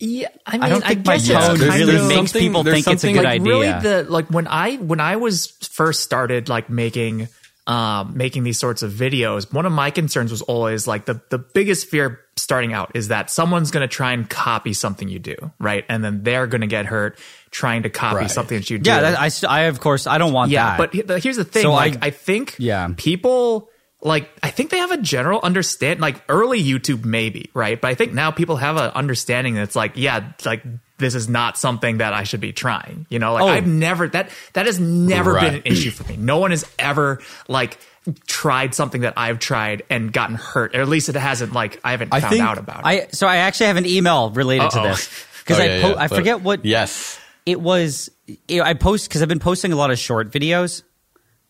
Yeah, 0.00 0.28
I 0.44 0.52
mean, 0.54 0.62
I 0.64 0.68
don't 0.70 0.84
think 0.84 1.06
my 1.06 1.16
guess 1.18 1.28
tone 1.28 1.56
kind 1.58 1.70
really 1.72 1.96
of- 1.96 2.08
makes 2.08 2.32
people 2.32 2.64
think 2.64 2.86
it's 2.88 3.04
a 3.04 3.12
good 3.12 3.24
like 3.24 3.40
idea. 3.40 3.42
really 3.52 3.72
the 3.80 4.06
like 4.08 4.26
when 4.28 4.46
I 4.48 4.76
when 4.76 5.00
I 5.00 5.16
was 5.16 5.46
first 5.72 6.02
started 6.02 6.48
like 6.48 6.68
making 6.68 7.28
um 7.66 8.16
making 8.16 8.42
these 8.42 8.58
sorts 8.58 8.82
of 8.82 8.92
videos, 8.92 9.50
one 9.52 9.64
of 9.66 9.72
my 9.72 9.90
concerns 9.90 10.30
was 10.30 10.42
always 10.42 10.86
like 10.86 11.04
the 11.06 11.20
the 11.30 11.38
biggest 11.38 11.86
fear 11.88 12.20
starting 12.36 12.72
out 12.72 12.90
is 12.94 13.08
that 13.08 13.30
someone's 13.30 13.70
going 13.70 13.88
to 13.88 13.88
try 13.88 14.12
and 14.12 14.28
copy 14.28 14.72
something 14.72 15.08
you 15.08 15.20
do, 15.20 15.36
right? 15.60 15.84
And 15.88 16.04
then 16.04 16.24
they're 16.24 16.48
going 16.48 16.62
to 16.62 16.66
get 16.66 16.84
hurt 16.86 17.16
trying 17.52 17.84
to 17.84 17.90
copy 17.90 18.16
Right. 18.16 18.30
something 18.30 18.58
that 18.58 18.68
you 18.68 18.80
do. 18.80 18.90
Yeah, 18.90 19.12
that, 19.12 19.18
I, 19.20 19.30
I 19.48 19.60
of 19.62 19.78
course 19.78 20.08
I 20.08 20.18
don't 20.18 20.32
want 20.32 20.50
yeah, 20.50 20.76
that. 20.76 20.92
but 20.92 21.22
here's 21.22 21.36
the 21.36 21.44
thing. 21.44 21.62
So 21.62 21.72
like, 21.72 22.02
I- 22.02 22.08
I, 22.08 22.10
think 22.10 22.56
Yeah. 22.58 22.88
people 22.96 23.70
like 24.04 24.30
I 24.42 24.50
think 24.50 24.70
they 24.70 24.78
have 24.78 24.92
a 24.92 24.98
general 24.98 25.40
understand 25.42 25.98
like 26.00 26.22
early 26.28 26.62
YouTube 26.62 27.04
maybe 27.04 27.50
right, 27.54 27.80
but 27.80 27.88
I 27.88 27.94
think 27.94 28.12
now 28.12 28.30
people 28.30 28.56
have 28.56 28.76
an 28.76 28.90
understanding 28.90 29.54
that's 29.54 29.74
like 29.74 29.92
yeah, 29.96 30.32
like 30.44 30.62
this 30.98 31.14
is 31.16 31.28
not 31.28 31.58
something 31.58 31.98
that 31.98 32.12
I 32.12 32.22
should 32.22 32.40
be 32.40 32.52
trying. 32.52 33.06
You 33.08 33.18
know, 33.18 33.32
like 33.32 33.42
Oh. 33.42 33.48
I've 33.48 33.66
never 33.66 34.06
that 34.08 34.30
that 34.52 34.66
has 34.66 34.78
never 34.78 35.40
been 35.40 35.54
an 35.56 35.62
issue 35.64 35.90
for 35.90 36.04
me. 36.04 36.16
No 36.16 36.38
one 36.38 36.50
has 36.52 36.64
ever 36.78 37.20
like 37.48 37.78
tried 38.26 38.74
something 38.74 39.00
that 39.00 39.14
I've 39.16 39.38
tried 39.38 39.82
and 39.88 40.12
gotten 40.12 40.36
hurt, 40.36 40.76
or 40.76 40.82
at 40.82 40.88
least 40.88 41.08
it 41.08 41.14
hasn't 41.16 41.52
like 41.54 41.80
I 41.82 41.92
haven't 41.92 42.12
I 42.12 42.20
found 42.20 42.40
out 42.40 42.58
about 42.58 42.80
it. 42.80 42.86
I 42.86 43.06
so 43.12 43.26
I 43.26 43.36
actually 43.38 43.66
have 43.66 43.76
an 43.78 43.86
email 43.86 44.30
related 44.30 44.70
to 44.72 44.80
Uh-oh. 44.80 44.88
this 44.88 45.26
because 45.44 45.58
Oh, 45.58 45.62
I 45.62 45.66
yeah, 45.66 45.82
po- 45.82 45.88
yeah, 45.88 45.94
I 46.02 46.08
forget 46.08 46.40
what 46.42 46.64
Yes. 46.64 47.18
it 47.46 47.60
was. 47.60 48.10
I 48.50 48.74
post 48.74 49.08
because 49.08 49.22
I've 49.22 49.28
been 49.28 49.38
posting 49.40 49.72
a 49.72 49.76
lot 49.76 49.90
of 49.90 49.98
short 49.98 50.30
videos, 50.30 50.82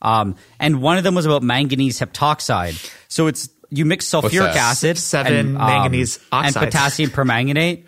um, 0.03 0.37
and 0.61 0.83
one 0.83 0.99
of 0.99 1.05
them 1.05 1.15
was 1.15 1.27
about 1.27 1.43
manganese 1.43 1.99
heptoxide. 2.01 2.75
So 3.09 3.27
it's 3.27 3.49
you 3.71 3.85
mix 3.85 4.07
sulfuric 4.07 4.55
acid, 4.55 4.99
Seven 4.99 5.33
and, 5.33 5.57
um, 5.57 5.67
manganese 5.67 6.21
and 6.31 6.55
potassium 6.55 7.11
permanganate, 7.11 7.87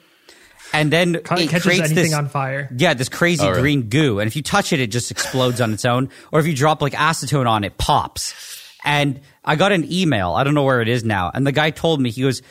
and 0.72 0.92
then 0.92 1.20
Ca- 1.22 1.36
it 1.36 1.48
catches 1.48 1.62
creates 1.62 1.84
anything 1.86 2.04
this, 2.04 2.14
on 2.14 2.28
fire. 2.28 2.68
Yeah, 2.76 2.94
this 2.94 3.08
crazy 3.08 3.44
Oh, 3.44 3.50
really? 3.50 3.60
green 3.60 3.82
goo, 3.88 4.18
and 4.18 4.26
if 4.26 4.34
you 4.36 4.42
touch 4.42 4.72
it, 4.72 4.80
it 4.80 4.88
just 4.90 5.10
explodes 5.10 5.60
on 5.60 5.72
its 5.72 5.84
own. 5.84 6.08
Or 6.32 6.40
if 6.40 6.46
you 6.46 6.54
drop 6.54 6.82
like 6.82 6.94
acetone 6.94 7.46
on 7.48 7.64
it, 7.64 7.78
pops. 7.78 8.34
And 8.84 9.20
I 9.44 9.56
got 9.56 9.72
an 9.72 9.90
email. 9.92 10.32
I 10.32 10.44
don't 10.44 10.54
know 10.54 10.64
where 10.64 10.80
it 10.80 10.88
is 10.88 11.04
now. 11.04 11.30
And 11.34 11.46
the 11.46 11.52
guy 11.52 11.70
told 11.70 12.00
me 12.00 12.10
he 12.10 12.22
goes, 12.22 12.42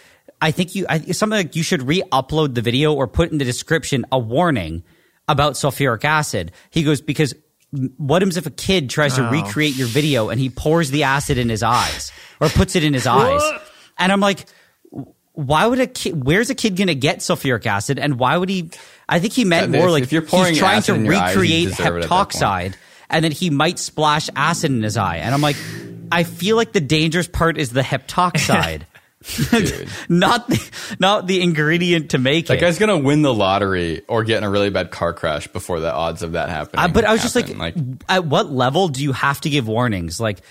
"I 0.42 0.52
think 0.52 0.76
you 0.76 0.86
I, 0.88 1.00
something 1.00 1.38
like 1.38 1.56
you 1.56 1.64
should 1.64 1.84
re-upload 1.84 2.56
the 2.56 2.62
video 2.62 2.94
or 2.94 3.08
put 3.08 3.32
in 3.32 3.38
the 3.38 3.46
description 3.46 4.06
a 4.12 4.20
warning 4.20 4.84
about 5.28 5.54
sulfuric 5.54 6.04
acid." 6.04 6.52
He 6.72 6.84
goes 6.84 7.02
because 7.02 7.34
what 7.98 8.22
happens 8.22 8.38
if 8.38 8.46
a 8.46 8.52
kid 8.52 8.90
tries 8.90 9.16
to 9.16 9.28
Oh. 9.28 9.32
recreate 9.32 9.76
your 9.76 9.88
video 9.88 10.30
and 10.30 10.40
he 10.40 10.50
pours 10.50 10.92
the 10.92 11.04
acid 11.04 11.38
in 11.38 11.50
his 11.50 11.64
eyes 11.64 12.12
or 12.40 12.48
puts 12.50 12.76
it 12.76 12.84
in 12.84 12.94
his 12.94 13.06
eyes? 13.08 13.42
And 13.98 14.12
I'm 14.12 14.20
like, 14.22 14.46
why 15.34 15.66
would 15.68 15.80
a 15.82 15.88
kid 15.88 16.24
where's 16.26 16.50
a 16.50 16.56
kid 16.56 16.78
gonna 16.78 16.94
get 16.96 17.20
sulfuric 17.20 17.66
acid 17.66 18.00
and 18.00 18.18
why 18.18 18.38
would 18.38 18.48
he 18.48 18.70
i 19.10 19.20
think 19.20 19.34
he 19.34 19.44
meant 19.44 19.70
Yeah, 19.74 19.80
more 19.80 19.88
if- 19.88 19.92
like 19.92 20.04
if 20.04 20.14
you're 20.14 20.22
pouring 20.22 20.52
he's 20.54 20.60
trying 20.60 20.82
to 20.84 20.94
in 20.96 21.04
your 21.04 21.14
eyes, 21.16 21.36
recreate 21.36 21.68
deserve 21.70 21.98
it 21.98 22.04
at 22.06 22.10
that 22.10 22.10
point. 22.10 22.30
heptoxide 22.32 22.74
and 23.10 23.26
then 23.26 23.34
he 23.34 23.50
might 23.50 23.78
splash 23.78 24.30
acid 24.34 24.72
in 24.72 24.82
his 24.82 24.96
eye 24.96 25.18
and 25.18 25.34
i'm 25.36 25.42
like 25.42 25.58
i 26.10 26.24
feel 26.24 26.56
like 26.56 26.72
the 26.72 26.80
dangerous 26.80 27.28
part 27.28 27.58
is 27.58 27.72
the 27.72 27.82
heptoxide 27.82 28.72
Dude. 28.80 28.88
not 30.10 30.48
the 30.48 30.96
not 31.00 31.28
the 31.28 31.42
ingredient 31.42 32.12
to 32.12 32.18
make 32.18 32.48
That 32.48 32.58
it 32.58 32.62
guy's 32.62 32.78
gonna 32.78 32.98
win 32.98 33.22
the 33.22 33.34
lottery 33.34 34.04
or 34.08 34.24
get 34.24 34.38
in 34.38 34.44
a 34.44 34.50
really 34.50 34.70
bad 34.70 34.92
car 34.92 35.14
crash 35.14 35.48
before 35.48 35.80
the 35.80 35.92
odds 35.92 36.22
of 36.22 36.34
that 36.34 36.50
happening. 36.50 36.86
Uh, 36.86 36.88
but 36.88 37.06
I 37.06 37.14
was 37.14 37.22
just 37.22 37.36
like, 37.36 37.48
happen. 37.48 38.00
at 38.08 38.26
what 38.26 38.52
level 38.52 38.88
do 38.88 39.04
you 39.04 39.14
have 39.14 39.42
to 39.42 39.50
give 39.50 39.68
warnings? 39.68 40.20
Like, 40.20 40.42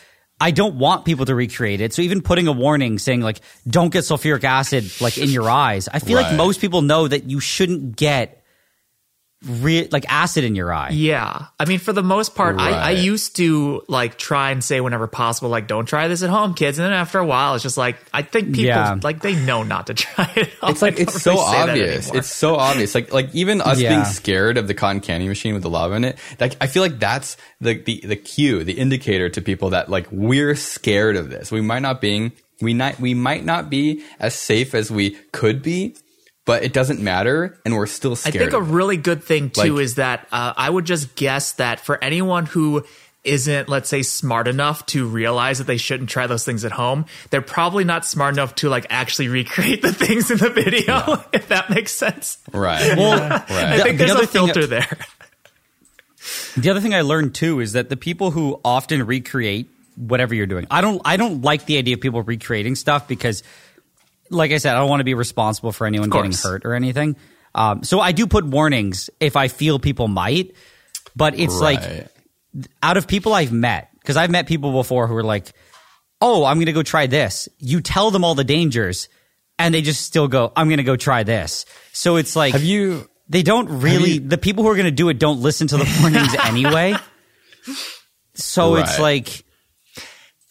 I 0.40 0.50
don't 0.50 0.74
want 0.76 1.04
people 1.04 1.26
to 1.26 1.34
recreate 1.34 1.80
it. 1.80 1.92
So 1.92 2.02
even 2.02 2.20
putting 2.20 2.48
a 2.48 2.52
warning 2.52 2.98
saying 2.98 3.20
like, 3.20 3.40
don't 3.66 3.92
get 3.92 4.00
sulfuric 4.04 4.44
acid 4.44 5.00
like 5.00 5.18
in 5.18 5.30
your 5.30 5.48
eyes. 5.50 5.88
I 5.88 6.00
feel 6.00 6.20
like 6.20 6.36
most 6.36 6.60
people 6.60 6.82
know 6.82 7.06
that 7.06 7.30
you 7.30 7.40
shouldn't 7.40 7.96
get 7.96 8.43
re- 9.46 9.88
like 9.90 10.04
acid 10.08 10.44
in 10.44 10.54
your 10.54 10.72
eye. 10.72 10.90
Yeah. 10.90 11.46
I 11.58 11.64
mean, 11.66 11.78
for 11.78 11.92
the 11.92 12.02
most 12.02 12.34
part, 12.34 12.58
I, 12.58 12.70
I 12.70 12.90
used 12.92 13.36
to 13.36 13.82
like 13.88 14.16
try 14.18 14.50
and 14.50 14.62
say 14.62 14.80
whenever 14.80 15.06
possible, 15.06 15.48
like, 15.50 15.66
don't 15.68 15.86
try 15.86 16.08
this 16.08 16.22
at 16.22 16.30
home, 16.30 16.54
kids. 16.54 16.78
And 16.78 16.86
then 16.86 16.92
after 16.92 17.18
a 17.18 17.26
while, 17.26 17.54
it's 17.54 17.62
just 17.62 17.76
like, 17.76 17.96
I 18.12 18.22
think 18.22 18.48
people, 18.48 18.64
Yeah. 18.64 18.98
like, 19.02 19.20
they 19.22 19.34
know 19.34 19.62
not 19.62 19.86
to 19.88 19.94
try 20.04 20.30
it. 20.36 20.48
at 20.48 20.52
home. 20.54 20.70
it's 20.70 20.82
like 20.82 20.98
it's 20.98 21.22
so 21.22 21.32
really 21.34 21.56
obvious. 21.70 22.10
It's 22.12 22.32
so 22.32 22.56
obvious. 22.56 22.94
Like 22.94 23.12
like 23.12 23.34
even 23.34 23.60
us 23.60 23.80
Yeah. 23.80 23.90
being 23.94 24.04
scared 24.04 24.56
of 24.58 24.68
the 24.68 24.74
cotton 24.74 25.00
candy 25.00 25.28
machine 25.28 25.54
with 25.54 25.62
the 25.62 25.70
lava 25.70 25.94
in 25.94 26.04
it. 26.04 26.18
Like 26.40 26.56
I 26.60 26.66
feel 26.66 26.82
like 26.82 26.98
that's 26.98 27.36
the 27.60 27.74
the 27.74 28.00
the 28.04 28.16
cue, 28.16 28.64
the 28.64 28.74
indicator 28.74 29.28
to 29.28 29.40
people 29.40 29.70
that 29.70 29.88
like 29.90 30.06
we're 30.10 30.54
scared 30.56 31.16
of 31.16 31.30
this. 31.30 31.50
We 31.52 31.60
might 31.60 31.80
not 31.80 32.00
being 32.00 32.32
we 32.60 32.72
not 32.72 33.00
we 33.00 33.14
might 33.14 33.44
not 33.44 33.68
be 33.68 34.02
as 34.20 34.34
safe 34.34 34.74
as 34.74 34.90
we 34.90 35.10
could 35.32 35.62
be, 35.62 35.96
but 36.44 36.62
it 36.62 36.72
doesn't 36.72 37.00
matter, 37.00 37.58
and 37.64 37.74
we're 37.74 37.86
still 37.86 38.16
scared. 38.16 38.36
I 38.36 38.38
think 38.38 38.52
a 38.52 38.60
really 38.60 38.96
good 38.96 39.22
thing 39.24 39.50
too 39.50 39.74
Like- 39.74 39.82
is 39.82 39.94
that 39.96 40.28
uh, 40.32 40.52
I 40.56 40.68
would 40.70 40.84
just 40.84 41.14
guess 41.16 41.52
that 41.52 41.80
for 41.80 42.02
anyone 42.02 42.46
who 42.46 42.84
isn't, 43.24 43.70
let's 43.70 43.88
say, 43.88 44.02
smart 44.02 44.46
enough 44.48 44.84
to 44.84 45.06
realize 45.06 45.56
that 45.56 45.66
they 45.66 45.78
shouldn't 45.78 46.10
try 46.10 46.26
those 46.26 46.44
things 46.44 46.62
at 46.62 46.72
home, 46.72 47.06
they're 47.30 47.40
probably 47.40 47.82
not 47.82 48.04
smart 48.04 48.34
enough 48.34 48.54
to 48.56 48.68
like 48.68 48.86
actually 48.90 49.28
recreate 49.28 49.80
the 49.80 49.92
things 50.04 50.30
in 50.30 50.36
the 50.36 50.50
video. 50.50 51.24
If 51.32 51.48
that 51.48 51.70
makes 51.70 51.92
sense. 51.92 52.36
right. 52.52 52.96
Well, 52.98 53.18
I 53.22 53.28
right. 53.48 53.82
think 53.82 53.96
the 53.98 54.04
there's 54.04 54.10
other 54.10 54.24
a 54.24 54.26
thing- 54.26 54.44
filter 54.46 54.66
there. 54.66 54.98
The 56.56 56.70
other 56.70 56.80
thing 56.80 56.94
I 56.94 57.00
learned 57.02 57.34
too 57.34 57.60
is 57.60 57.72
that 57.72 57.88
the 57.88 57.96
people 57.96 58.30
who 58.30 58.60
often 58.64 59.04
recreate 59.06 59.68
whatever 59.96 60.34
you're 60.34 60.46
doing, 60.46 60.66
I 60.70 60.80
don't, 60.80 61.00
I 61.04 61.16
don't 61.16 61.42
like 61.42 61.66
the 61.66 61.76
idea 61.78 61.94
of 61.94 62.00
people 62.00 62.22
recreating 62.22 62.74
stuff 62.76 63.06
because, 63.08 63.42
like 64.30 64.52
I 64.52 64.58
said, 64.58 64.74
I 64.74 64.78
don't 64.80 64.88
want 64.88 65.00
to 65.00 65.04
be 65.04 65.14
responsible 65.14 65.72
for 65.72 65.86
anyone 65.86 66.10
getting 66.10 66.30
hurt 66.42 66.64
or 66.64 66.74
anything. 66.74 67.16
Um, 67.54 67.84
so 67.84 68.00
I 68.00 68.12
do 68.12 68.26
put 68.26 68.44
warnings 68.44 69.10
if 69.20 69.36
I 69.36 69.48
feel 69.48 69.78
people 69.78 70.08
might, 70.08 70.54
but 71.14 71.38
it's 71.38 71.60
like 71.60 71.80
out 72.82 72.96
of 72.96 73.06
people 73.06 73.32
I've 73.32 73.52
met, 73.52 73.90
because 74.00 74.16
I've 74.16 74.30
met 74.30 74.46
people 74.46 74.72
before 74.72 75.06
who 75.06 75.14
are 75.16 75.22
like, 75.22 75.52
oh, 76.20 76.44
I'm 76.44 76.56
going 76.56 76.66
to 76.66 76.72
go 76.72 76.82
try 76.82 77.06
this. 77.06 77.48
You 77.58 77.80
tell 77.80 78.10
them 78.10 78.24
all 78.24 78.34
the 78.34 78.44
dangers 78.44 79.08
and 79.58 79.72
they 79.74 79.82
just 79.82 80.02
still 80.02 80.26
go, 80.26 80.52
I'm 80.56 80.68
going 80.68 80.78
to 80.78 80.82
go 80.84 80.96
try 80.96 81.22
this. 81.22 81.64
So 81.92 82.16
it's 82.16 82.34
like, 82.34 82.52
Have 82.54 82.64
you 82.64 83.08
they 83.28 83.42
don't 83.42 83.68
really. 83.80 84.12
you- 84.14 84.20
the 84.20 84.38
people 84.38 84.64
who 84.64 84.70
are 84.70 84.74
going 84.74 84.84
to 84.86 84.90
do 84.90 85.08
it 85.08 85.18
don't 85.18 85.40
listen 85.40 85.68
to 85.68 85.76
the 85.76 85.98
warnings 86.00 86.34
anyway. 86.44 86.94
So 88.34 88.76
it's 88.76 88.98
like, 88.98 89.43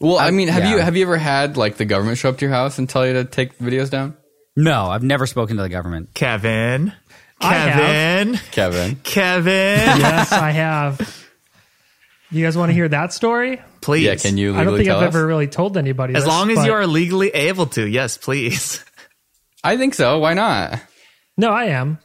Well, 0.03 0.19
I 0.19 0.31
mean, 0.31 0.49
have 0.49 0.65
you 0.65 0.79
have 0.79 0.97
you 0.97 1.03
ever 1.03 1.15
had 1.15 1.55
like 1.55 1.77
the 1.77 1.85
government 1.85 2.17
show 2.17 2.27
up 2.27 2.37
to 2.39 2.45
your 2.45 2.53
house 2.53 2.77
and 2.77 2.89
tell 2.89 3.07
you 3.07 3.13
to 3.13 3.23
take 3.23 3.57
videos 3.57 3.89
down? 3.89 4.17
no, 4.57 4.87
I've 4.87 5.01
never 5.01 5.25
spoken 5.25 5.55
to 5.55 5.63
the 5.63 5.69
government. 5.69 6.13
Kevin. 6.13 6.91
Kevin. 7.39 8.37
Kevin. 8.51 8.95
Kevin. 8.97 9.53
yes, 9.53 10.33
I 10.33 10.51
have. 10.51 11.25
You 12.31 12.43
guys 12.43 12.57
want 12.57 12.69
to 12.69 12.73
hear 12.73 12.89
that 12.89 13.13
story? 13.13 13.61
Please. 13.79 14.03
Yeah, 14.03 14.15
can 14.15 14.37
you 14.37 14.51
legally 14.51 14.61
I 14.61 14.63
don't 14.65 14.75
think 14.75 14.87
tell 14.87 14.97
I've 14.97 15.07
us? 15.07 15.15
ever 15.15 15.25
really 15.25 15.47
told 15.47 15.77
anybody. 15.77 16.15
As 16.15 16.23
this, 16.23 16.29
long 16.29 16.51
as 16.51 16.65
you 16.65 16.73
are 16.73 16.85
legally 16.85 17.29
able 17.29 17.67
to, 17.67 17.87
yes, 17.87 18.17
please. 18.17 18.83
I 19.63 19.77
think 19.77 19.93
so. 19.93 20.19
Why 20.19 20.33
not? 20.33 20.81
No, 21.37 21.49
I 21.49 21.65
am. 21.65 21.97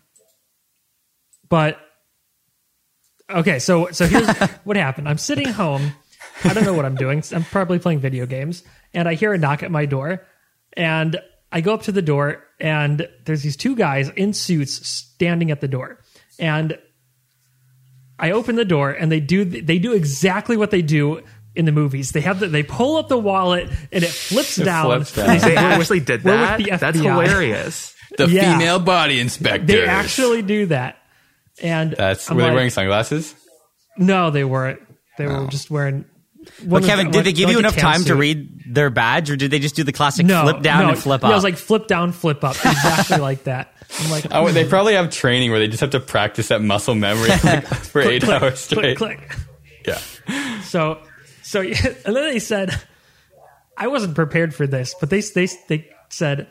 But 1.48 1.78
okay, 3.28 3.58
so 3.58 3.88
so 3.90 4.06
here's 4.06 4.28
what 4.64 4.76
happened. 4.76 5.08
I'm 5.08 5.18
sitting 5.18 5.48
home. 5.48 5.92
I 6.44 6.54
don't 6.54 6.64
know 6.64 6.74
what 6.74 6.84
I'm 6.84 6.94
doing. 6.96 7.22
I'm 7.32 7.44
probably 7.44 7.78
playing 7.78 8.00
video 8.00 8.26
games, 8.26 8.62
and 8.94 9.08
I 9.08 9.14
hear 9.14 9.32
a 9.32 9.38
knock 9.38 9.62
at 9.62 9.70
my 9.70 9.86
door, 9.86 10.24
and 10.74 11.18
I 11.50 11.60
go 11.60 11.74
up 11.74 11.82
to 11.82 11.92
the 11.92 12.02
door, 12.02 12.42
and 12.60 13.08
there's 13.24 13.42
these 13.42 13.56
two 13.56 13.74
guys 13.76 14.08
in 14.10 14.32
suits 14.32 14.86
standing 14.88 15.50
at 15.50 15.60
the 15.60 15.68
door, 15.68 16.00
and 16.38 16.78
I 18.18 18.32
open 18.32 18.56
the 18.56 18.64
door, 18.64 18.90
and 18.90 19.10
they 19.12 19.20
do 19.20 19.44
they 19.44 19.78
do 19.78 19.92
exactly 19.94 20.56
what 20.56 20.70
they 20.70 20.82
do. 20.82 21.22
In 21.54 21.64
the 21.64 21.72
movies, 21.72 22.12
they 22.12 22.20
have 22.20 22.38
the, 22.38 22.46
they 22.46 22.62
pull 22.62 22.98
up 22.98 23.08
the 23.08 23.18
wallet 23.18 23.68
and 23.90 24.04
it 24.04 24.10
flips 24.10 24.54
down. 24.54 24.84
flips 25.02 25.12
down. 25.16 25.30
And 25.30 25.40
They 25.40 25.44
say, 25.48 25.56
actually 25.56 25.98
did 25.98 26.22
that. 26.22 26.58
the 26.58 26.70
That's 26.76 26.98
hilarious. 27.00 27.96
The 28.16 28.28
Yeah. 28.28 28.52
female 28.58 28.78
body 28.78 29.18
inspector. 29.18 29.66
They 29.66 29.84
actually 29.84 30.42
do 30.42 30.66
that, 30.66 30.98
and 31.60 31.92
That's 31.94 32.30
I'm 32.30 32.36
were 32.36 32.44
they 32.44 32.50
wearing 32.52 32.70
sunglasses? 32.70 33.34
No, 33.96 34.30
they 34.30 34.44
weren't. 34.44 34.78
They 35.16 35.26
Oh. 35.26 35.44
were 35.46 35.50
just 35.50 35.68
wearing. 35.68 36.04
But 36.64 36.84
Kevin, 36.84 37.10
did 37.10 37.24
they 37.24 37.32
give 37.32 37.50
you 37.50 37.58
enough 37.58 37.76
time 37.76 38.04
to 38.04 38.14
read? 38.14 38.38
read 38.38 38.74
their 38.74 38.90
badge, 38.90 39.30
or 39.30 39.36
did 39.36 39.50
they 39.50 39.58
just 39.58 39.76
do 39.76 39.84
the 39.84 39.92
classic 39.92 40.26
No, 40.26 40.42
flip 40.42 40.62
down 40.62 40.84
no. 40.84 40.88
and 40.90 40.98
flip 40.98 41.22
yeah, 41.22 41.28
up? 41.28 41.32
I 41.32 41.34
was 41.34 41.44
like 41.44 41.56
flip 41.56 41.86
down, 41.86 42.12
flip 42.12 42.44
up, 42.44 42.56
exactly 42.56 43.18
like 43.18 43.44
that. 43.44 43.72
I'm 43.98 44.10
like, 44.10 44.26
Oh, 44.30 44.50
they 44.50 44.64
mm. 44.64 44.68
probably 44.68 44.94
have 44.94 45.10
training 45.10 45.50
where 45.50 45.58
they 45.58 45.68
just 45.68 45.80
have 45.80 45.90
to 45.90 46.00
practice 46.00 46.48
that 46.48 46.60
muscle 46.60 46.94
memory 46.94 47.30
for 47.60 48.02
eight 48.02 48.22
click, 48.22 48.42
hours 48.42 48.58
straight. 48.60 48.98
click, 48.98 49.18
click. 49.28 49.38
Yeah. 49.86 50.60
So, 50.60 51.00
so, 51.42 51.60
and 51.62 51.74
then 52.04 52.14
they 52.14 52.38
said, 52.38 52.78
I 53.76 53.86
wasn't 53.86 54.14
prepared 54.14 54.54
for 54.54 54.66
this, 54.66 54.94
but 55.00 55.08
they 55.08 55.20
they 55.20 55.48
they 55.68 55.88
said, 56.10 56.48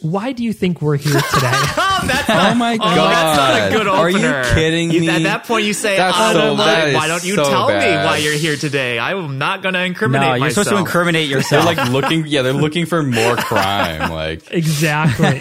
"Why 0.00 0.32
do 0.32 0.44
you 0.44 0.52
think 0.52 0.80
we're 0.80 0.96
here 0.96 1.20
today?" 1.20 1.52
Oh, 2.02 2.06
that's 2.06 2.30
Oh 2.30 2.54
my 2.54 2.76
god! 2.76 3.10
that's 3.10 3.36
not 3.38 3.68
a 3.72 3.76
good 3.76 3.86
Are 3.88 4.08
you 4.10 4.16
opener. 4.18 4.44
kidding 4.54 4.90
You- 4.90 5.00
me? 5.02 5.08
At 5.10 5.22
that 5.24 5.44
point, 5.44 5.64
you 5.66 5.74
say, 5.74 5.96
That's 5.96 6.16
"I 6.16 6.32
so 6.32 6.38
don't 6.38 6.56
know. 6.56 6.64
bad. 6.64 6.94
Why 6.94 7.08
don't 7.08 7.24
you 7.24 7.34
So 7.36 7.44
tell 7.44 7.68
me 7.68 7.74
why 7.74 8.18
you're 8.22 8.34
here 8.34 8.56
today? 8.56 8.98
I'm 8.98 9.38
not 9.38 9.62
going 9.62 9.74
to 9.74 9.82
incriminate 9.84 10.26
no, 10.26 10.34
you're 10.34 10.40
myself." 10.40 10.66
supposed 10.66 10.70
to 10.70 10.86
incriminate 10.86 11.28
yourself. 11.28 11.64
They're 11.66 11.74
like 11.76 11.90
looking. 11.90 12.26
Yeah, 12.26 12.42
they're 12.42 12.52
looking 12.52 12.86
for 12.86 13.02
more 13.02 13.36
crime. 13.36 14.10
Like 14.10 14.50
exactly. 14.52 15.40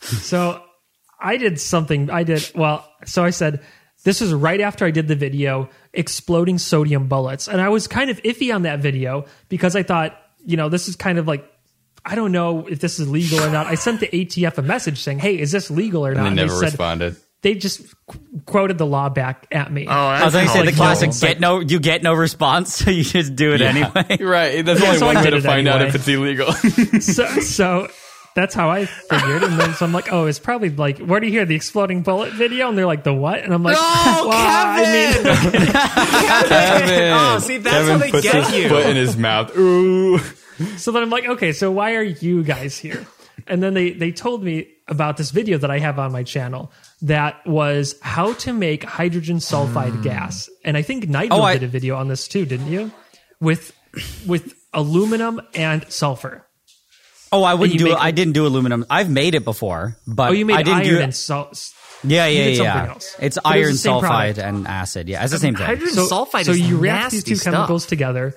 so 0.00 0.62
I 1.20 1.36
did 1.36 1.60
something. 1.60 2.10
I 2.10 2.22
did 2.24 2.50
well. 2.54 2.88
So 3.04 3.24
I 3.24 3.30
said 3.30 3.62
this 4.04 4.20
was 4.20 4.32
right 4.32 4.60
after 4.60 4.84
I 4.84 4.90
did 4.90 5.08
the 5.08 5.16
video 5.16 5.68
exploding 5.92 6.58
sodium 6.58 7.08
bullets, 7.08 7.48
and 7.48 7.60
I 7.60 7.68
was 7.70 7.86
kind 7.88 8.10
of 8.10 8.22
iffy 8.22 8.54
on 8.54 8.62
that 8.62 8.80
video 8.80 9.24
because 9.48 9.74
I 9.76 9.82
thought, 9.82 10.16
you 10.44 10.56
know, 10.56 10.68
this 10.68 10.88
is 10.88 10.96
kind 10.96 11.18
of 11.18 11.26
like. 11.26 11.44
I 12.06 12.14
don't 12.14 12.30
know 12.32 12.66
if 12.68 12.78
this 12.80 12.98
is 13.00 13.08
legal 13.08 13.40
or 13.40 13.50
not. 13.50 13.66
I 13.66 13.74
sent 13.74 13.98
the 14.00 14.06
ATF 14.08 14.58
a 14.58 14.62
message 14.62 15.00
saying, 15.02 15.18
"Hey, 15.18 15.38
is 15.38 15.50
this 15.50 15.70
legal 15.70 16.06
or 16.06 16.14
not?" 16.14 16.26
and 16.26 16.38
they 16.38 16.42
never 16.44 16.54
said 16.56 16.66
responded. 16.66 17.16
they 17.42 17.54
just 17.54 17.82
qu- 18.06 18.18
quoted 18.46 18.78
the 18.78 18.86
law 18.86 19.08
back 19.08 19.46
at 19.50 19.72
me. 19.72 19.86
Oh, 19.88 19.90
I 19.90 20.24
was 20.24 20.32
that's 20.32 20.34
oh, 20.34 20.38
going 20.38 20.46
to 20.46 20.52
say 20.52 20.58
the 20.60 20.66
like, 20.66 20.98
classic: 21.00 21.10
no. 21.10 21.18
get 21.28 21.40
no, 21.40 21.60
you 21.60 21.80
get 21.80 22.02
no 22.04 22.14
response, 22.14 22.74
so 22.78 22.90
you 22.90 23.02
just 23.02 23.34
do 23.34 23.52
it 23.54 23.60
anyway. 23.60 24.16
Right. 24.20 24.64
That's 24.64 24.80
Yeah, 24.80 24.86
only 24.86 24.98
so 25.00 25.06
one 25.06 25.16
way 25.16 25.30
to 25.30 25.36
it 25.38 25.42
find 25.42 25.66
out 25.68 25.82
if 25.82 25.94
it's 25.96 26.06
illegal. 26.08 26.52
so, 27.00 27.26
so 27.40 27.88
that's 28.36 28.54
how 28.54 28.70
I 28.70 28.84
figured. 28.86 29.42
And 29.42 29.58
then 29.58 29.74
so 29.74 29.84
I'm 29.86 29.92
like, 29.92 30.12
oh, 30.12 30.26
it's 30.26 30.38
probably 30.38 30.70
like, 30.70 30.98
where 30.98 31.18
do 31.20 31.26
you 31.26 31.32
hear 31.32 31.44
the 31.44 31.54
exploding 31.56 32.02
bullet 32.02 32.32
video? 32.34 32.68
And 32.68 32.76
they're 32.78 32.86
like, 32.86 33.02
the 33.02 33.14
what? 33.14 33.42
And 33.42 33.52
I'm 33.52 33.62
like, 33.64 33.76
Oh, 33.78 34.26
well, 34.28 34.38
I 34.38 34.82
mean, 34.82 35.22
Kevin! 35.24 36.48
Kevin. 36.48 37.12
Oh, 37.14 37.38
see, 37.40 37.56
that's 37.58 37.74
Kevin 37.76 37.92
how 37.92 37.98
they 37.98 38.10
puts 38.10 38.22
get 38.22 38.44
his 38.46 38.54
you. 38.56 38.68
foot 38.68 38.86
in 38.86 38.96
his 38.96 39.16
mouth. 39.16 39.56
Ooh. 39.56 40.20
So 40.76 40.92
then 40.92 41.02
I'm 41.02 41.10
like, 41.10 41.26
okay, 41.26 41.52
so 41.52 41.70
why 41.70 41.94
are 41.94 42.02
you 42.02 42.42
guys 42.42 42.78
here? 42.78 43.06
And 43.46 43.62
then 43.62 43.74
they 43.74 43.92
they 43.92 44.12
told 44.12 44.42
me 44.42 44.68
about 44.88 45.16
this 45.16 45.30
video 45.30 45.58
that 45.58 45.70
I 45.70 45.78
have 45.78 45.98
on 45.98 46.12
my 46.12 46.22
channel 46.22 46.72
that 47.02 47.46
was 47.46 47.96
how 48.00 48.32
to 48.34 48.52
make 48.52 48.84
hydrogen 48.84 49.38
sulfide 49.38 49.96
hmm. 49.96 50.02
gas. 50.02 50.48
And 50.64 50.76
I 50.76 50.82
think 50.82 51.08
Nigel 51.08 51.38
Oh, 51.38 51.42
I- 51.42 51.54
did 51.54 51.64
a 51.64 51.68
video 51.68 51.96
on 51.96 52.08
this 52.08 52.28
too, 52.28 52.44
didn't 52.46 52.68
you? 52.68 52.90
With 53.40 53.72
with 54.26 54.54
aluminum 54.72 55.40
and 55.54 55.84
sulfur. 55.90 56.46
Oh, 57.32 57.42
I 57.42 57.54
wouldn't 57.54 57.78
do. 57.78 57.86
make- 57.86 57.98
I 57.98 58.10
didn't 58.10 58.34
do 58.34 58.46
aluminum. 58.46 58.86
I've 58.88 59.10
made 59.10 59.34
it 59.34 59.44
before, 59.44 59.96
but 60.06 60.30
Oh, 60.30 60.32
you 60.32 60.46
made 60.46 60.56
I 60.56 60.62
didn't 60.62 60.78
iron 60.78 60.88
do. 60.88 61.00
and 61.00 61.14
salt. 61.14 61.72
yeah, 62.04 62.26
you 62.26 62.38
yeah, 62.38 62.44
did 62.44 62.56
yeah. 62.56 62.72
something 62.72 62.90
else. 62.90 63.16
It's 63.20 63.38
But 63.42 63.46
iron 63.46 63.72
the 63.72 63.78
same 63.78 63.92
sulfide 63.94 64.00
product. 64.00 64.38
and 64.38 64.68
acid. 64.68 65.08
Yeah, 65.08 65.22
it's 65.22 65.32
the 65.32 65.38
same 65.38 65.54
thing. 65.56 65.66
Hydrogen 65.66 65.94
so, 65.94 66.06
sulfide 66.08 66.44
so 66.44 66.52
is 66.52 66.60
you 66.60 66.78
react 66.78 67.12
these 67.12 67.24
two 67.24 67.36
stuff. 67.36 67.52
chemicals 67.52 67.86
together 67.86 68.34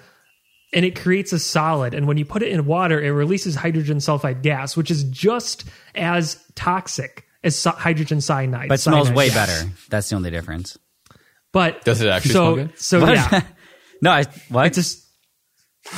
and 0.74 0.86
it 0.86 1.00
creates 1.00 1.34
a 1.34 1.40
solid 1.40 1.94
and 1.94 2.08
when 2.08 2.18
you 2.18 2.26
put 2.26 2.42
it 2.44 2.52
in 2.52 2.66
water 2.66 3.02
it 3.02 3.10
releases 3.12 3.56
hydrogen 3.56 3.98
sulfide 3.98 4.42
gas 4.44 4.78
which 4.78 4.92
is 4.92 5.04
just 5.06 5.66
as 5.96 6.44
toxic 6.56 7.26
as 7.44 7.56
so- 7.56 7.72
hydrogen 7.72 8.22
cyanide 8.22 8.68
but 8.70 8.76
it 8.76 8.82
smells 8.82 9.08
cyanide 9.08 9.18
way 9.18 9.30
gas. 9.30 9.36
better. 9.64 9.72
That's 9.90 10.10
the 10.10 10.16
only 10.16 10.32
difference. 10.32 10.78
but 11.52 11.84
Does 11.86 12.02
it 12.02 12.10
actually 12.10 12.32
so, 12.34 12.54
smell 12.54 12.56
good? 12.68 12.80
so 12.80 13.08
yeah 13.12 13.42
No, 14.02 14.12
I, 14.12 14.24
what? 14.48 14.68
it's 14.68 14.78
just 14.78 15.06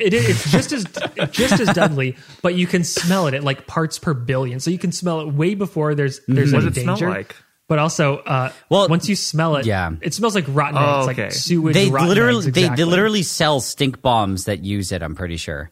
it, 0.00 0.14
it's 0.14 0.50
just 0.50 0.72
as 0.72 0.84
just 1.32 1.60
as 1.60 1.72
deadly, 1.74 2.16
but 2.42 2.54
you 2.54 2.66
can 2.66 2.84
smell 2.84 3.26
it 3.26 3.34
at 3.34 3.42
like 3.44 3.66
parts 3.66 3.98
per 3.98 4.14
billion. 4.14 4.60
So 4.60 4.70
you 4.70 4.78
can 4.78 4.92
smell 4.92 5.20
it 5.20 5.28
way 5.34 5.54
before 5.54 5.94
there's 5.94 6.20
there's 6.28 6.48
mm-hmm. 6.48 6.56
What 6.56 6.62
any 6.62 6.68
does 6.70 6.78
it 6.78 6.82
smell 6.84 6.96
danger. 6.96 7.10
like? 7.10 7.36
But 7.68 7.78
also, 7.78 8.16
uh, 8.18 8.50
Well, 8.70 8.88
once 8.88 9.08
you 9.10 9.14
smell 9.16 9.56
it, 9.56 9.66
yeah. 9.66 9.90
it 10.00 10.14
smells 10.14 10.34
like 10.34 10.46
rotten 10.48 10.78
Oh, 10.78 11.00
eggs, 11.00 11.08
okay. 11.10 11.22
like 11.24 11.32
sewage. 11.32 11.74
they 11.74 11.90
rotten 11.90 12.08
literally 12.08 12.46
eggs, 12.46 12.54
they, 12.54 12.60
exactly. 12.62 12.84
they 12.84 12.90
literally 12.90 13.22
sell 13.22 13.60
stink 13.60 14.00
bombs 14.00 14.44
that 14.46 14.64
use 14.64 14.90
it. 14.90 15.02
I'm 15.02 15.14
pretty 15.14 15.36
sure. 15.36 15.70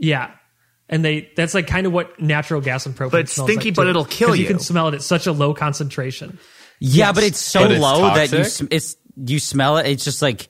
Yeah. 0.00 0.32
And 0.88 1.04
they 1.04 1.30
that's 1.36 1.54
like 1.54 1.66
kind 1.68 1.86
of 1.86 1.92
what 1.92 2.18
natural 2.20 2.60
gas 2.60 2.86
and 2.86 2.96
propane 2.96 3.10
But 3.12 3.20
it's 3.20 3.32
smells 3.34 3.50
stinky, 3.50 3.68
like 3.70 3.76
but 3.76 3.84
too. 3.84 3.90
it'll 3.90 4.04
kill 4.04 4.34
You 4.34 4.42
you. 4.42 4.48
can 4.48 4.58
smell 4.58 4.88
it 4.88 4.94
at 4.94 5.02
such 5.02 5.26
a 5.28 5.32
low 5.32 5.54
concentration. 5.54 6.38
Yeah, 6.80 7.12
but 7.12 7.22
it's 7.24 7.38
so 7.38 7.60
But 7.60 7.70
it's 7.72 7.80
low 7.80 8.00
that 8.14 8.32
you 8.32 8.44
sm- 8.44 8.66
it's 8.70 8.96
you 9.16 9.38
smell 9.38 9.76
it. 9.78 9.86
It's 9.86 10.04
just 10.04 10.22
like 10.22 10.48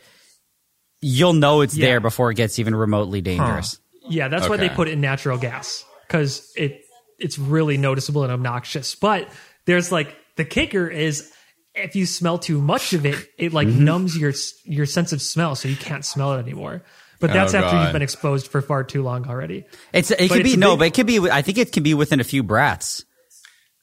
you'll 1.01 1.33
know 1.33 1.61
it's 1.63 1.77
Yeah. 1.77 1.87
there 1.87 2.01
before 2.01 2.31
it 2.31 2.35
gets 2.37 2.59
even 2.59 2.75
remotely 2.75 3.21
dangerous. 3.21 3.79
Yeah, 4.09 4.29
that's 4.29 4.49
why 4.49 4.57
they 4.57 4.69
put 4.69 4.89
it 4.89 4.93
in 4.93 5.01
natural 5.01 5.39
gas 5.39 5.85
because 6.07 6.51
it 6.57 6.83
it's 7.19 7.39
really 7.39 7.77
noticeable 7.77 8.23
and 8.23 8.33
obnoxious. 8.33 8.95
But 8.95 9.29
there's 9.67 9.91
like 9.93 10.17
the 10.39 10.47
kicker 10.47 10.89
is 10.89 11.31
if 11.75 11.95
you 11.95 12.07
smell 12.07 12.39
too 12.39 12.61
much 12.63 12.95
of 12.95 13.05
it, 13.05 13.17
it 13.37 13.53
like 13.53 13.69
Mm-hmm. 13.69 13.85
numbs 13.85 14.17
your 14.17 14.33
your 14.65 14.87
sense 14.87 15.13
of 15.13 15.21
smell, 15.21 15.55
so 15.55 15.69
you 15.69 15.77
can't 15.77 16.05
smell 16.05 16.33
it 16.33 16.39
anymore. 16.39 16.83
But 17.21 17.33
that's 17.33 17.53
Oh, 17.53 17.59
after 17.59 17.71
God. 17.77 17.83
you've 17.85 17.93
been 17.93 18.03
exposed 18.03 18.47
for 18.49 18.63
far 18.63 18.85
too 18.85 19.03
long 19.03 19.29
already. 19.29 19.65
It's 19.93 20.11
it 20.11 20.29
could 20.31 20.41
it's 20.41 20.49
be 20.51 20.55
a 20.55 20.57
no, 20.57 20.77
but 20.77 20.87
it 20.87 20.95
could 20.95 21.07
be. 21.07 21.19
I 21.31 21.43
think 21.43 21.59
it 21.59 21.71
can 21.73 21.83
be 21.83 21.93
within 21.93 22.21
a 22.21 22.25
few 22.25 22.43
breaths. 22.43 23.05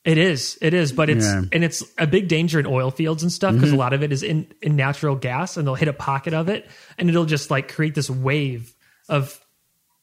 It 0.05 0.17
is. 0.17 0.57
It 0.61 0.73
is, 0.73 0.91
but 0.93 1.09
it's 1.09 1.25
Yeah. 1.25 1.41
and 1.51 1.63
it's 1.63 1.83
a 1.97 2.05
big 2.07 2.27
danger 2.27 2.59
in 2.59 2.65
oil 2.67 2.91
fields 2.91 3.23
and 3.23 3.31
stuff 3.31 3.53
because 3.55 3.71
a 3.71 3.75
lot 3.75 3.93
of 3.93 4.03
it 4.03 4.11
is 4.11 4.23
in 4.23 4.47
in 4.61 4.75
natural 4.75 5.15
gas, 5.15 5.57
and 5.57 5.67
they'll 5.67 5.75
hit 5.75 5.87
a 5.87 5.93
pocket 5.93 6.33
of 6.33 6.47
it, 6.49 6.67
and 6.97 7.09
it'll 7.09 7.25
just 7.25 7.49
like 7.51 7.73
create 7.73 7.95
this 7.95 8.09
wave 8.09 8.73
of 9.09 9.39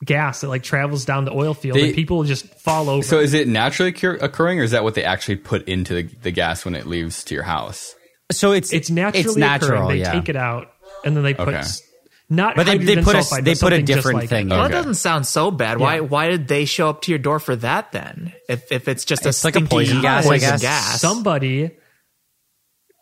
gas 0.04 0.40
that 0.40 0.48
like 0.48 0.62
travels 0.62 1.04
down 1.04 1.24
the 1.24 1.32
oil 1.32 1.54
field, 1.54 1.76
They- 1.76 1.86
and 1.88 1.94
people 1.94 2.22
just 2.24 2.46
fall 2.60 2.88
over. 2.90 3.02
So 3.04 3.18
is 3.20 3.34
it 3.34 3.46
naturally 3.48 3.90
occur- 3.90 4.18
occurring, 4.20 4.58
or 4.60 4.62
is 4.64 4.72
that 4.72 4.82
what 4.84 4.94
they 4.94 5.04
actually 5.04 5.36
put 5.36 5.66
into 5.68 5.94
the, 5.94 6.02
the 6.22 6.30
gas 6.30 6.64
when 6.64 6.74
it 6.74 6.86
leaves 6.86 7.24
to 7.24 7.34
your 7.34 7.44
house? 7.44 7.94
So 8.30 8.52
it's 8.52 8.72
it's 8.72 8.90
naturally 8.90 9.24
it's 9.24 9.36
natural. 9.36 9.72
occurring. 9.83 9.88
They 9.88 10.00
yeah. 10.00 10.12
take 10.12 10.29
it 10.29 10.37
out, 10.37 10.68
and 11.04 11.16
then 11.16 11.22
they 11.22 11.35
put 11.35 11.48
Okay. 11.48 11.58
s- 11.58 11.83
not. 12.31 12.56
But 12.56 12.64
they- 12.66 12.79
they 12.79 12.94
hydrogen 12.94 13.04
put 13.04 13.38
a- 13.38 13.42
they 13.42 13.54
put 13.54 13.72
a 13.74 13.83
different 13.83 14.18
like 14.20 14.29
thing 14.31 14.46
it. 14.48 14.50
Well, 14.50 14.64
Okay. 14.64 14.72
that 14.72 14.79
doesn't 14.79 14.94
sound 14.94 15.27
so 15.27 15.50
bad. 15.50 15.79
Why 15.79 15.96
Yeah. 15.96 16.00
why 16.00 16.29
did 16.31 16.48
they 16.48 16.64
show 16.64 16.88
up 16.88 17.02
to 17.02 17.12
your 17.12 17.18
door 17.18 17.38
for 17.38 17.54
that 17.56 17.92
then? 17.92 18.33
If 18.48 18.72
if 18.72 18.88
it's 18.88 19.04
just 19.04 19.27
a 19.27 19.29
It's 19.29 19.44
like 19.44 19.56
a 19.56 19.60
poison 19.60 20.00
gas, 20.00 20.27
I 20.27 20.38
guess. 20.38 20.62
gas. 20.62 21.00
Somebody. 21.00 21.72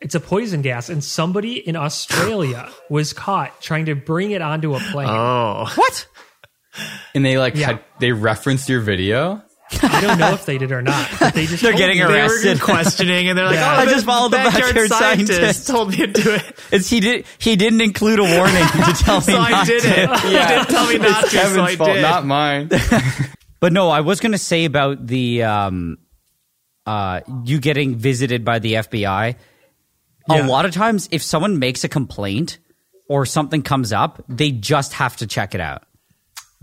It's 0.02 0.14
a 0.14 0.20
poison 0.20 0.62
gas, 0.62 0.88
and 0.88 1.04
somebody 1.04 1.56
in 1.56 1.76
Australia 1.76 2.70
was 2.90 3.12
caught 3.12 3.60
trying 3.60 3.84
to 3.86 3.94
bring 3.94 4.30
it 4.30 4.40
onto 4.42 4.74
a 4.74 4.80
plane. 4.80 5.08
oh, 5.10 5.70
What? 5.74 6.06
And 7.14 7.24
they 7.24 7.38
like 7.38 7.56
Yeah. 7.56 7.66
had, 7.66 7.80
they 7.98 8.12
referenced 8.12 8.68
your 8.68 8.80
video. 8.80 9.42
I 9.82 10.00
don't 10.00 10.18
know 10.18 10.32
if 10.32 10.46
they 10.46 10.58
did 10.58 10.72
or 10.72 10.82
not. 10.82 11.08
They 11.32 11.46
just 11.46 11.62
They're 11.62 11.72
getting 11.72 11.98
me. 11.98 12.04
they 12.04 12.10
were 12.10 12.28
arrested. 12.28 12.60
questioning, 12.60 13.28
and 13.28 13.38
they're 13.38 13.44
like, 13.46 13.54
Yeah. 13.54 13.72
"Oh, 13.76 13.80
I 13.80 13.86
just 13.86 14.04
followed 14.04 14.30
the 14.32 14.38
backyard 14.38 14.88
scientist. 14.88 15.68
told 15.68 15.90
me 15.90 15.96
to 15.98 16.06
do 16.08 16.30
it, 16.34 16.58
It's 16.72 16.90
he 16.90 16.98
did 16.98 17.24
he 17.38 17.54
didn't 17.54 17.80
include 17.80 18.18
a 18.18 18.24
warning 18.24 18.66
to 18.66 18.92
tell 18.98 19.18
me 19.18 19.22
so 19.22 19.36
I 19.38 19.50
not 19.50 19.66
did 19.68 19.82
to. 19.82 19.88
it. 20.02 20.20
He 20.22 20.30
didn't 20.30 20.66
tell 20.66 20.86
me 20.88 20.98
not 20.98 21.24
to, 21.24 21.30
so 21.30 21.38
I 21.38 21.42
Kevin's 21.42 21.76
fault, 21.76 21.92
did. 21.94 22.02
not 22.02 22.26
mine. 22.26 22.70
But 23.60 23.72
no, 23.74 23.90
I 23.90 24.00
was 24.00 24.20
going 24.20 24.32
to 24.32 24.38
say 24.38 24.64
about 24.64 25.06
the 25.06 25.42
um, 25.42 25.98
uh, 26.86 27.20
you 27.44 27.60
getting 27.60 27.94
visited 27.96 28.42
by 28.44 28.58
the 28.58 28.72
FBI. 28.74 29.36
Yeah. 30.28 30.46
A 30.46 30.48
lot 30.48 30.64
of 30.64 30.72
times, 30.72 31.08
if 31.12 31.22
someone 31.22 31.58
makes 31.58 31.84
a 31.84 31.88
complaint 31.88 32.58
or 33.08 33.26
something 33.26 33.60
comes 33.62 33.92
up, 33.92 34.24
they 34.28 34.50
just 34.50 34.94
have 34.94 35.16
to 35.18 35.26
check 35.26 35.54
it 35.54 35.60
out. 35.60 35.82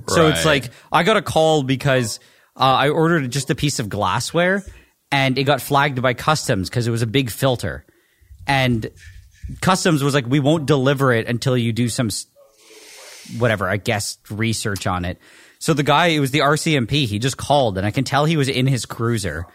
So 0.08 0.28
it's 0.28 0.45
like 0.45 0.70
I 0.91 1.04
got 1.04 1.18
a 1.18 1.22
call 1.22 1.64
because 1.64 2.20
uh, 2.56 2.64
I 2.64 2.89
ordered 2.89 3.32
just 3.32 3.50
a 3.50 3.56
piece 3.56 3.80
of 3.80 3.89
glassware 3.89 4.64
and 5.12 5.38
it 5.38 5.43
got 5.43 5.62
flagged 5.62 6.02
by 6.02 6.14
customs 6.14 6.70
because 6.70 6.88
it 6.88 6.91
was 6.91 7.02
a 7.02 7.08
big 7.08 7.30
filter. 7.30 7.86
And 8.45 8.89
customs 9.62 10.04
was 10.04 10.14
like, 10.14 10.28
we 10.28 10.39
won't 10.39 10.66
deliver 10.66 11.12
it 11.12 11.28
until 11.28 11.58
you 11.58 11.74
do 11.74 11.89
some 11.89 12.10
whatever, 13.38 13.68
I 13.68 13.78
guess, 13.78 14.18
research 14.30 14.88
on 14.88 15.06
it. 15.06 15.20
So 15.60 15.74
the 15.74 15.84
guy, 15.84 16.08
it 16.08 16.20
was 16.20 16.32
the 16.32 16.39
RCMP. 16.39 17.06
He 17.06 17.20
just 17.20 17.38
called, 17.38 17.78
and 17.78 17.86
I 17.86 17.91
can 17.91 18.04
tell 18.04 18.26
he 18.26 18.38
was 18.38 18.48
in 18.48 18.68
his 18.68 18.86
cruiser. 18.86 19.45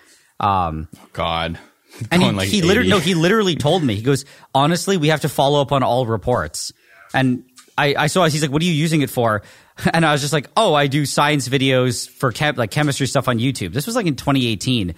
Um, 0.41 0.89
God. 1.13 1.59
and 2.11 2.23
he, 2.23 2.31
like 2.31 2.49
he 2.49 2.63
literally 2.63 2.89
no, 2.89 2.99
he 2.99 3.15
literally 3.15 3.55
told 3.55 3.83
me. 3.83 3.95
He 3.95 4.03
goes, 4.03 4.25
honestly, 4.55 4.97
we 4.97 5.09
have 5.09 5.21
to 5.21 5.29
follow 5.29 5.61
up 5.61 5.73
on 5.73 5.83
all 5.83 6.07
reports. 6.07 6.73
And 7.15 7.45
I, 7.77 7.95
I 7.97 8.07
saw. 8.09 8.27
He's 8.27 8.43
like, 8.43 8.51
what 8.51 8.63
are 8.63 8.67
you 8.67 8.73
using 8.73 9.03
it 9.03 9.11
for? 9.11 9.43
And 9.93 10.05
I 10.05 10.13
was 10.13 10.21
just 10.21 10.35
like, 10.35 10.49
oh, 10.55 10.75
I 10.75 10.87
do 10.87 11.07
science 11.07 11.49
videos 11.49 12.07
for 12.09 12.31
chem- 12.31 12.57
like 12.57 12.71
chemistry 12.71 13.07
stuff 13.07 13.27
on 13.27 13.39
YouTube. 13.39 13.73
This 13.73 13.87
was 13.87 13.97
like 13.97 14.05
in 14.07 14.17
2018. 14.17 14.95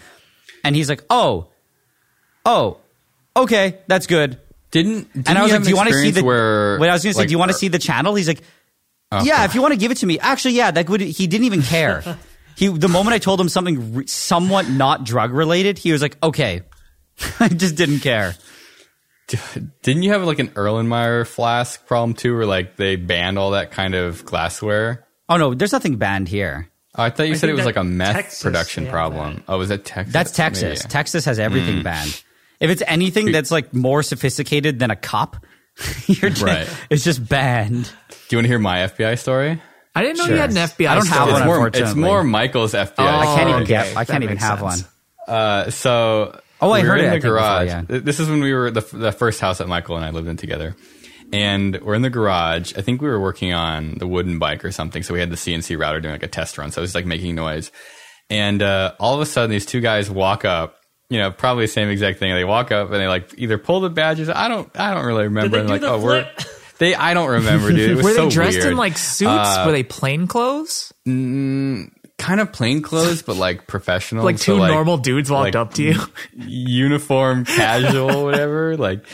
And 0.64 0.74
he's 0.74 0.88
like, 0.88 1.04
oh, 1.08 1.46
oh, 2.44 2.78
okay, 3.36 3.78
that's 3.86 4.08
good. 4.08 4.40
Didn't, 4.72 5.12
didn't 5.12 5.28
and 5.28 5.38
I 5.38 5.44
was 5.44 5.52
like, 5.52 5.62
do 5.62 5.68
you 5.68 5.76
want 5.76 5.90
to 5.90 5.94
see 5.94 6.10
the? 6.10 6.24
Where, 6.24 6.76
wait, 6.80 6.88
I 6.88 6.92
was 6.92 7.04
going 7.04 7.12
to 7.12 7.14
say, 7.14 7.20
like, 7.20 7.28
do 7.28 7.32
you 7.32 7.38
want 7.38 7.52
to 7.52 7.56
see 7.56 7.68
the 7.68 7.78
channel? 7.78 8.16
He's 8.16 8.26
like, 8.26 8.42
Oh, 9.14 9.22
yeah, 9.24 9.38
God. 9.38 9.50
if 9.50 9.54
you 9.54 9.62
want 9.62 9.72
to 9.74 9.78
give 9.78 9.92
it 9.92 9.98
to 9.98 10.06
me. 10.06 10.18
Actually, 10.18 10.54
yeah, 10.54 10.70
that 10.70 10.88
would. 10.88 11.00
He 11.00 11.26
didn't 11.26 11.44
even 11.44 11.62
care. 11.62 12.18
he 12.56 12.68
the 12.68 12.88
moment 12.88 13.14
I 13.14 13.18
told 13.18 13.40
him 13.40 13.48
something 13.48 13.94
re- 13.94 14.06
somewhat 14.06 14.68
not 14.68 15.04
drug 15.04 15.32
related, 15.32 15.78
he 15.78 15.92
was 15.92 16.02
like, 16.02 16.16
okay. 16.22 16.62
I 17.40 17.48
just 17.48 17.76
didn't 17.76 18.00
care. 18.00 18.34
Didn't 19.82 20.02
you 20.02 20.12
have 20.12 20.22
like 20.24 20.38
an 20.38 20.48
Erlenmeyer 20.50 21.26
flask 21.26 21.86
problem 21.86 22.14
too, 22.14 22.34
where 22.36 22.46
like 22.46 22.76
they 22.76 22.96
banned 22.96 23.38
all 23.38 23.52
that 23.52 23.70
kind 23.70 23.94
of 23.94 24.24
glassware? 24.24 25.06
Oh 25.28 25.36
no, 25.36 25.54
there's 25.54 25.72
nothing 25.72 25.96
banned 25.96 26.28
here. 26.28 26.68
Oh, 26.96 27.02
I 27.02 27.10
thought 27.10 27.26
you 27.26 27.34
I 27.34 27.36
said 27.36 27.50
it 27.50 27.54
was 27.54 27.64
like 27.64 27.76
a 27.76 27.84
meth 27.84 28.14
Texas, 28.14 28.42
production 28.42 28.84
they 28.84 28.90
have 28.90 28.94
problem. 28.94 29.34
that. 29.36 29.44
Oh, 29.48 29.58
was 29.58 29.68
that 29.70 29.84
Texas? 29.84 30.12
That's 30.12 30.30
Texas. 30.30 30.80
Maybe. 30.84 30.90
Texas 30.92 31.24
has 31.24 31.38
everything 31.38 31.82
banned. 31.82 32.22
If 32.60 32.70
it's 32.70 32.82
anything 32.86 33.32
that's 33.32 33.50
like 33.50 33.74
more 33.74 34.02
sophisticated 34.02 34.78
than 34.78 34.90
a 34.92 34.96
cop, 34.96 35.44
you're 36.06 36.30
just, 36.30 36.42
Right. 36.42 36.68
it's 36.90 37.02
just 37.02 37.26
banned. 37.28 37.84
Do 38.08 38.16
you 38.30 38.38
want 38.38 38.44
to 38.44 38.48
hear 38.48 38.58
my 38.60 38.78
FBI 38.86 39.18
story? 39.18 39.60
I 39.96 40.02
didn't 40.02 40.18
know 40.18 40.24
Sure. 40.26 40.34
you 40.34 40.40
had 40.40 40.50
an 40.50 40.56
FBI. 40.56 40.88
I 40.88 40.94
don't 40.94 41.06
have 41.08 41.28
story. 41.28 41.32
one, 41.32 41.66
It's 41.68 41.78
more, 41.78 41.84
it's 41.88 41.94
more 41.94 42.24
Michael's 42.24 42.74
FBI. 42.74 42.94
Oh, 42.98 43.04
I 43.04 43.24
can't 43.36 43.48
even 43.48 43.62
okay. 43.62 43.66
get. 43.66 43.96
I 43.96 44.04
can't 44.04 44.22
even 44.22 44.34
makes 44.36 44.44
have 44.44 44.62
one. 44.62 44.78
Uh, 45.26 45.70
so 45.70 46.40
Oh, 46.64 46.70
I 46.72 46.80
we 46.82 46.86
heard 46.88 46.88
were 46.88 46.96
it, 46.96 47.00
in 47.00 47.04
I 47.04 47.08
the 47.08 47.10
think, 47.12 47.22
before, 47.22 47.36
garage. 47.38 47.68
yeah. 47.68 47.82
This 47.88 48.20
is 48.20 48.28
when 48.28 48.40
we 48.42 48.52
were 48.52 48.70
the, 48.70 48.80
the 48.80 49.12
first 49.12 49.40
house 49.40 49.58
that 49.58 49.68
Michael 49.68 49.96
and 49.96 50.04
I 50.04 50.10
lived 50.10 50.28
in 50.28 50.36
together, 50.36 50.74
and 51.32 51.80
we're 51.80 51.94
in 51.94 52.02
the 52.02 52.10
garage. 52.10 52.72
I 52.76 52.80
think 52.82 53.00
we 53.02 53.08
were 53.08 53.20
working 53.20 53.52
on 53.52 53.94
the 53.98 54.06
wooden 54.06 54.38
bike 54.38 54.64
or 54.64 54.72
something, 54.72 55.02
so 55.02 55.14
we 55.14 55.20
had 55.20 55.30
the 55.30 55.36
CNC 55.36 55.78
router 55.78 56.00
doing 56.00 56.12
like 56.14 56.22
a 56.22 56.28
test 56.28 56.58
run. 56.58 56.70
So 56.70 56.80
it 56.80 56.82
was 56.82 56.94
like 56.94 57.06
making 57.06 57.34
noise, 57.34 57.70
and 58.30 58.62
uh, 58.62 58.94
all 58.98 59.14
of 59.14 59.20
a 59.20 59.26
sudden 59.26 59.50
these 59.50 59.66
two 59.66 59.80
guys 59.80 60.10
walk 60.10 60.44
up. 60.44 60.76
You 61.10 61.18
know, 61.18 61.30
probably 61.30 61.64
the 61.64 61.72
same 61.72 61.90
exact 61.90 62.18
thing. 62.18 62.34
They 62.34 62.44
walk 62.44 62.72
up 62.72 62.90
and 62.90 62.98
they 62.98 63.06
like 63.06 63.34
either 63.36 63.58
pull 63.58 63.80
the 63.80 63.90
badges. 63.90 64.28
I 64.30 64.48
don't. 64.48 64.70
I 64.74 64.94
don't 64.94 65.04
really 65.04 65.24
remember. 65.24 65.56
they 65.56 65.60
and 65.60 65.68
do 65.68 65.72
like, 65.74 65.80
the 65.82 65.88
oh, 65.90 66.00
we're. 66.00 66.28
They. 66.78 66.92
I 66.94 67.14
don't 67.14 67.30
remember, 67.30 67.70
dude. 67.70 67.90
It 67.90 67.94
was 67.98 68.04
Were 68.04 68.14
so 68.14 68.24
they 68.24 68.30
dressed 68.34 68.58
weird. 68.58 68.72
in 68.72 68.76
like 68.76 68.98
suits? 68.98 69.30
Uh, 69.30 69.62
Were 69.66 69.70
they 69.72 69.84
plain 69.84 70.26
clothes? 70.26 70.92
Kind 72.18 72.40
of 72.40 72.52
plain 72.52 72.82
clothes, 72.82 73.22
but 73.22 73.36
like 73.36 73.66
professional. 73.68 74.24
Like 74.24 74.38
So, 74.38 74.56
two 74.58 74.66
normal 74.66 74.98
dudes 74.98 75.30
walked 75.30 75.54
like, 75.54 75.56
up 75.56 75.74
to 75.74 75.82
you. 75.82 76.00
uniform, 76.36 77.44
casual, 77.44 78.24
whatever. 78.24 78.76
Like, 78.76 79.04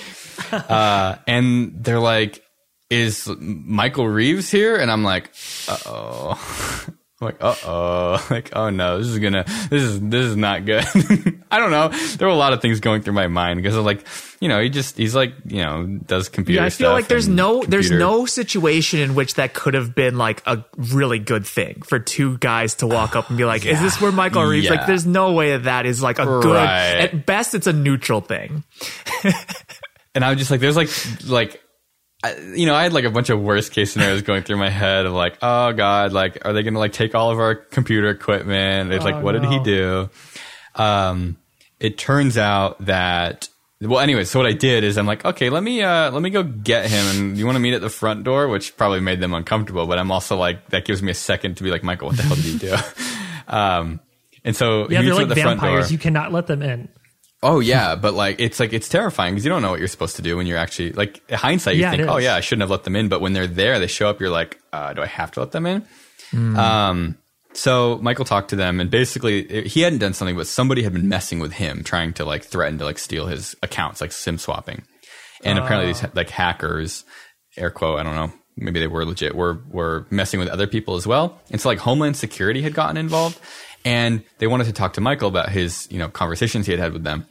uh, 0.53 1.17
and 1.27 1.83
they're 1.85 2.01
like, 2.01 2.43
"Is 2.91 3.29
Michael 3.39 4.09
Reeves 4.09 4.51
here?" 4.51 4.77
And 4.77 4.91
I'm 4.91 5.03
like, 5.05 5.31
"Uh 5.69 5.79
oh." 5.87 6.87
I'm 7.21 7.27
like, 7.27 7.37
uh 7.41 7.55
oh, 7.67 8.27
like, 8.31 8.51
oh 8.55 8.71
no, 8.71 8.99
this 8.99 9.09
is 9.09 9.19
gonna, 9.19 9.45
this 9.69 9.83
is, 9.83 10.01
this 10.01 10.25
is 10.25 10.37
not 10.37 10.65
good. 10.65 10.85
I 11.51 11.59
don't 11.59 11.71
know. 11.71 11.89
There 11.89 12.27
were 12.27 12.33
a 12.33 12.37
lot 12.37 12.53
of 12.53 12.63
things 12.63 12.81
going 12.81 13.03
through 13.03 13.13
my 13.13 13.27
mind 13.27 13.63
because 13.63 13.77
of 13.77 13.85
like, 13.85 14.07
you 14.41 14.49
know, 14.49 14.61
he 14.61 14.71
just, 14.71 14.97
he's 14.97 15.15
like, 15.15 15.35
you 15.45 15.63
know, 15.63 15.87
does 16.07 16.31
computer 16.31 16.63
Yeah, 16.63 16.67
I 16.67 16.71
feel 16.71 16.93
like 16.93 17.09
there's 17.09 17.29
no 17.29 17.63
there's 17.63 17.91
no 17.91 18.25
situation 18.25 19.01
in 19.01 19.15
which 19.15 19.35
that 19.35 19.53
could 19.53 19.75
have 19.75 19.95
been 19.95 20.17
like 20.17 20.43
a 20.47 20.65
really 20.77 21.19
good 21.19 21.47
thing 21.47 21.83
for 21.83 21.99
two 21.99 22.39
guys 22.39 22.77
to 22.77 22.87
walk 22.87 23.17
up 23.17 23.29
and 23.29 23.37
be 23.37 23.45
like, 23.45 23.67
"Is 23.67 23.81
this 23.81 24.01
where 24.01 24.13
Michael 24.13 24.45
Reeves?" 24.45 24.67
Yeah. 24.67 24.73
Like, 24.73 24.87
there's 24.87 25.07
no 25.07 25.33
way 25.33 25.51
that 25.51 25.65
that 25.65 25.87
is 25.87 26.03
like 26.03 26.19
a 26.19 26.25
good. 26.25 26.57
At 26.57 27.27
best, 27.27 27.55
it's 27.55 27.67
a 27.67 27.73
neutral 27.73 28.21
thing. 28.21 28.65
and 30.15 30.25
I'm 30.25 30.39
just 30.39 30.51
like, 30.51 30.61
there's 30.61 30.77
like, 30.77 30.89
like, 31.27 31.63
I, 32.23 32.37
you 32.55 32.67
know, 32.67 32.75
I 32.75 32.83
had 32.83 32.93
like 32.93 33.05
a 33.05 33.11
bunch 33.11 33.31
of 33.31 33.41
worst 33.41 33.73
case 33.73 33.93
scenarios 33.93 34.23
going 34.23 34.43
through 34.43 34.59
my 34.59 34.69
head 34.69 35.07
of 35.07 35.13
like, 35.13 35.39
oh 35.41 35.73
god, 35.73 36.13
like, 36.13 36.45
are 36.45 36.53
they 36.53 36.63
gonna 36.63 36.79
like 36.79 36.93
take 36.93 37.15
all 37.15 37.31
of 37.31 37.39
our 37.39 37.55
computer 37.55 38.11
equipment? 38.11 38.93
It's 38.93 39.05
like, 39.05 39.17
Oh, 39.17 39.21
what 39.21 39.33
did 39.33 39.45
he 39.47 39.59
do? 39.61 40.11
Um, 40.75 41.39
it 41.79 41.97
turns 41.99 42.37
out 42.37 42.85
that. 42.85 43.49
Well, 43.83 44.01
anyway, 44.01 44.25
so 44.25 44.39
what 44.39 44.47
I 44.47 44.53
did 44.53 44.85
is 44.85 44.99
I'm 44.99 45.07
like, 45.07 45.25
okay, 45.25 45.49
let 45.49 45.63
me 45.63 45.81
uh, 45.83 46.11
let 46.11 46.21
me 46.21 46.29
go 46.29 46.43
get 46.43 46.91
him, 46.91 47.07
and 47.17 47.39
you 47.39 47.47
want 47.47 47.57
to 47.57 47.61
meet 47.61 47.73
at 47.73 47.81
the 47.81 47.89
front 47.89 48.25
door, 48.25 48.47
which 48.49 48.77
probably 48.77 49.01
made 49.01 49.21
them 49.21 49.33
uncomfortable. 49.33 49.87
But 49.87 49.99
I'm 49.99 50.13
also 50.13 50.37
like, 50.37 50.69
that 50.69 50.85
gives 50.85 51.03
me 51.03 51.11
a 51.11 51.15
second 51.15 51.57
to 51.57 51.63
be 51.63 51.71
like, 51.71 51.83
Michael, 51.83 52.09
what 52.09 52.19
the 52.19 52.23
hell 52.23 52.37
did 52.37 52.45
you 52.45 52.59
do? 52.59 52.77
um, 53.49 54.01
and 54.45 54.55
so 54.55 54.87
he 54.89 54.95
Yeah, 54.95 55.03
they're 55.03 55.15
like 55.15 55.23
at 55.23 55.29
the 55.31 55.35
vampires. 55.37 55.91
You 55.91 55.97
cannot 55.97 56.31
let 56.31 56.47
them 56.47 56.61
in. 56.61 56.91
Oh 57.43 57.61
yeah, 57.61 57.97
but 57.97 58.13
like 58.15 58.39
it's 58.39 58.61
like 58.61 58.73
it's 58.75 58.89
terrifying 58.89 59.33
because 59.35 59.45
you 59.47 59.51
don't 59.51 59.63
know 59.63 59.71
what 59.71 59.79
you're 59.79 59.89
supposed 59.89 60.17
to 60.17 60.23
do 60.23 60.37
when 60.37 60.47
you're 60.47 60.59
actually 60.59 60.93
like 60.93 61.23
in 61.29 61.37
hindsight 61.37 61.77
you 61.77 61.83
Yeah, 61.83 61.91
think, 61.93 62.03
oh 62.09 62.19
yeah, 62.19 62.35
I 62.35 62.41
shouldn't 62.41 62.63
have 62.63 62.71
let 62.71 62.85
them 62.85 62.97
in. 62.97 63.09
But 63.09 63.21
when 63.23 63.33
they're 63.33 63.47
there, 63.47 63.79
they 63.79 63.87
show 63.87 64.11
up. 64.11 64.21
You're 64.21 64.29
like, 64.31 64.61
uh, 64.73 64.93
do 64.93 65.01
I 65.03 65.07
have 65.07 65.31
to 65.33 65.41
let 65.41 65.51
them 65.53 65.65
in? 65.67 65.85
Um, 66.35 67.17
so 67.53 67.99
Michael 68.03 68.25
talked 68.25 68.51
to 68.51 68.57
them, 68.57 68.79
and 68.79 68.91
basically 68.91 69.41
it- 69.41 69.67
he 69.69 69.81
hadn't 69.81 69.99
done 69.99 70.13
something, 70.15 70.37
but 70.37 70.47
somebody 70.47 70.83
had 70.83 70.93
been 70.93 71.09
messing 71.09 71.41
with 71.41 71.53
him, 71.53 71.83
trying 71.83 72.13
to 72.15 72.25
like 72.25 72.45
threaten 72.45 72.79
to 72.79 72.85
like 72.85 72.99
steal 72.99 73.27
his 73.27 73.57
accounts, 73.63 74.01
like 74.01 74.13
sim 74.13 74.39
swapping. 74.39 74.83
And 75.43 75.59
apparently 75.59 75.93
these 75.93 76.05
like 76.15 76.29
hackers, 76.31 77.05
air 77.57 77.71
quote, 77.71 77.99
I 77.99 78.03
don't 78.03 78.15
know, 78.15 78.33
maybe 78.57 78.79
they 78.79 78.87
were 78.87 79.05
legit, 79.07 79.35
were 79.35 79.63
were 79.71 80.07
messing 80.11 80.39
with 80.39 80.49
other 80.51 80.67
people 80.67 80.95
as 80.97 81.07
well. 81.07 81.41
And 81.51 81.61
so 81.61 81.69
like 81.71 81.79
Homeland 81.79 82.17
Security 82.19 82.61
had 82.63 82.75
gotten 82.75 82.97
involved, 82.99 83.41
and 83.85 84.23
they 84.39 84.47
wanted 84.47 84.65
to 84.65 84.73
talk 84.73 84.95
to 84.95 85.01
Michael 85.01 85.29
about 85.29 85.51
his 85.51 85.89
you 85.91 85.99
know 85.99 86.09
conversations 86.09 86.67
he 86.67 86.73
had 86.73 86.81
had 86.81 86.93
with 86.93 87.05
them. 87.05 87.27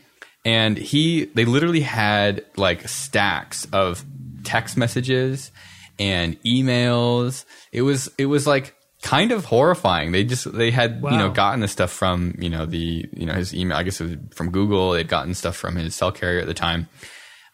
And 0.45 0.77
he, 0.77 1.25
they 1.25 1.43
literally 1.43 1.81
had 1.81 2.45
like 2.55 2.87
stacks 2.87 3.67
of 3.73 4.05
text 4.45 4.77
messages 4.77 5.51
and 5.99 6.41
emails. 6.43 7.43
It 7.73 7.81
was, 7.81 8.09
it 8.17 8.27
was 8.27 8.47
like 8.47 8.73
kind 9.01 9.33
of 9.33 9.43
horrifying. 9.43 10.13
They 10.13 10.23
just, 10.23 10.49
they 10.51 10.71
had, 10.71 11.01
you 11.03 11.17
know, 11.17 11.29
gotten 11.29 11.59
the 11.59 11.67
stuff 11.67 11.91
from, 11.91 12.35
you 12.39 12.49
know, 12.49 12.65
the, 12.65 13.05
you 13.11 13.25
know, 13.25 13.33
his 13.33 13.53
email, 13.53 13.77
I 13.77 13.83
guess 13.83 13.99
it 13.99 14.03
was 14.05 14.15
from 14.33 14.51
Google. 14.51 14.93
They'd 14.93 15.09
gotten 15.09 15.33
stuff 15.33 15.57
from 15.57 15.75
his 15.75 15.93
cell 15.93 16.13
carrier 16.13 16.39
at 16.39 16.47
the 16.47 16.53
time. 16.53 16.87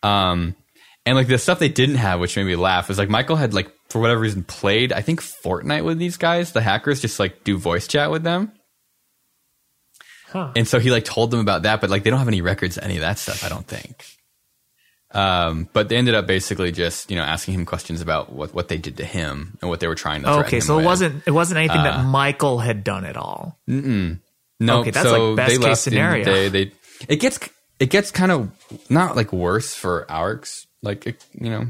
Um, 0.03 0.55
and 1.07 1.15
like 1.15 1.27
the 1.27 1.39
stuff 1.39 1.57
they 1.57 1.67
didn't 1.69 1.95
have, 1.95 2.19
which 2.19 2.37
made 2.37 2.45
me 2.45 2.55
laugh, 2.55 2.87
was 2.87 2.99
like 2.99 3.09
Michael 3.09 3.35
had 3.35 3.55
like, 3.55 3.71
for 3.89 3.99
whatever 3.99 4.21
reason, 4.21 4.43
played, 4.43 4.93
I 4.93 5.01
think 5.01 5.21
Fortnite 5.21 5.85
with 5.85 5.97
these 5.97 6.17
guys, 6.17 6.51
the 6.51 6.61
hackers, 6.61 7.01
just 7.01 7.19
like 7.19 7.43
do 7.43 7.57
voice 7.57 7.87
chat 7.87 8.11
with 8.11 8.21
them. 8.21 8.51
Huh. 10.35 10.51
And 10.53 10.67
so 10.67 10.79
he 10.79 10.91
like 10.91 11.05
told 11.05 11.31
them 11.31 11.39
about 11.39 11.63
that, 11.63 11.79
but 11.79 11.89
like 11.89 12.03
they 12.03 12.09
don't 12.09 12.19
have 12.19 12.27
any 12.27 12.41
records 12.41 12.75
of 12.77 12.83
any 12.83 12.95
of 12.95 13.01
that 13.01 13.17
stuff, 13.17 13.45
I 13.45 13.47
don't 13.47 13.65
think. 13.65 14.05
Um, 15.11 15.69
but 15.71 15.87
they 15.87 15.95
ended 15.95 16.13
up 16.13 16.27
basically 16.27 16.73
just 16.73 17.09
you 17.09 17.15
know 17.15 17.23
asking 17.23 17.53
him 17.53 17.65
questions 17.65 18.01
about 18.01 18.33
what, 18.33 18.53
what 18.53 18.67
they 18.67 18.77
did 18.77 18.97
to 18.97 19.05
him 19.05 19.57
and 19.61 19.69
what 19.69 19.79
they 19.79 19.87
were 19.87 19.95
trying 19.95 20.23
to. 20.23 20.39
Okay, 20.39 20.59
so 20.59 20.73
it 20.73 20.77
with. 20.77 20.85
wasn't 20.87 21.23
it 21.25 21.31
wasn't 21.31 21.57
anything 21.59 21.79
Uh, 21.79 21.83
that 21.83 22.03
Michael 22.05 22.59
had 22.59 22.83
done 22.83 23.05
at 23.05 23.15
all. 23.15 23.57
no. 23.65 24.79
okay, 24.81 24.91
that's 24.91 25.07
so 25.07 25.29
like 25.33 25.37
best 25.37 25.49
they 25.49 25.57
case 25.67 25.85
the 25.85 25.91
scenario. 25.91 26.25
day. 26.25 26.49
They 26.49 26.71
it 27.07 27.21
gets 27.21 27.39
it 27.79 27.89
gets 27.89 28.11
kind 28.11 28.31
of 28.31 28.51
not 28.89 29.15
like 29.15 29.31
worse 29.31 29.73
for 29.73 30.05
our 30.11 30.41
like 30.81 31.05
you 31.33 31.49
know 31.49 31.67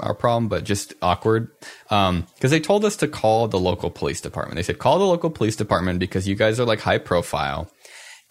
our 0.00 0.14
problem, 0.14 0.48
but 0.48 0.64
just 0.64 0.92
awkward 1.00 1.48
because 1.88 2.50
they 2.50 2.60
told 2.60 2.84
us 2.84 2.96
to 2.96 3.08
call 3.08 3.48
the 3.48 3.58
local 3.58 3.88
police 3.90 4.20
department. 4.20 4.56
They 4.56 4.62
said 4.64 4.78
call 4.78 4.98
the 4.98 5.06
local 5.06 5.30
police 5.30 5.56
department 5.56 5.98
because 5.98 6.28
you 6.28 6.34
guys 6.34 6.60
are 6.60 6.66
like 6.66 6.80
high 6.80 6.98
profile. 6.98 7.70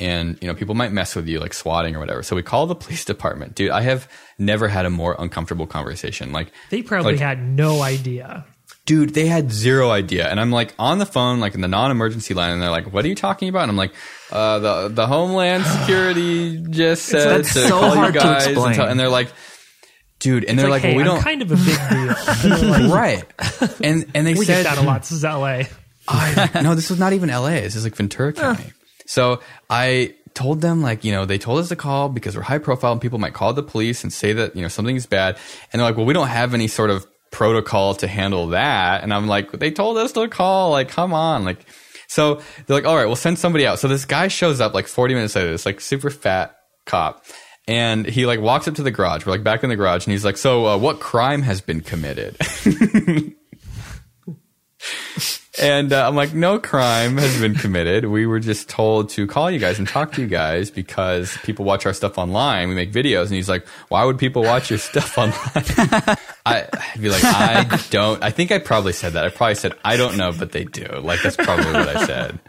And 0.01 0.37
you 0.41 0.47
know 0.47 0.55
people 0.55 0.75
might 0.75 0.91
mess 0.91 1.15
with 1.15 1.27
you 1.29 1.39
like 1.39 1.53
swatting 1.53 1.95
or 1.95 1.99
whatever. 1.99 2.23
So 2.23 2.35
we 2.35 2.43
call 2.43 2.65
the 2.67 2.75
police 2.75 3.05
department, 3.05 3.55
dude. 3.55 3.71
I 3.71 3.81
have 3.81 4.09
never 4.37 4.67
had 4.67 4.85
a 4.85 4.89
more 4.89 5.15
uncomfortable 5.17 5.67
conversation. 5.67 6.31
Like 6.33 6.51
They 6.71 6.81
probably 6.81 7.13
like, 7.13 7.21
had 7.21 7.39
no 7.41 7.81
idea. 7.81 8.45
dude, 8.85 9.13
they 9.13 9.27
had 9.27 9.51
zero 9.51 9.91
idea. 9.91 10.27
And 10.27 10.39
I'm 10.39 10.51
like 10.51 10.73
on 10.79 10.97
the 10.97 11.05
phone, 11.05 11.39
like 11.39 11.53
in 11.55 11.61
the 11.61 11.67
non-emergency 11.69 12.33
line, 12.33 12.51
and 12.53 12.61
they're 12.61 12.71
like, 12.71 12.91
"What 12.91 13.05
are 13.05 13.07
you 13.07 13.15
talking 13.15 13.47
about?" 13.47 13.61
And 13.63 13.71
I'm 13.71 13.77
like, 13.77 13.93
uh, 14.31 14.59
"The 14.59 14.87
the 14.89 15.07
Homeland 15.07 15.63
Security 15.79 16.57
just 16.69 17.05
said 17.05 17.43
to 17.43 17.43
so 17.45 17.69
call 17.79 17.95
you 18.05 18.11
guys," 18.11 18.47
and, 18.47 18.57
and 18.79 18.99
they're 18.99 19.07
like, 19.09 19.29
"Dude," 20.19 20.45
and 20.45 20.57
they're 20.57 20.69
Like, 20.69 20.83
like, 20.83 20.91
hey, 20.91 20.95
"Well, 20.95 21.05
we 21.05 21.09
I'm 21.09 21.15
don't." 21.15 21.23
kind 21.23 21.41
of 21.43 21.51
a 21.51 21.55
big 21.55 21.79
deal. 21.89 22.15
Like, 22.69 22.91
Right, 22.91 23.23
and 23.83 24.05
and 24.15 24.25
they 24.25 24.33
we 24.33 24.45
said 24.45 24.63
get 24.63 24.75
that 24.75 24.83
a 24.83 24.85
lot. 24.85 25.01
This 25.01 25.11
is 25.11 25.23
LA. 25.23 25.63
I, 26.07 26.61
no, 26.63 26.73
this 26.75 26.89
was 26.89 26.99
not 26.99 27.13
even 27.13 27.29
LA. 27.29 27.61
This 27.61 27.75
is 27.75 27.83
like 27.83 27.95
Ventura 27.95 28.33
County. 28.33 28.71
So 29.11 29.41
I 29.69 30.15
told 30.33 30.61
them 30.61 30.81
like 30.81 31.03
you 31.03 31.11
know 31.11 31.25
they 31.25 31.37
told 31.37 31.59
us 31.59 31.67
to 31.67 31.75
call 31.75 32.07
because 32.07 32.33
we're 32.33 32.43
high 32.43 32.59
profile 32.59 32.93
and 32.93 33.01
people 33.01 33.19
might 33.19 33.33
call 33.33 33.51
the 33.51 33.61
police 33.61 34.03
and 34.03 34.13
say 34.13 34.31
that 34.31 34.55
you 34.55 34.61
know 34.61 34.69
something's 34.69 35.05
bad. 35.05 35.37
And 35.71 35.81
they're 35.81 35.89
like 35.89 35.97
well 35.97 36.05
we 36.05 36.13
don't 36.13 36.29
have 36.29 36.53
any 36.53 36.69
sort 36.69 36.89
of 36.91 37.05
protocol 37.29 37.93
to 37.95 38.07
handle 38.07 38.47
that. 38.47 39.03
And 39.03 39.13
i'm 39.13 39.27
like 39.27 39.51
they 39.51 39.69
told 39.69 39.97
us 39.97 40.13
to 40.13 40.29
call. 40.29 40.71
Like 40.71 40.87
come 40.87 41.11
on. 41.11 41.43
Like 41.43 41.65
so 42.07 42.35
they're 42.65 42.77
like 42.77 42.85
all 42.85 42.95
right 42.95 43.05
we'll 43.05 43.17
send 43.17 43.37
somebody 43.37 43.67
out. 43.67 43.79
So 43.79 43.89
this 43.89 44.05
guy 44.05 44.29
shows 44.29 44.61
up 44.61 44.73
like 44.73 44.87
40 44.87 45.13
minutes 45.15 45.35
later 45.35 45.51
this 45.51 45.65
like 45.65 45.81
super 45.81 46.09
fat 46.09 46.55
cop. 46.85 47.25
And 47.67 48.05
he 48.05 48.25
like 48.25 48.39
walks 48.39 48.69
up 48.69 48.75
to 48.75 48.83
the 48.83 48.91
garage. 48.91 49.25
We're 49.25 49.33
like 49.33 49.43
back 49.43 49.61
in 49.63 49.69
the 49.69 49.75
garage. 49.75 50.05
And 50.05 50.13
he's 50.13 50.23
like 50.23 50.37
so 50.37 50.67
uh, 50.67 50.77
what 50.77 51.01
crime 51.01 51.41
has 51.41 51.59
been 51.59 51.81
committed 51.81 52.37
And 55.59 55.91
uh, 55.91 56.07
I'm 56.07 56.15
like, 56.15 56.33
no 56.33 56.59
crime 56.59 57.17
has 57.17 57.41
been 57.41 57.55
committed. 57.55 58.05
We 58.05 58.25
were 58.25 58.39
just 58.39 58.69
told 58.69 59.09
to 59.11 59.27
call 59.27 59.51
you 59.51 59.59
guys 59.59 59.79
and 59.79 59.87
talk 59.87 60.13
to 60.13 60.21
you 60.21 60.27
guys 60.27 60.71
because 60.71 61.37
people 61.43 61.65
watch 61.65 61.85
our 61.85 61.93
stuff 61.93 62.17
online. 62.17 62.69
We 62.69 62.75
make 62.75 62.93
videos. 62.93 63.23
And 63.23 63.33
he's 63.33 63.49
like, 63.49 63.67
why 63.89 64.05
would 64.05 64.17
people 64.17 64.43
watch 64.43 64.69
your 64.69 64.79
stuff 64.79 65.17
online? 65.17 66.17
I, 66.45 66.67
I'd 66.71 67.01
be 67.01 67.09
like, 67.09 67.23
I 67.23 67.79
don't, 67.89 68.23
I 68.23 68.29
think 68.31 68.51
I 68.51 68.59
probably 68.59 68.93
said 68.93 69.13
that. 69.13 69.25
I 69.25 69.29
probably 69.29 69.55
said, 69.55 69.73
I 69.83 69.97
don't 69.97 70.15
know, 70.15 70.31
but 70.31 70.53
they 70.53 70.63
do. 70.63 70.85
Like, 71.01 71.21
that's 71.21 71.35
probably 71.35 71.65
what 71.73 71.97
I 71.97 72.05
said. 72.05 72.39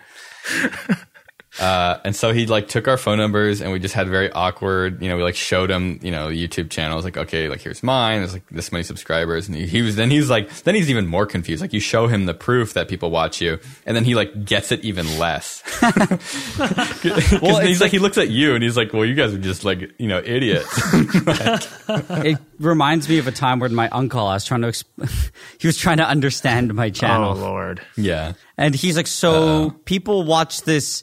Uh, 1.61 1.99
and 2.05 2.17
so 2.17 2.33
he 2.33 2.47
like 2.47 2.69
took 2.69 2.89
our 2.89 2.97
phone 2.97 3.19
numbers 3.19 3.61
and 3.61 3.71
we 3.73 3.79
just 3.79 3.95
had 3.95 4.09
very 4.09 4.31
awkward, 4.33 5.03
you 5.03 5.09
know, 5.09 5.17
we 5.17 5.23
like 5.23 5.35
showed 5.35 5.71
him, 5.71 5.99
you 6.03 6.11
know, 6.11 6.29
YouTube 6.29 6.71
channels 6.71 7.05
like, 7.05 7.19
okay, 7.19 7.49
like 7.49 7.61
here's 7.61 7.83
mine. 7.83 8.21
There's 8.21 8.33
like 8.33 8.47
this 8.49 8.73
many 8.73 8.83
subscribers. 8.85 9.49
And 9.49 9.57
he, 9.57 9.67
he 9.67 9.83
was, 9.83 9.97
then 9.97 10.11
he's 10.11 10.31
like, 10.31 10.49
then 10.63 10.75
he's 10.75 10.89
even 10.89 11.07
more 11.07 11.27
confused. 11.27 11.61
Like 11.61 11.75
you 11.75 11.81
show 11.81 12.07
him 12.07 12.25
the 12.25 12.33
proof 12.33 12.73
that 12.73 12.89
people 12.89 13.11
watch 13.11 13.43
you 13.43 13.59
and 13.85 13.95
then 13.95 14.05
he 14.05 14.15
like 14.15 14.47
gets 14.47 14.73
it 14.73 14.83
even 14.83 15.19
less. 15.19 15.63
well, 17.43 17.61
he's 17.61 17.83
like, 17.83 17.91
he 17.91 17.99
looks 17.99 18.17
at 18.17 18.31
you 18.31 18.55
and 18.55 18.63
he's 18.65 18.77
like, 18.77 18.95
well, 18.95 19.05
you 19.05 19.15
guys 19.15 19.35
are 19.35 19.39
just 19.39 19.63
like, 19.63 19.93
you 19.99 20.09
know, 20.09 20.23
idiots. 20.25 20.71
it 20.95 22.39
reminds 22.61 23.11
me 23.11 23.19
of 23.19 23.27
a 23.27 23.33
time 23.33 23.59
when 23.59 23.75
my 23.75 23.91
uncle, 23.91 24.27
I 24.27 24.35
was 24.35 24.47
trying 24.47 24.63
to, 24.63 24.69
exp- 24.69 25.31
he 25.59 25.67
was 25.69 25.77
trying 25.77 25.99
to 25.99 26.09
understand 26.09 26.73
my 26.73 26.89
channel. 26.89 27.33
Oh 27.33 27.41
Lord. 27.41 27.83
yeah. 27.97 28.33
And 28.57 28.75
he's 28.75 28.97
like, 28.97 29.07
so 29.07 29.71
people 29.85 30.25
watch 30.25 30.63
this 30.63 31.03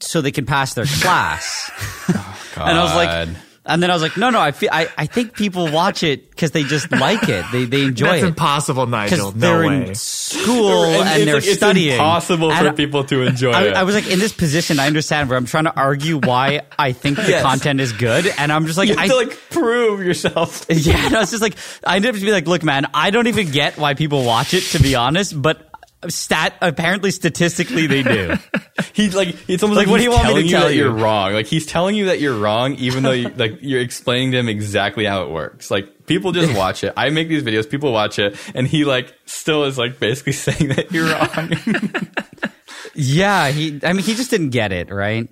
so 0.00 0.20
they 0.20 0.32
can 0.32 0.46
pass 0.46 0.74
their 0.74 0.86
class. 0.86 1.70
and 2.56 2.78
I 2.78 2.82
was 2.82 2.94
like, 2.94 3.28
and 3.66 3.82
then 3.82 3.90
I 3.90 3.92
was 3.92 4.00
like, 4.02 4.16
no, 4.16 4.30
no, 4.30 4.40
I 4.40 4.52
feel, 4.52 4.70
I, 4.72 4.88
I 4.96 5.04
think 5.04 5.34
people 5.34 5.70
watch 5.70 6.02
it 6.02 6.30
because 6.30 6.52
they 6.52 6.62
just 6.62 6.90
like 6.90 7.28
it. 7.28 7.44
They, 7.52 7.66
they 7.66 7.82
enjoy 7.82 8.06
That's 8.06 8.22
it. 8.22 8.28
impossible, 8.28 8.86
Nigel. 8.86 9.32
No 9.32 9.38
they're 9.60 9.68
way. 9.68 9.88
in 9.88 9.94
school 9.94 10.84
and, 10.84 11.06
it's 11.06 11.24
they're 11.26 11.34
like, 11.34 11.44
it's 11.44 11.56
studying. 11.56 11.92
impossible 11.92 12.50
for 12.50 12.66
And 12.68 12.76
people 12.78 13.04
to 13.04 13.22
enjoy 13.24 13.50
I, 13.50 13.62
it. 13.64 13.74
I 13.74 13.82
was 13.82 13.94
like 13.94 14.10
in 14.10 14.20
this 14.20 14.32
position. 14.32 14.78
I 14.80 14.86
understand 14.86 15.28
where 15.28 15.36
I'm 15.36 15.44
trying 15.44 15.64
to 15.64 15.76
argue 15.76 16.18
why 16.18 16.62
I 16.78 16.92
think 16.92 17.18
the 17.18 17.28
Yes. 17.28 17.42
content 17.42 17.80
is 17.80 17.92
good, 17.92 18.26
and 18.38 18.50
I'm 18.50 18.64
just 18.64 18.78
like, 18.78 18.88
you 18.88 18.94
have 18.96 19.04
I, 19.04 19.08
to 19.08 19.16
like 19.16 19.38
prove 19.50 20.00
yourself. 20.02 20.64
yeah, 20.70 21.04
and 21.06 21.14
I 21.16 21.20
was 21.20 21.30
just 21.30 21.42
like, 21.42 21.56
I 21.84 21.96
ended 21.96 22.14
up 22.14 22.18
to 22.18 22.24
be 22.24 22.32
like, 22.32 22.46
look, 22.46 22.62
man, 22.62 22.86
I 22.94 23.10
don't 23.10 23.26
even 23.26 23.50
get 23.50 23.76
why 23.76 23.92
people 23.92 24.24
watch 24.24 24.54
it, 24.54 24.62
to 24.70 24.82
be 24.82 24.94
honest, 24.94 25.40
but 25.40 25.67
stat 26.08 26.54
apparently 26.60 27.10
statistically 27.10 27.86
they 27.88 28.02
do. 28.02 28.34
He's 28.92 29.14
like, 29.14 29.36
it's 29.48 29.62
almost 29.62 29.76
Like, 29.78 29.86
like, 29.86 29.90
what 29.90 29.96
do 29.98 30.04
you 30.04 30.10
want 30.10 30.28
me 30.28 30.34
to 30.34 30.42
you 30.42 30.50
tell 30.50 30.66
that 30.68 30.74
you? 30.74 30.84
you're 30.84 30.92
wrong. 30.92 31.32
Like 31.32 31.46
he's 31.46 31.66
telling 31.66 31.96
you 31.96 32.06
that 32.06 32.20
you're 32.20 32.38
wrong, 32.38 32.74
even 32.74 33.02
though 33.02 33.10
you, 33.12 33.28
like 33.36 33.58
you're 33.60 33.80
explaining 33.80 34.30
to 34.32 34.38
him 34.38 34.48
exactly 34.48 35.04
how 35.04 35.24
it 35.24 35.30
works. 35.30 35.70
Like 35.70 36.06
people 36.06 36.30
just 36.32 36.56
watch 36.56 36.84
it. 36.84 36.92
I 36.96 37.10
make 37.10 37.28
these 37.28 37.42
videos, 37.42 37.68
people 37.68 37.92
watch 37.92 38.18
it, 38.20 38.38
and 38.54 38.66
he 38.68 38.84
like 38.84 39.12
still 39.26 39.64
is 39.64 39.76
like 39.78 39.98
basically 39.98 40.32
saying 40.34 40.68
that 40.68 40.92
you're 40.92 41.12
wrong. 41.12 42.52
yeah, 42.94 43.48
he. 43.50 43.80
I 43.82 43.92
mean, 43.92 44.04
he 44.04 44.14
just 44.14 44.30
didn't 44.30 44.50
get 44.50 44.72
it, 44.72 44.90
right? 44.90 45.28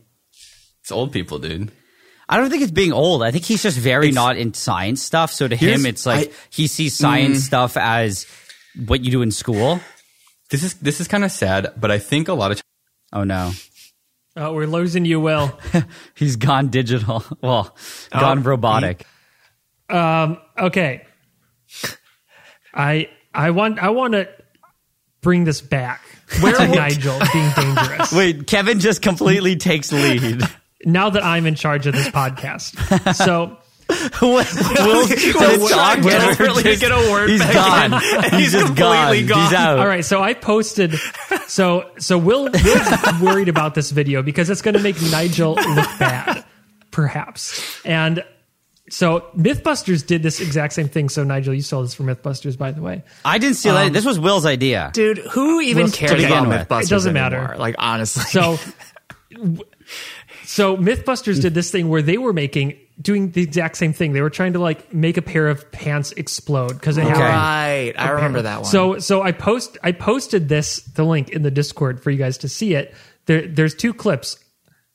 it's 0.83 0.93
old 0.93 1.13
people, 1.13 1.39
dude. 1.41 1.73
I 2.29 2.37
don't 2.37 2.49
think 2.51 2.63
it's 2.63 2.73
being 2.73 2.93
old. 2.93 3.23
I 3.25 3.31
think 3.33 3.45
he's 3.45 3.63
just 3.63 3.77
very 3.79 4.09
It's- 4.09 4.15
not 4.15 4.37
in 4.37 4.55
science 4.55 5.03
stuff. 5.03 5.33
So 5.33 5.47
to 5.49 5.57
him, 5.57 5.85
it's 5.87 6.07
like 6.07 6.29
I- 6.29 6.33
he 6.51 6.67
sees 6.67 6.95
science 6.97 7.39
mm. 7.39 7.43
stuff 7.43 7.77
as 7.77 8.27
what 8.87 9.05
you 9.05 9.11
do 9.11 9.23
in 9.23 9.31
school. 9.33 9.81
This 10.51 10.63
is 10.63 10.75
this 10.75 11.01
is 11.01 11.09
kind 11.09 11.25
of 11.25 11.33
sad, 11.33 11.73
but 11.79 11.91
I 11.91 11.99
think 11.99 12.29
a 12.29 12.35
lot 12.35 12.53
of 12.53 12.63
Oh 13.13 13.25
no, 13.25 13.53
Oh, 14.37 14.53
we're 14.53 14.67
losing 14.67 15.05
you, 15.05 15.19
Will. 15.21 15.59
he's 16.15 16.37
gone 16.37 16.69
digital. 16.69 17.25
Well, 17.41 17.75
Oh, 18.13 18.21
gone 18.21 18.43
robotic. 18.43 19.07
Um, 19.89 20.39
okay. 20.59 21.07
I 22.75 23.09
I 23.33 23.51
want 23.51 23.79
I 23.79 23.91
want 23.91 24.13
to 24.13 24.29
bring 25.23 25.45
this 25.45 25.61
back. 25.61 26.03
Where 26.41 26.53
to 26.55 26.67
Nigel 26.69 27.19
being 27.33 27.51
dangerous? 27.57 28.13
Wait, 28.17 28.47
Kevin 28.47 28.81
just 28.81 29.03
completely 29.03 29.57
takes 29.57 29.93
lead. 29.93 30.43
Now 30.85 31.09
that 31.11 31.25
I'm 31.25 31.47
in 31.47 31.57
charge 31.57 31.87
of 31.89 31.95
this 31.95 32.07
podcast, 32.09 33.15
so 33.15 33.57
Will 33.89 34.43
just 35.07 35.73
talk 35.73 36.01
desperately 36.03 36.63
to 36.65 36.77
get 36.77 36.91
a 36.93 37.11
word 37.11 37.31
He's 37.31 37.41
back 37.41 37.91
gone. 37.91 37.93
in. 38.25 38.31
He's, 38.31 38.41
He's 38.41 38.53
just 38.53 38.75
gone. 38.75 39.07
completely 39.07 39.27
gone. 39.29 39.45
He's 39.45 39.53
out. 39.53 39.79
all 39.79 39.87
right. 39.87 40.05
So 40.05 40.23
I 40.23 40.35
posted. 40.35 40.95
So 41.47 41.91
so 41.99 42.19
Will 42.19 42.51
Will's 42.53 43.21
worried 43.23 43.49
about 43.49 43.75
this 43.75 43.91
video 43.91 44.23
because 44.23 44.51
it's 44.51 44.63
going 44.63 44.75
to 44.75 44.83
make 44.83 45.01
Nigel 45.11 45.55
look 45.55 45.99
bad, 45.99 46.45
perhaps. 46.91 47.81
And 47.85 48.25
so 48.91 49.27
MythBusters 49.37 50.07
did 50.07 50.23
this 50.23 50.41
exact 50.41 50.73
same 50.73 50.89
thing. 50.89 51.09
So 51.09 51.23
Nigel, 51.25 51.55
you 51.55 51.63
saw 51.63 51.83
this 51.83 51.95
for 51.95 52.03
MythBusters, 52.05 52.57
by 52.59 52.73
the 52.73 52.83
way. 52.83 53.03
I 53.25 53.39
didn't 53.39 53.57
steal 53.57 53.77
it. 53.77 53.87
Um, 53.87 53.93
this 53.93 54.05
was 54.05 54.19
Will's 54.19 54.47
idea. 54.47 54.91
Dude, 54.95 55.19
who 55.19 55.61
even 55.61 55.85
Well, 55.85 55.93
cares 55.93 56.11
to 56.13 56.17
begin 56.17 56.33
about 56.33 56.49
with. 56.49 56.69
MythBusters 56.69 56.83
It 56.85 56.91
doesn't 56.91 57.15
matter. 57.15 57.37
anymore? 57.37 57.57
Like 57.57 57.75
honestly, 57.79 58.23
So, 58.25 58.59
so 60.47 60.77
MythBusters 60.77 61.43
did 61.43 61.55
this 61.55 61.71
thing 61.71 61.89
where 61.89 62.03
they 62.03 62.19
were 62.19 62.33
making 62.33 62.79
doing 63.01 63.33
the 63.33 63.43
exact 63.43 63.77
same 63.77 63.93
thing. 63.93 64.13
They 64.13 64.23
were 64.23 64.31
trying 64.31 64.55
to 64.55 64.59
like 64.59 64.93
make 64.95 65.17
a 65.17 65.23
pair 65.23 65.49
of 65.49 65.71
pants 65.73 66.13
explode 66.13 66.75
because 66.75 66.97
they 66.97 67.05
have 67.05 67.19
right, 67.19 67.93
I 67.97 68.11
remember 68.11 68.43
that 68.43 68.63
one. 68.63 68.65
So 68.65 68.99
so 68.99 69.23
I 69.23 69.33
post 69.33 69.77
I 69.83 69.93
posted 69.93 70.49
this 70.49 70.79
the 70.81 71.05
link 71.05 71.31
in 71.31 71.43
the 71.43 71.51
Discord 71.51 72.03
for 72.03 72.11
you 72.11 72.19
guys 72.19 72.39
to 72.39 72.49
see 72.49 72.75
it. 72.75 72.95
There 73.27 73.47
there's 73.47 73.75
two 73.75 73.93
clips 73.93 74.39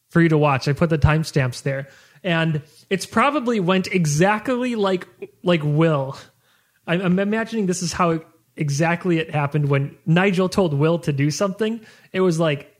for 0.09 0.21
you 0.21 0.29
to 0.29 0.37
watch. 0.37 0.67
I 0.67 0.73
put 0.73 0.89
the 0.89 0.97
timestamps 0.97 1.63
there. 1.63 1.87
And 2.23 2.61
it's 2.89 3.05
probably 3.05 3.59
went 3.59 3.87
exactly 3.87 4.75
like 4.75 5.07
like 5.43 5.61
Will. 5.63 6.17
I'm, 6.87 7.01
I'm 7.01 7.19
imagining 7.19 7.65
this 7.65 7.81
is 7.81 7.93
how 7.93 8.21
exactly 8.55 9.17
it 9.17 9.31
happened 9.31 9.69
when 9.69 9.97
Nigel 10.05 10.49
told 10.49 10.73
Will 10.73 10.99
to 10.99 11.13
do 11.13 11.31
something. 11.31 11.81
It 12.13 12.21
was 12.21 12.39
like 12.39 12.70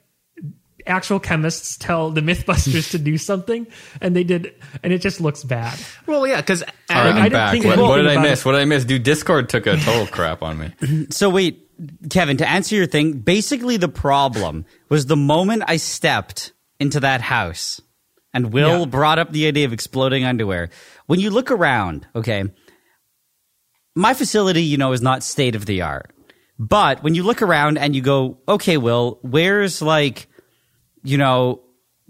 actual 0.87 1.19
chemists 1.19 1.77
tell 1.77 2.09
the 2.11 2.21
Mythbusters 2.21 2.91
to 2.91 2.97
do 2.97 3.17
something, 3.17 3.67
and 4.01 4.15
they 4.15 4.23
did, 4.23 4.53
and 4.83 4.91
it 4.93 4.99
just 5.01 5.21
looks 5.21 5.43
bad. 5.43 5.77
well, 6.07 6.25
yeah, 6.27 6.37
because 6.41 6.63
uh, 6.63 6.65
All 6.89 6.95
right, 6.97 7.05
I 7.05 7.09
I'm 7.09 7.15
didn't 7.23 7.33
back. 7.33 7.51
think 7.51 7.65
What, 7.65 7.73
anything 7.73 7.89
what 7.89 7.97
did 7.97 8.07
I 8.07 8.21
miss? 8.21 8.39
it. 8.41 8.45
What 8.45 8.51
did 8.53 8.61
I 8.61 8.65
miss? 8.65 8.85
Dude, 8.85 9.03
Discord 9.03 9.49
took 9.49 9.67
a 9.67 9.77
total 9.77 10.07
crap 10.07 10.41
on 10.43 10.57
me. 10.59 11.07
So 11.11 11.29
wait, 11.29 11.67
Kevin, 12.09 12.37
to 12.37 12.47
answer 12.49 12.75
your 12.75 12.85
thing, 12.87 13.19
basically 13.19 13.77
the 13.77 13.87
problem 13.89 14.65
was 14.89 15.05
the 15.07 15.15
moment 15.17 15.63
I 15.67 15.77
stepped 15.77 16.53
into 16.79 16.99
that 17.01 17.21
house 17.21 17.81
and 18.33 18.53
Will 18.53 18.79
Yeah. 18.81 18.85
brought 18.85 19.19
up 19.19 19.31
the 19.31 19.47
idea 19.47 19.65
of 19.65 19.73
exploding 19.73 20.23
underwear. 20.25 20.69
When 21.07 21.19
you 21.19 21.29
look 21.31 21.51
around, 21.51 22.07
okay, 22.15 22.43
my 23.95 24.13
facility, 24.13 24.63
you 24.63 24.77
know, 24.77 24.93
is 24.93 25.01
not 25.01 25.23
state 25.23 25.55
of 25.55 25.65
the 25.65 25.81
art. 25.81 26.11
But 26.57 27.01
when 27.03 27.15
you 27.15 27.23
look 27.23 27.41
around 27.41 27.77
and 27.77 27.95
you 27.95 28.01
go, 28.01 28.37
okay, 28.47 28.77
Will, 28.77 29.19
where's 29.23 29.81
like, 29.81 30.27
you 31.03 31.17
know, 31.17 31.61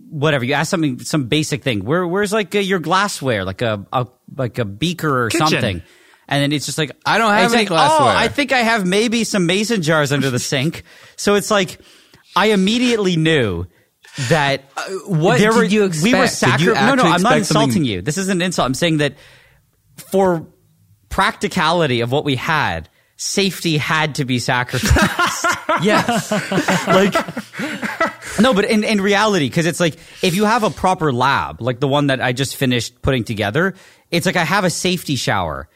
whatever 0.10 0.44
you 0.46 0.54
ask 0.54 0.70
something, 0.70 1.00
some 1.00 1.26
basic 1.26 1.64
thing. 1.64 1.86
Where, 1.86 2.06
where's 2.08 2.34
like 2.34 2.56
uh, 2.56 2.60
your 2.60 2.80
glassware, 2.80 3.46
like 3.46 3.62
a, 3.62 3.86
a 3.94 4.08
like 4.36 4.58
a 4.58 4.66
beaker 4.66 5.26
or 5.26 5.30
Kitchen. 5.30 5.48
something? 5.48 5.82
And 6.28 6.42
then 6.42 6.52
it's 6.54 6.66
just 6.66 6.78
like 6.78 6.92
I 7.06 7.18
don't 7.18 7.32
have 7.32 7.52
any 7.52 7.62
like, 7.64 7.68
glassware. 7.68 8.08
Oh, 8.10 8.18
I 8.18 8.28
think 8.28 8.52
I 8.52 8.60
have 8.60 8.86
maybe 8.86 9.24
some 9.24 9.46
mason 9.46 9.82
jars 9.82 10.12
under 10.12 10.30
the 10.30 10.40
sink. 10.40 10.84
So 11.18 11.36
it's 11.36 11.52
like 11.52 11.80
I 12.36 12.48
immediately 12.48 13.18
knew 13.18 13.66
that 14.30 14.64
what 15.06 15.40
there 15.40 15.52
did 15.52 15.58
were, 15.58 15.64
you 15.64 15.92
We 16.04 16.14
were 16.14 16.24
expect? 16.24 16.60
Did 16.60 16.66
you 16.68 16.74
sacri- 16.74 16.96
no, 16.96 16.96
no. 16.96 17.04
I'm 17.04 17.22
not 17.22 17.38
expect 17.38 17.46
something- 17.48 17.62
insulting 17.70 17.86
you. 17.86 18.02
This 18.02 18.18
isn't 18.18 18.38
an 18.38 18.42
insult. 18.42 18.66
I'm 18.66 18.74
saying 18.74 18.98
that 18.98 19.16
for 19.98 20.48
practicality 21.10 22.02
of 22.02 22.12
what 22.12 22.24
we 22.24 22.36
had, 22.36 22.90
safety 23.18 23.78
had 23.78 24.16
to 24.16 24.26
be 24.26 24.40
sacrificed. 24.40 25.46
Yes. 25.82 26.30
like 26.88 27.14
no 28.40 28.54
but 28.54 28.66
in, 28.66 28.84
in 28.84 29.02
reality 29.02 29.48
because 29.50 29.66
it's 29.66 29.80
like 29.80 29.96
if 30.22 30.36
you 30.36 30.46
have 30.46 30.64
a 30.64 30.70
proper 30.70 31.12
lab 31.12 31.62
like 31.62 31.80
the 31.80 31.88
one 31.88 32.08
that 32.08 32.22
i 32.22 32.32
just 32.32 32.56
finished 32.56 33.02
putting 33.02 33.24
together 33.24 33.74
it's 34.12 34.26
like 34.26 34.36
i 34.36 34.44
have 34.44 34.64
a 34.64 34.70
safety 34.70 35.16
shower 35.16 35.68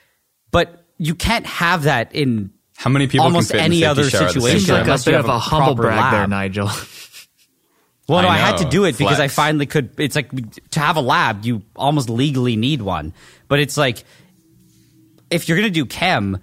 but 0.51 0.85
you 0.97 1.15
can't 1.15 1.45
have 1.45 1.83
that 1.83 2.13
in 2.15 2.51
How 2.77 2.89
many 2.89 3.07
people 3.07 3.25
Almost 3.25 3.51
can 3.51 3.59
fit 3.59 3.63
any 3.65 3.83
a 3.83 3.91
other 3.91 4.09
shower 4.09 4.27
at 4.27 4.33
the 4.33 4.39
same 4.39 4.41
situation. 4.41 4.59
seems 4.59 4.69
like 4.69 4.77
time? 4.77 4.81
a 4.81 4.83
unless 4.85 5.05
you 5.05 5.11
bit 5.11 5.15
have 5.17 5.25
of 5.25 5.31
a 5.31 5.35
a 5.35 5.39
humble 5.39 5.75
proper 5.75 5.81
brag 5.81 6.13
there. 6.13 6.27
Nigel. 6.27 6.69
well 8.07 8.21
no 8.21 8.27
I 8.29 8.35
i, 8.35 8.37
had 8.37 8.57
to 8.57 8.65
do 8.69 8.85
it 8.85 8.97
because 8.97 9.19
i 9.19 9.27
finally 9.27 9.65
could 9.65 9.99
it's 9.99 10.15
like 10.15 10.29
to 10.71 10.79
have 10.79 10.95
a 10.95 11.01
lab 11.01 11.43
you 11.43 11.63
almost 11.75 12.09
legally 12.09 12.55
need 12.55 12.81
one 12.81 13.13
but 13.47 13.59
it's 13.59 13.77
like 13.77 14.03
if 15.31 15.49
you're 15.49 15.57
gonna 15.57 15.69
do 15.71 15.85
chem 15.85 16.37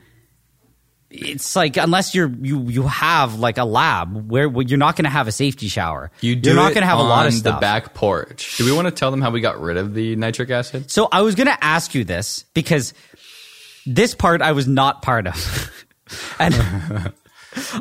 it's 1.12 1.54
like 1.54 1.76
unless 1.76 2.14
you're 2.14 2.30
you 2.40 2.62
you 2.68 2.84
have 2.84 3.38
like 3.38 3.58
a 3.58 3.64
lab 3.64 4.30
where, 4.30 4.48
where 4.48 4.64
you're 4.66 4.78
not 4.78 4.96
going 4.96 5.04
to 5.04 5.10
have 5.10 5.28
a 5.28 5.32
safety 5.32 5.68
shower. 5.68 6.10
You 6.20 6.34
do 6.36 6.52
are 6.52 6.54
not 6.54 6.74
going 6.74 6.82
to 6.82 6.86
have 6.86 6.98
a 6.98 7.02
lot 7.02 7.26
of 7.26 7.32
on 7.34 7.38
stuff. 7.38 7.56
the 7.56 7.60
back 7.60 7.94
porch. 7.94 8.56
Do 8.56 8.64
we 8.64 8.72
want 8.72 8.88
to 8.88 8.92
tell 8.92 9.10
them 9.10 9.20
how 9.20 9.30
we 9.30 9.40
got 9.40 9.60
rid 9.60 9.76
of 9.76 9.94
the 9.94 10.16
nitric 10.16 10.50
acid? 10.50 10.90
So 10.90 11.08
I 11.12 11.20
was 11.20 11.34
going 11.34 11.48
to 11.48 11.64
ask 11.64 11.94
you 11.94 12.04
this 12.04 12.44
because 12.54 12.94
this 13.86 14.14
part 14.14 14.40
I 14.40 14.52
was 14.52 14.66
not 14.66 15.02
part 15.02 15.26
of, 15.26 15.84
and 16.38 17.12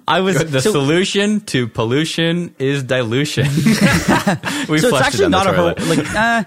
I 0.08 0.20
was 0.20 0.38
The 0.52 0.62
so, 0.62 0.72
solution 0.72 1.40
to 1.42 1.68
pollution 1.68 2.54
is 2.60 2.84
dilution. 2.84 3.46
we 3.48 3.54
so 3.54 3.70
flushed 3.70 4.66
it's 4.68 4.94
it 4.94 5.02
actually 5.02 5.24
the 5.26 5.30
not 5.30 5.48
a 5.48 5.54
whole 5.54 5.74
like 5.88 6.16
uh, 6.16 6.44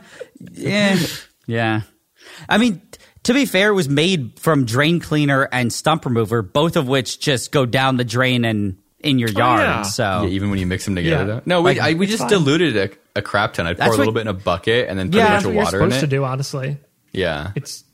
yeah 0.53 0.99
yeah. 1.47 1.83
I 2.49 2.59
mean, 2.59 2.83
to 3.25 3.35
be 3.35 3.45
fair, 3.47 3.71
it 3.71 3.75
was 3.75 3.89
made 3.89 4.39
from 4.39 4.65
drain 4.65 5.01
cleaner 5.01 5.49
and 5.51 5.73
stump 5.73 6.05
remover, 6.05 6.41
both 6.43 6.77
of 6.77 6.89
which 6.89 7.19
just 7.21 7.53
go 7.53 7.67
down 7.67 7.97
the 7.97 8.05
drain 8.05 8.45
and 8.45 8.79
in 9.01 9.19
your 9.19 9.29
yard. 9.29 9.61
yeah. 9.61 9.83
So 9.83 10.23
Yeah, 10.23 10.29
even 10.29 10.49
when 10.51 10.59
you 10.59 10.67
mix 10.67 10.85
them 10.87 10.95
together. 10.97 11.17
Yeah. 11.17 11.25
though. 11.25 11.43
No, 11.45 11.61
we, 11.63 11.73
Like, 11.73 11.81
I, 11.81 11.93
we 11.95 12.07
just 12.07 12.21
fine. 12.21 12.31
diluted 12.31 12.77
a, 12.77 12.91
a 13.19 13.23
crap 13.23 13.53
ton. 13.53 13.67
I'd 13.67 13.77
pour 13.77 13.85
That's 13.87 13.95
a 13.97 13.99
little 13.99 14.13
what- 14.15 14.25
bit 14.25 14.29
in 14.29 14.29
a 14.29 14.33
bucket 14.33 14.89
and 14.89 14.99
then 14.99 15.11
put 15.11 15.17
Yeah, 15.19 15.25
a 15.25 15.29
That's 15.29 15.45
bunch 15.45 15.45
of 15.45 15.47
what 15.49 15.55
you're 15.55 15.65
water 15.65 15.77
in 15.85 15.91
supposed 15.91 16.05
it. 16.05 16.07
to 16.07 16.17
do. 16.17 16.25
Honestly, 16.25 16.79
Yeah. 17.13 17.51
it's 17.55 17.85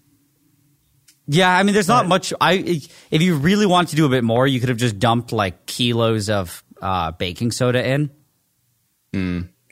Yeah, 1.26 1.50
I 1.56 1.62
mean, 1.64 1.74
there's 1.74 1.88
not 1.88 2.06
much. 2.06 2.32
I 2.40 2.80
if 3.10 3.22
you 3.22 3.36
really 3.36 3.66
want 3.66 3.88
to 3.90 3.96
do 3.96 4.06
a 4.06 4.08
bit 4.08 4.24
more, 4.24 4.46
you 4.46 4.58
could 4.60 4.68
have 4.68 4.78
just 4.78 4.98
dumped 4.98 5.32
like 5.32 5.66
kilos 5.66 6.28
of 6.30 6.62
uh, 6.82 7.12
baking 7.12 7.50
soda 7.52 7.84
in. 7.88 8.10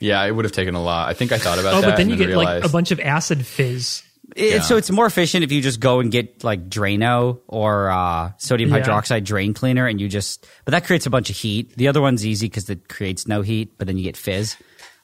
Yeah, 0.01 0.23
it 0.25 0.31
would 0.31 0.45
have 0.45 0.51
taken 0.53 0.75
a 0.75 0.81
lot. 0.81 1.09
I 1.09 1.13
think 1.13 1.31
I 1.33 1.37
thought 1.37 1.59
about 1.59 1.73
oh, 1.75 1.81
that. 1.81 1.87
but 1.91 1.95
then 1.97 2.03
and 2.03 2.11
you 2.11 2.17
get 2.17 2.27
realized, 2.27 2.63
like 2.63 2.69
a 2.69 2.71
bunch 2.71 2.91
of 2.91 2.99
acid 3.01 3.45
fizz. 3.45 4.03
It- 4.35 4.53
Yeah. 4.55 4.61
So 4.61 4.77
it's 4.77 4.89
more 4.91 5.05
efficient 5.05 5.43
if 5.43 5.51
you 5.51 5.61
just 5.61 5.79
go 5.79 5.99
and 5.99 6.11
get 6.11 6.43
like 6.43 6.69
Drano 6.69 7.39
or 7.47 7.89
uh, 7.89 8.31
sodium 8.37 8.69
Yeah. 8.69 8.79
hydroxide 8.81 9.23
drain 9.23 9.53
cleaner, 9.53 9.87
and 9.87 9.99
you 9.99 10.07
just. 10.07 10.45
But 10.65 10.71
that 10.71 10.85
creates 10.85 11.05
a 11.05 11.09
bunch 11.09 11.29
of 11.29 11.35
heat. 11.35 11.75
The 11.75 11.87
other 11.87 12.01
one's 12.01 12.25
easy 12.25 12.47
because 12.47 12.69
it 12.69 12.87
creates 12.89 13.27
no 13.27 13.41
heat, 13.41 13.77
but 13.77 13.87
then 13.87 13.97
you 13.97 14.03
get 14.03 14.17
fizz. 14.17 14.55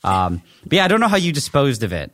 Um, 0.03 0.41
but 0.65 0.73
yeah, 0.77 0.85
I 0.85 0.87
don't 0.87 0.99
know 0.99 1.07
how 1.07 1.17
you 1.17 1.31
disposed 1.31 1.81
of 1.83 1.91
it. 1.93 2.11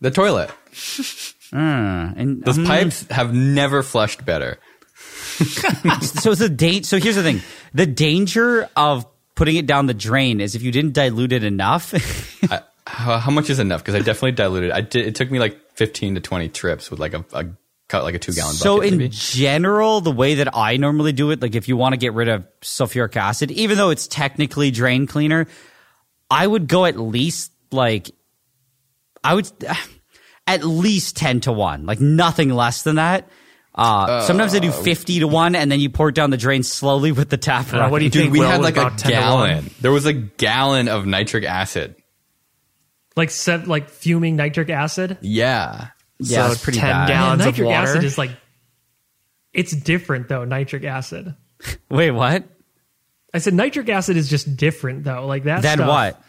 the 0.00 0.10
toilet. 0.10 0.50
Uh, 1.52 2.12
and 2.14 2.44
Those 2.44 2.58
um, 2.58 2.64
pipes 2.64 3.04
have 3.10 3.34
never 3.34 3.82
flushed 3.82 4.24
better. 4.24 4.58
so 6.00 6.34
the 6.36 6.48
da- 6.48 6.82
So 6.82 6.98
here's 7.00 7.16
the 7.16 7.24
thing: 7.24 7.40
the 7.74 7.86
danger 7.86 8.68
of 8.76 9.04
putting 9.34 9.56
it 9.56 9.66
down 9.66 9.86
the 9.86 9.94
drain 9.94 10.40
is 10.40 10.54
if 10.54 10.62
you 10.62 10.70
didn't 10.70 10.92
dilute 10.92 11.32
it 11.32 11.42
enough. 11.42 11.92
I, 12.52 12.60
how, 12.90 13.18
how 13.18 13.30
much 13.30 13.50
is 13.50 13.58
enough? 13.58 13.82
Because 13.82 13.94
I 13.94 13.98
definitely 13.98 14.32
diluted. 14.32 14.70
I 14.72 14.80
did. 14.80 15.06
It 15.06 15.14
took 15.14 15.30
me 15.30 15.38
like 15.38 15.58
fifteen 15.74 16.14
to 16.16 16.20
twenty 16.20 16.48
trips 16.48 16.90
with 16.90 16.98
like 17.00 17.14
a, 17.14 17.24
a 17.32 17.46
cut 17.88 18.02
like 18.04 18.14
a 18.14 18.18
two 18.18 18.32
gallon. 18.32 18.54
So 18.54 18.76
bucket, 18.76 18.92
in 18.92 18.98
maybe. 18.98 19.10
general, 19.14 20.00
the 20.00 20.10
way 20.10 20.36
that 20.36 20.56
I 20.56 20.76
normally 20.76 21.12
do 21.12 21.30
it, 21.30 21.40
like 21.40 21.54
if 21.54 21.68
you 21.68 21.76
want 21.76 21.92
to 21.92 21.96
get 21.96 22.12
rid 22.14 22.28
of 22.28 22.46
sulfuric 22.60 23.16
acid, 23.16 23.50
even 23.52 23.76
though 23.78 23.90
it's 23.90 24.06
technically 24.08 24.70
drain 24.70 25.06
cleaner, 25.06 25.46
I 26.30 26.46
would 26.46 26.68
go 26.68 26.84
at 26.84 26.98
least 26.98 27.52
like 27.70 28.10
I 29.22 29.34
would 29.34 29.50
at 30.46 30.64
least 30.64 31.16
ten 31.16 31.40
to 31.42 31.52
one, 31.52 31.86
like 31.86 32.00
nothing 32.00 32.50
less 32.50 32.82
than 32.82 32.96
that. 32.96 33.28
Uh, 33.72 34.22
sometimes 34.22 34.52
I 34.54 34.58
do 34.58 34.72
fifty 34.72 35.20
to 35.20 35.28
one, 35.28 35.54
and 35.54 35.70
then 35.70 35.78
you 35.78 35.90
pour 35.90 36.08
it 36.08 36.14
down 36.14 36.30
the 36.30 36.36
drain 36.36 36.64
slowly 36.64 37.12
with 37.12 37.30
the 37.30 37.36
tap. 37.36 37.72
Uh, 37.72 37.88
what 37.88 38.00
do 38.00 38.04
you 38.04 38.10
Dude, 38.10 38.22
think? 38.22 38.32
we 38.32 38.40
Will, 38.40 38.48
had 38.48 38.62
like 38.62 38.76
a 38.76 38.80
about 38.80 38.98
10 38.98 39.12
to 39.12 39.16
gallon. 39.16 39.70
There 39.80 39.92
was 39.92 40.06
a 40.06 40.12
gallon 40.12 40.88
of 40.88 41.06
nitric 41.06 41.44
acid. 41.44 41.94
Like 43.16 43.30
set 43.30 43.66
like 43.68 43.88
fuming 43.90 44.36
nitric 44.36 44.70
acid. 44.70 45.18
Yeah. 45.20 45.88
Yeah, 46.18 46.46
So 46.46 46.52
it's 46.52 46.62
pretty 46.64 46.78
10 46.80 46.90
bad. 46.90 47.08
gallons. 47.08 47.38
Man, 47.38 47.48
of 47.48 47.54
nitric 47.54 47.66
water? 47.68 47.88
acid 47.90 48.04
is 48.04 48.18
like 48.18 48.30
it's 49.52 49.72
different 49.74 50.28
though. 50.28 50.44
Nitric 50.44 50.84
acid. 50.84 51.34
Wait, 51.90 52.10
what? 52.10 52.44
I 53.34 53.38
said 53.38 53.54
nitric 53.54 53.88
acid 53.88 54.16
is 54.16 54.28
just 54.28 54.56
different 54.56 55.04
though. 55.04 55.26
Like 55.26 55.44
that. 55.44 55.62
Then 55.62 55.78
stuff, 55.78 55.88
what? 55.88 56.22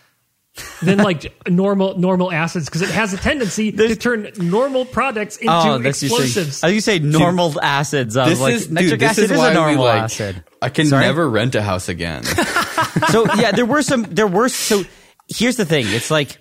Than 0.84 0.98
like 0.98 1.34
normal 1.48 1.98
normal 1.98 2.30
acids 2.32 2.66
because 2.66 2.82
it 2.82 2.90
has 2.90 3.14
a 3.14 3.18
tendency 3.18 3.72
to 3.72 3.96
turn 3.96 4.32
normal 4.38 4.84
products 4.86 5.38
into 5.38 5.50
Oh, 5.54 5.78
that's 5.78 6.04
oh, 6.04 6.06
you 6.06 6.10
say. 6.10 6.16
explosives. 6.18 6.64
I 6.64 6.68
you 6.70 6.82
say 6.82 7.00
normal 7.00 7.58
acids. 7.62 8.18
I 8.18 8.24
was 8.28 8.32
This 8.34 8.42
like, 8.42 8.54
is 8.56 8.70
nitric 8.70 8.90
dude, 8.92 9.00
this 9.00 9.10
acid 9.12 9.24
is 9.26 9.32
is, 9.32 9.40
a 9.40 9.54
normal 9.54 9.86
like. 9.86 10.02
acid. 10.04 10.44
I 10.62 10.68
can 10.68 10.88
Sorry? 10.88 11.06
never 11.06 11.30
rent 11.30 11.56
a 11.56 11.62
house 11.62 11.88
again. 11.88 12.24
so 13.12 13.34
yeah, 13.36 13.52
there 13.54 13.66
were 13.66 13.82
some. 13.82 14.04
There 14.04 14.28
were 14.28 14.50
so. 14.50 14.84
Here's 15.30 15.56
the 15.56 15.66
thing. 15.66 15.86
It's 15.88 16.12
like 16.12 16.38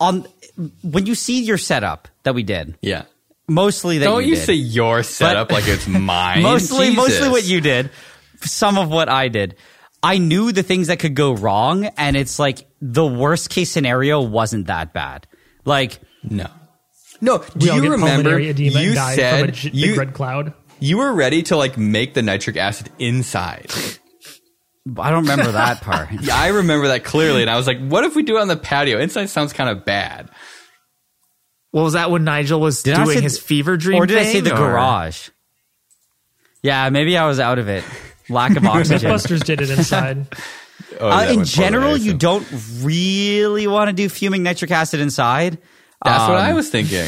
on 0.00 0.26
when 0.82 1.06
you 1.06 1.14
see 1.14 1.42
your 1.42 1.58
setup 1.58 2.08
that 2.24 2.34
we 2.34 2.42
did. 2.42 2.76
yeah. 2.82 3.04
Mostly 3.48 3.98
that 3.98 4.04
Don't 4.06 4.22
you, 4.22 4.30
you 4.30 4.34
did. 4.36 4.44
say 4.46 4.52
your 4.54 5.02
setup 5.02 5.50
like 5.50 5.66
it's 5.66 5.86
mine. 5.88 6.42
mostly 6.42 6.86
Jesus. 6.90 6.96
mostly 6.96 7.28
what 7.28 7.44
you 7.44 7.60
did. 7.60 7.90
Some 8.40 8.78
of 8.78 8.88
what 8.88 9.08
I 9.08 9.28
did. 9.28 9.56
I 10.02 10.18
knew 10.18 10.52
the 10.52 10.62
things 10.62 10.86
that 10.86 11.00
could 11.00 11.14
go 11.14 11.32
wrong, 11.34 11.84
and 11.96 12.16
it's 12.16 12.38
like 12.38 12.66
the 12.80 13.04
worst 13.06 13.50
case 13.50 13.70
scenario 13.70 14.20
wasn't 14.22 14.68
that 14.68 14.92
bad. 14.92 15.26
Like 15.64 15.98
No. 16.22 16.46
No. 17.20 17.44
Do 17.56 17.70
all 17.72 17.82
you 17.82 17.90
remember 17.92 18.38
you 18.38 18.50
and 18.50 18.96
said 18.96 19.40
from 19.40 19.48
a 19.48 19.52
j- 19.52 19.68
big 19.70 19.74
you, 19.78 19.96
red 19.96 20.14
cloud. 20.14 20.54
you 20.80 20.98
were 20.98 21.12
ready 21.12 21.42
to 21.44 21.56
like 21.56 21.76
make 21.76 22.14
the 22.14 22.22
nitric 22.22 22.56
acid 22.56 22.90
inside. 22.98 23.70
I 24.98 25.10
don't 25.10 25.22
remember 25.22 25.52
that 25.52 25.80
part. 25.82 26.08
Yeah, 26.20 26.36
I 26.36 26.48
remember 26.48 26.88
that 26.88 27.04
clearly, 27.04 27.42
and 27.42 27.50
I 27.50 27.56
was 27.56 27.66
like, 27.66 27.78
"What 27.80 28.04
if 28.04 28.16
we 28.16 28.22
do 28.22 28.36
it 28.36 28.40
on 28.40 28.48
the 28.48 28.56
patio? 28.56 28.98
Inside 28.98 29.26
sounds 29.30 29.52
kind 29.52 29.70
of 29.70 29.84
bad." 29.84 30.28
What 31.70 31.82
was 31.82 31.92
that 31.94 32.10
when 32.10 32.24
Nigel 32.24 32.60
was 32.60 32.82
Did 32.82 32.94
I 32.94 33.04
doing 33.04 33.16
say- 33.18 33.22
his 33.22 33.38
fever 33.38 33.76
dream? 33.76 34.02
or 34.02 34.06
did 34.06 34.18
I 34.18 34.24
say 34.24 34.40
the 34.40 34.52
or- 34.52 34.56
garage? 34.58 35.30
Yeah, 36.62 36.90
maybe 36.90 37.16
I 37.16 37.26
was 37.26 37.40
out 37.40 37.58
of 37.58 37.68
it. 37.68 37.82
Lack 38.28 38.56
of 38.56 38.64
oxygen. 38.66 39.10
Mythbusters 39.10 39.42
did 39.44 39.60
it 39.60 39.70
inside. 39.78 40.26
Oh, 41.00 41.08
Uh, 41.10 41.26
in 41.32 41.44
general, 41.44 41.96
you 41.96 42.14
don't 42.14 42.46
really 42.82 43.66
want 43.66 43.88
to 43.88 43.92
do 43.94 44.08
fuming 44.08 44.42
nitric 44.42 44.70
acid 44.70 45.00
inside. 45.00 45.58
That's 46.04 46.28
what 46.28 46.38
Um, 46.38 46.44
I 46.44 46.52
was 46.54 46.68
thinking. 46.68 47.06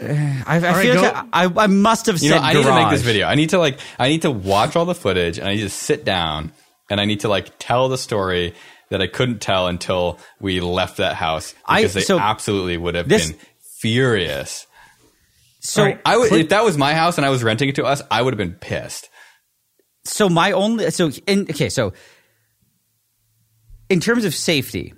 I, 0.02 0.44
I 0.46 0.58
right, 0.58 0.82
feel 0.82 0.94
go- 0.94 1.02
like 1.02 1.16
I, 1.32 1.44
I, 1.44 1.52
I 1.64 1.66
must 1.66 2.06
have 2.06 2.18
said 2.18 2.26
You 2.26 2.30
know, 2.32 2.38
I 2.38 2.52
need 2.54 2.62
to 2.62 2.74
make 2.74 2.90
this 2.90 3.02
video. 3.02 3.26
I 3.26 3.34
need 3.34 3.50
to 3.50 3.58
like, 3.58 3.78
I 3.98 4.08
need 4.08 4.22
to 4.22 4.30
watch 4.30 4.76
all 4.76 4.84
the 4.86 4.94
footage, 4.94 5.38
and 5.38 5.46
I 5.48 5.54
need 5.54 5.62
to 5.62 5.68
sit 5.70 6.04
down, 6.04 6.52
and 6.88 7.00
I 7.00 7.04
need 7.04 7.20
to 7.20 7.28
like 7.28 7.50
tell 7.58 7.88
the 7.88 7.98
story 7.98 8.54
that 8.90 9.00
I 9.02 9.06
couldn't 9.06 9.40
tell 9.40 9.66
until 9.68 10.18
we 10.40 10.60
left 10.60 10.96
that 10.96 11.14
house 11.16 11.54
I- 11.66 11.82
because 11.82 11.94
they 11.94 12.00
so 12.00 12.18
absolutely 12.18 12.76
would 12.76 12.94
have 12.94 13.08
this- 13.08 13.30
been 13.32 13.40
furious. 13.80 14.66
So, 15.62 15.84
right. 15.84 16.00
I 16.06 16.16
would, 16.16 16.32
if 16.32 16.48
that 16.48 16.64
was 16.64 16.78
my 16.78 16.94
house 16.94 17.18
and 17.18 17.26
I 17.26 17.28
was 17.28 17.44
renting 17.44 17.68
it 17.68 17.74
to 17.74 17.84
us, 17.84 18.00
I 18.10 18.22
would 18.22 18.32
have 18.32 18.38
been 18.38 18.54
pissed. 18.54 19.10
so 20.04 20.30
my 20.30 20.52
only 20.52 20.90
so 20.90 21.10
in, 21.26 21.42
okay 21.50 21.68
so 21.68 21.92
in 23.90 24.00
terms 24.00 24.24
of 24.24 24.34
safety 24.34 24.94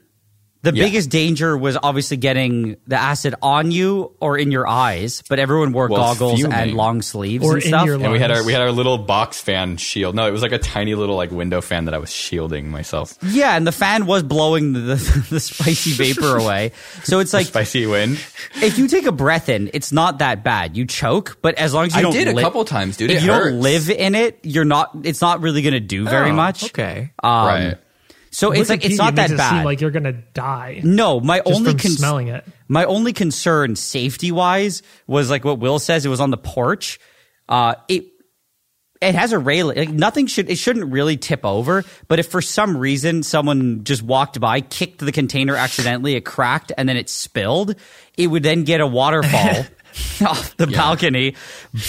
the 0.62 0.72
Yeah. 0.72 0.84
biggest 0.84 1.10
danger 1.10 1.56
was 1.56 1.76
obviously 1.82 2.16
getting 2.16 2.76
the 2.86 2.96
acid 2.96 3.34
on 3.42 3.70
you 3.72 4.12
or 4.20 4.38
in 4.38 4.52
your 4.52 4.66
eyes 4.68 5.22
but 5.28 5.38
everyone 5.40 5.72
wore 5.72 5.88
Well, 5.88 6.10
it's 6.12 6.18
goggles 6.20 6.44
and 6.44 6.74
long 6.74 7.02
sleeves 7.02 7.44
Or 7.44 7.54
and 7.54 7.62
in 7.62 7.68
stuff 7.68 7.86
your 7.86 7.96
And 7.96 8.12
we 8.12 8.18
had 8.20 8.30
our 8.30 8.44
we 8.44 8.52
had 8.52 8.62
our 8.62 8.70
little 8.70 8.96
box 8.98 9.40
fan 9.40 9.76
shield. 9.76 10.14
No, 10.14 10.26
it 10.26 10.30
was 10.30 10.42
like 10.42 10.52
a 10.52 10.58
tiny 10.58 10.94
little 10.94 11.16
like 11.16 11.30
window 11.32 11.60
fan 11.60 11.86
that 11.86 11.94
I 11.94 11.98
was 11.98 12.12
shielding 12.12 12.70
myself. 12.70 13.18
yeah 13.22 13.56
and 13.56 13.66
the 13.66 13.72
fan 13.72 14.06
was 14.06 14.22
blowing 14.22 14.72
the, 14.72 14.80
the, 14.80 15.26
the 15.30 15.40
spicy 15.40 15.92
vapor 15.92 16.36
away 16.42 16.72
so 17.02 17.18
it's 17.18 17.32
like 17.32 17.46
Spicy 17.46 17.86
wind. 17.86 18.20
if 18.62 18.78
you 18.78 18.86
take 18.88 19.06
a 19.06 19.12
breath 19.12 19.48
in 19.48 19.68
it's 19.74 19.90
not 19.92 20.18
that 20.18 20.44
bad 20.44 20.76
you 20.76 20.86
choke 20.86 21.38
but 21.42 21.56
as 21.56 21.74
long 21.74 21.86
as 21.86 21.92
you 21.94 21.98
I 21.98 22.02
don't 22.02 22.12
did 22.12 22.28
a 22.28 22.40
couple 22.40 22.64
times, 22.64 22.96
dude. 22.96 23.10
if 23.10 23.18
It 23.18 23.24
you 23.24 23.32
hurts. 23.32 23.46
don't 23.50 23.60
live 23.60 23.90
in 23.90 24.14
it 24.14 24.38
you're 24.42 24.64
not 24.64 24.90
it's 25.02 25.20
not 25.20 25.40
really 25.40 25.62
going 25.62 25.74
to 25.74 25.80
do 25.80 26.04
very 26.04 26.30
Oh, 26.30 26.34
much 26.34 26.64
Okay. 26.66 27.10
um, 27.22 27.46
right. 27.46 27.78
So 28.32 28.50
it's 28.50 28.68
like 28.68 28.84
it's 28.84 28.94
Wikipedia 28.94 28.98
not 28.98 29.14
makes 29.14 29.28
that 29.28 29.34
it 29.34 29.36
bad 29.36 29.50
Seem 29.56 29.64
like 29.64 29.80
you're 29.80 29.90
gonna 29.90 30.12
die. 30.12 30.80
no 30.82 31.20
my 31.20 31.38
just 31.38 31.56
only 31.56 31.70
from 31.72 31.78
cons- 31.78 31.96
smelling 31.98 32.28
it. 32.28 32.44
My 32.66 32.84
only 32.86 33.12
concern, 33.12 33.76
safety 33.76 34.32
wise, 34.32 34.82
was 35.06 35.30
like 35.30 35.44
what 35.44 35.58
Will 35.58 35.78
says. 35.78 36.04
It 36.04 36.08
was 36.08 36.20
on 36.20 36.30
the 36.30 36.38
porch. 36.38 36.98
Uh, 37.48 37.74
it 37.88 38.06
it 39.02 39.14
has 39.14 39.32
a 39.32 39.38
railing. 39.38 39.76
Like 39.76 39.90
nothing 39.90 40.26
should 40.26 40.48
it 40.48 40.56
shouldn't 40.56 40.92
really 40.92 41.16
tip 41.16 41.44
over. 41.44 41.84
But 42.08 42.18
if 42.20 42.28
for 42.28 42.40
some 42.40 42.76
reason 42.76 43.22
someone 43.22 43.84
just 43.84 44.02
walked 44.02 44.40
by, 44.40 44.60
kicked 44.60 45.00
the 45.00 45.12
container 45.12 45.56
accidentally, 45.56 46.14
it 46.14 46.24
cracked, 46.24 46.72
and 46.78 46.88
then 46.88 46.96
it 46.96 47.10
spilled, 47.10 47.74
it 48.16 48.28
would 48.28 48.42
then 48.42 48.64
get 48.64 48.80
a 48.80 48.86
waterfall 48.86 49.66
off 50.26 50.56
the 50.56 50.68
balcony. 50.68 51.34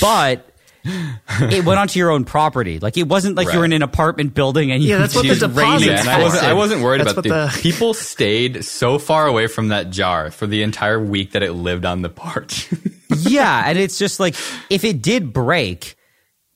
But 0.01 0.49
it 0.85 1.63
went 1.65 1.79
onto 1.79 1.99
your 1.99 2.11
own 2.11 2.25
property. 2.25 2.79
Like 2.79 2.97
it 2.97 3.07
wasn't 3.07 3.35
like 3.35 3.51
you 3.53 3.59
were 3.59 3.65
in 3.65 3.73
an 3.73 3.81
apartment 3.83 4.33
building 4.33 4.71
and 4.71 4.83
Yeah, 4.83 4.95
you 4.95 4.99
that's 4.99 5.15
what 5.15 5.21
the 5.23 5.29
just 5.29 5.41
deposit 5.41 5.61
raining 5.61 5.87
Yeah, 5.89 5.99
and 6.01 6.09
I 6.09 6.21
wasn't, 6.21 6.43
I 6.43 6.53
wasn't 6.53 6.81
worried 6.81 7.01
That's 7.01 7.13
about 7.13 7.23
the, 7.23 7.29
the- 7.29 7.57
people 7.61 7.93
stayed 7.93 8.65
so 8.65 8.99
far 8.99 9.27
away 9.27 9.47
from 9.47 9.69
that 9.69 9.89
jar 9.91 10.31
for 10.31 10.45
the 10.47 10.61
entire 10.63 10.99
week 10.99 11.31
that 11.31 11.43
it 11.43 11.53
lived 11.53 11.85
on 11.85 12.01
the 12.01 12.09
porch. 12.09 12.69
yeah, 13.19 13.63
and 13.65 13.77
it's 13.77 13.97
just 13.97 14.19
like 14.19 14.35
if 14.69 14.83
it 14.83 15.01
did 15.01 15.31
break, 15.31 15.95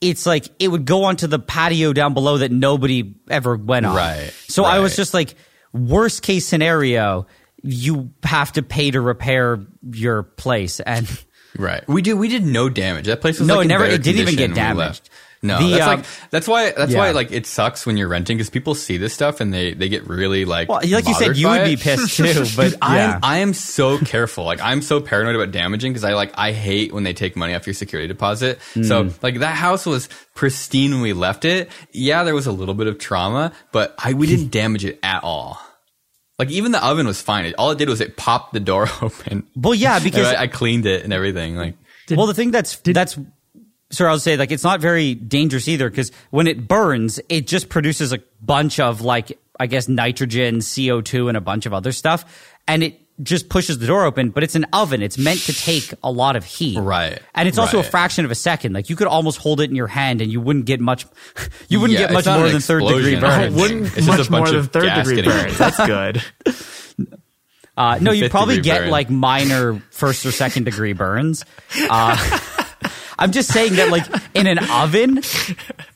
it's 0.00 0.26
like 0.26 0.46
it 0.58 0.68
would 0.68 0.84
go 0.84 1.04
onto 1.04 1.26
the 1.26 1.38
patio 1.38 1.92
down 1.92 2.14
below 2.14 2.38
that 2.38 2.52
nobody 2.52 3.14
ever 3.30 3.56
went 3.56 3.86
on. 3.86 3.96
Right, 3.96 4.32
So 4.46 4.64
I 4.64 4.78
was 4.80 4.94
just 4.94 5.14
like, 5.14 5.34
worst 5.72 6.22
case 6.22 6.46
scenario, 6.46 7.26
you 7.62 8.12
have 8.22 8.52
to 8.52 8.62
pay 8.62 8.90
to 8.90 9.00
repair 9.00 9.58
your 9.90 10.22
place, 10.22 10.80
and 10.80 11.08
Right. 11.56 11.86
We 11.88 12.02
did. 12.02 12.14
We 12.14 12.28
did 12.28 12.44
no 12.44 12.68
damage. 12.68 13.06
That 13.06 13.20
place 13.20 13.38
was 13.38 13.48
No, 13.48 13.56
like 13.56 13.66
it 13.66 13.68
never- 13.68 13.84
it 13.86 14.02
didn't 14.02 14.20
even 14.22 14.36
get 14.36 14.54
damaged. 14.54 15.08
No, 15.40 15.58
The, 15.62 15.70
that's 15.70 15.82
um, 15.86 15.96
like 16.00 16.06
that's 16.30 16.48
why 16.48 16.72
that's 16.72 16.90
yeah. 16.90 16.98
why 16.98 17.10
like 17.12 17.30
it 17.30 17.46
sucks 17.46 17.86
when 17.86 17.96
you're 17.96 18.08
renting 18.08 18.36
because 18.36 18.50
people 18.50 18.74
see 18.74 18.96
this 18.96 19.14
stuff 19.14 19.40
and 19.40 19.54
they 19.54 19.72
they 19.72 19.88
get 19.88 20.08
really 20.08 20.44
like 20.44 20.68
Well, 20.68 20.80
like 20.84 21.06
you 21.06 21.14
said, 21.14 21.36
you 21.36 21.46
would 21.48 21.64
be 21.64 21.76
pissed 21.76 22.16
too. 22.16 22.44
But 22.56 22.74
I'm 22.82 23.20
I 23.22 23.38
am 23.38 23.54
so 23.54 23.98
careful. 23.98 24.42
Like 24.44 24.60
I'm 24.60 24.82
so 24.82 25.00
paranoid 25.00 25.36
about 25.36 25.52
damaging 25.52 25.92
because 25.92 26.02
I 26.02 26.14
like 26.14 26.32
I 26.36 26.50
hate 26.50 26.92
when 26.92 27.04
they 27.04 27.12
take 27.12 27.36
money 27.36 27.54
off 27.54 27.68
your 27.68 27.74
security 27.74 28.08
deposit. 28.08 28.58
Mm. 28.74 28.88
So 28.88 29.10
like 29.22 29.38
that 29.38 29.54
house 29.54 29.86
was 29.86 30.08
pristine 30.34 30.90
when 30.90 31.02
we 31.02 31.12
left 31.12 31.44
it. 31.44 31.70
Yeah, 31.92 32.24
there 32.24 32.34
was 32.34 32.48
a 32.48 32.52
little 32.52 32.74
bit 32.74 32.88
of 32.88 32.98
trauma, 32.98 33.52
but 33.70 33.94
I 33.96 34.14
we 34.14 34.26
didn't 34.32 34.50
damage 34.50 34.84
it 34.84 34.98
at 35.04 35.22
all. 35.22 35.60
Like 36.38 36.50
even 36.50 36.70
the 36.72 36.84
oven 36.84 37.06
was 37.06 37.20
fine. 37.20 37.52
All 37.58 37.70
it 37.72 37.78
did 37.78 37.88
was 37.88 38.00
it 38.00 38.16
popped 38.16 38.52
the 38.52 38.60
door 38.60 38.88
open. 39.02 39.46
well, 39.56 39.74
yeah, 39.74 39.98
because 39.98 40.28
I, 40.28 40.42
I 40.42 40.46
cleaned 40.46 40.86
it 40.86 41.02
and 41.04 41.12
everything. 41.12 41.56
Like 41.56 41.74
well, 42.10 42.26
the 42.26 42.34
thing 42.34 42.50
that's 42.50 42.76
that's 42.76 43.18
sorry, 43.90 44.10
I'll 44.10 44.18
say 44.18 44.36
like 44.36 44.52
it's 44.52 44.64
not 44.64 44.80
very 44.80 45.14
dangerous 45.14 45.68
either 45.68 45.90
because 45.90 46.12
when 46.30 46.46
it 46.46 46.68
burns, 46.68 47.20
it 47.28 47.46
just 47.46 47.68
produces 47.68 48.12
a 48.12 48.20
bunch 48.40 48.78
of 48.80 49.00
like 49.00 49.38
I 49.58 49.66
guess 49.66 49.88
nitrogen, 49.88 50.60
CO 50.60 51.00
two, 51.00 51.28
and 51.28 51.36
a 51.36 51.40
bunch 51.40 51.66
of 51.66 51.74
other 51.74 51.92
stuff, 51.92 52.24
and 52.68 52.82
it 52.82 53.00
just 53.22 53.48
pushes 53.48 53.78
the 53.78 53.86
door 53.86 54.04
open. 54.04 54.30
But 54.30 54.42
it's 54.44 54.54
an 54.54 54.66
oven; 54.72 55.02
it's 55.02 55.18
meant 55.18 55.40
to 55.40 55.52
take 55.52 55.92
a 56.02 56.10
lot 56.10 56.36
of 56.36 56.44
heat, 56.44 56.78
Right. 56.78 57.18
And 57.34 57.48
it's 57.48 57.58
also 57.58 57.78
a 57.78 57.82
fraction 57.82 58.24
of 58.24 58.30
a 58.30 58.34
second. 58.34 58.72
Like 58.72 58.88
you 58.90 58.96
could 58.96 59.06
almost 59.08 59.38
hold 59.38 59.60
it 59.60 59.70
in 59.70 59.76
your 59.76 59.86
hand, 59.88 60.20
and 60.20 60.30
you 60.32 60.40
wouldn't 60.40 60.64
get 60.66 60.80
much. 60.80 61.06
You 61.68 61.80
wouldn't 61.80 61.98
Yeah, 61.98 62.06
get 62.06 62.14
much 62.14 62.26
more 62.26 62.46
an 62.46 62.52
than 62.52 62.60
third 62.60 62.82
degree 62.82 63.12
explosion. 63.14 63.20
burn. 63.20 63.54
Wouldn't 63.60 63.96
It's 63.96 64.06
just 64.06 64.08
a 64.08 64.10
much 64.10 64.30
bunch 64.30 64.30
more 64.30 64.60
than 64.62 64.66
third 64.68 64.94
degree 64.94 65.16
getting- 65.16 65.30
burns. 65.30 65.58
That's 65.58 65.76
good. 65.86 66.22
Uh, 67.76 67.96
no, 68.00 68.10
you 68.10 68.22
Fifth 68.24 68.32
probably 68.32 68.60
get 68.60 68.80
burn. 68.80 68.90
like 68.90 69.08
minor 69.08 69.80
first 69.92 70.26
or 70.26 70.32
second 70.32 70.64
degree 70.64 70.94
burns. 70.94 71.44
Uh, 71.88 72.16
I'm 73.18 73.32
just 73.32 73.52
saying 73.52 73.74
that 73.74 73.90
like 73.90 74.04
in 74.34 74.46
an 74.46 74.58
oven, 74.70 75.18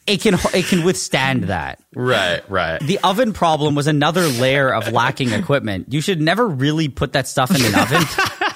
it 0.06 0.20
can 0.20 0.34
it 0.54 0.64
can 0.66 0.84
withstand 0.84 1.44
that. 1.44 1.80
right, 1.94 2.42
right. 2.50 2.80
The 2.80 2.98
oven 3.04 3.32
problem 3.32 3.74
was 3.74 3.86
another 3.86 4.26
layer 4.26 4.72
of 4.74 4.90
lacking 4.92 5.30
equipment. 5.32 5.92
You 5.92 6.00
should 6.00 6.20
never 6.20 6.46
really 6.48 6.88
put 6.88 7.12
that 7.12 7.28
stuff 7.28 7.50
in 7.54 7.64
an 7.64 7.74
oven. 7.78 8.02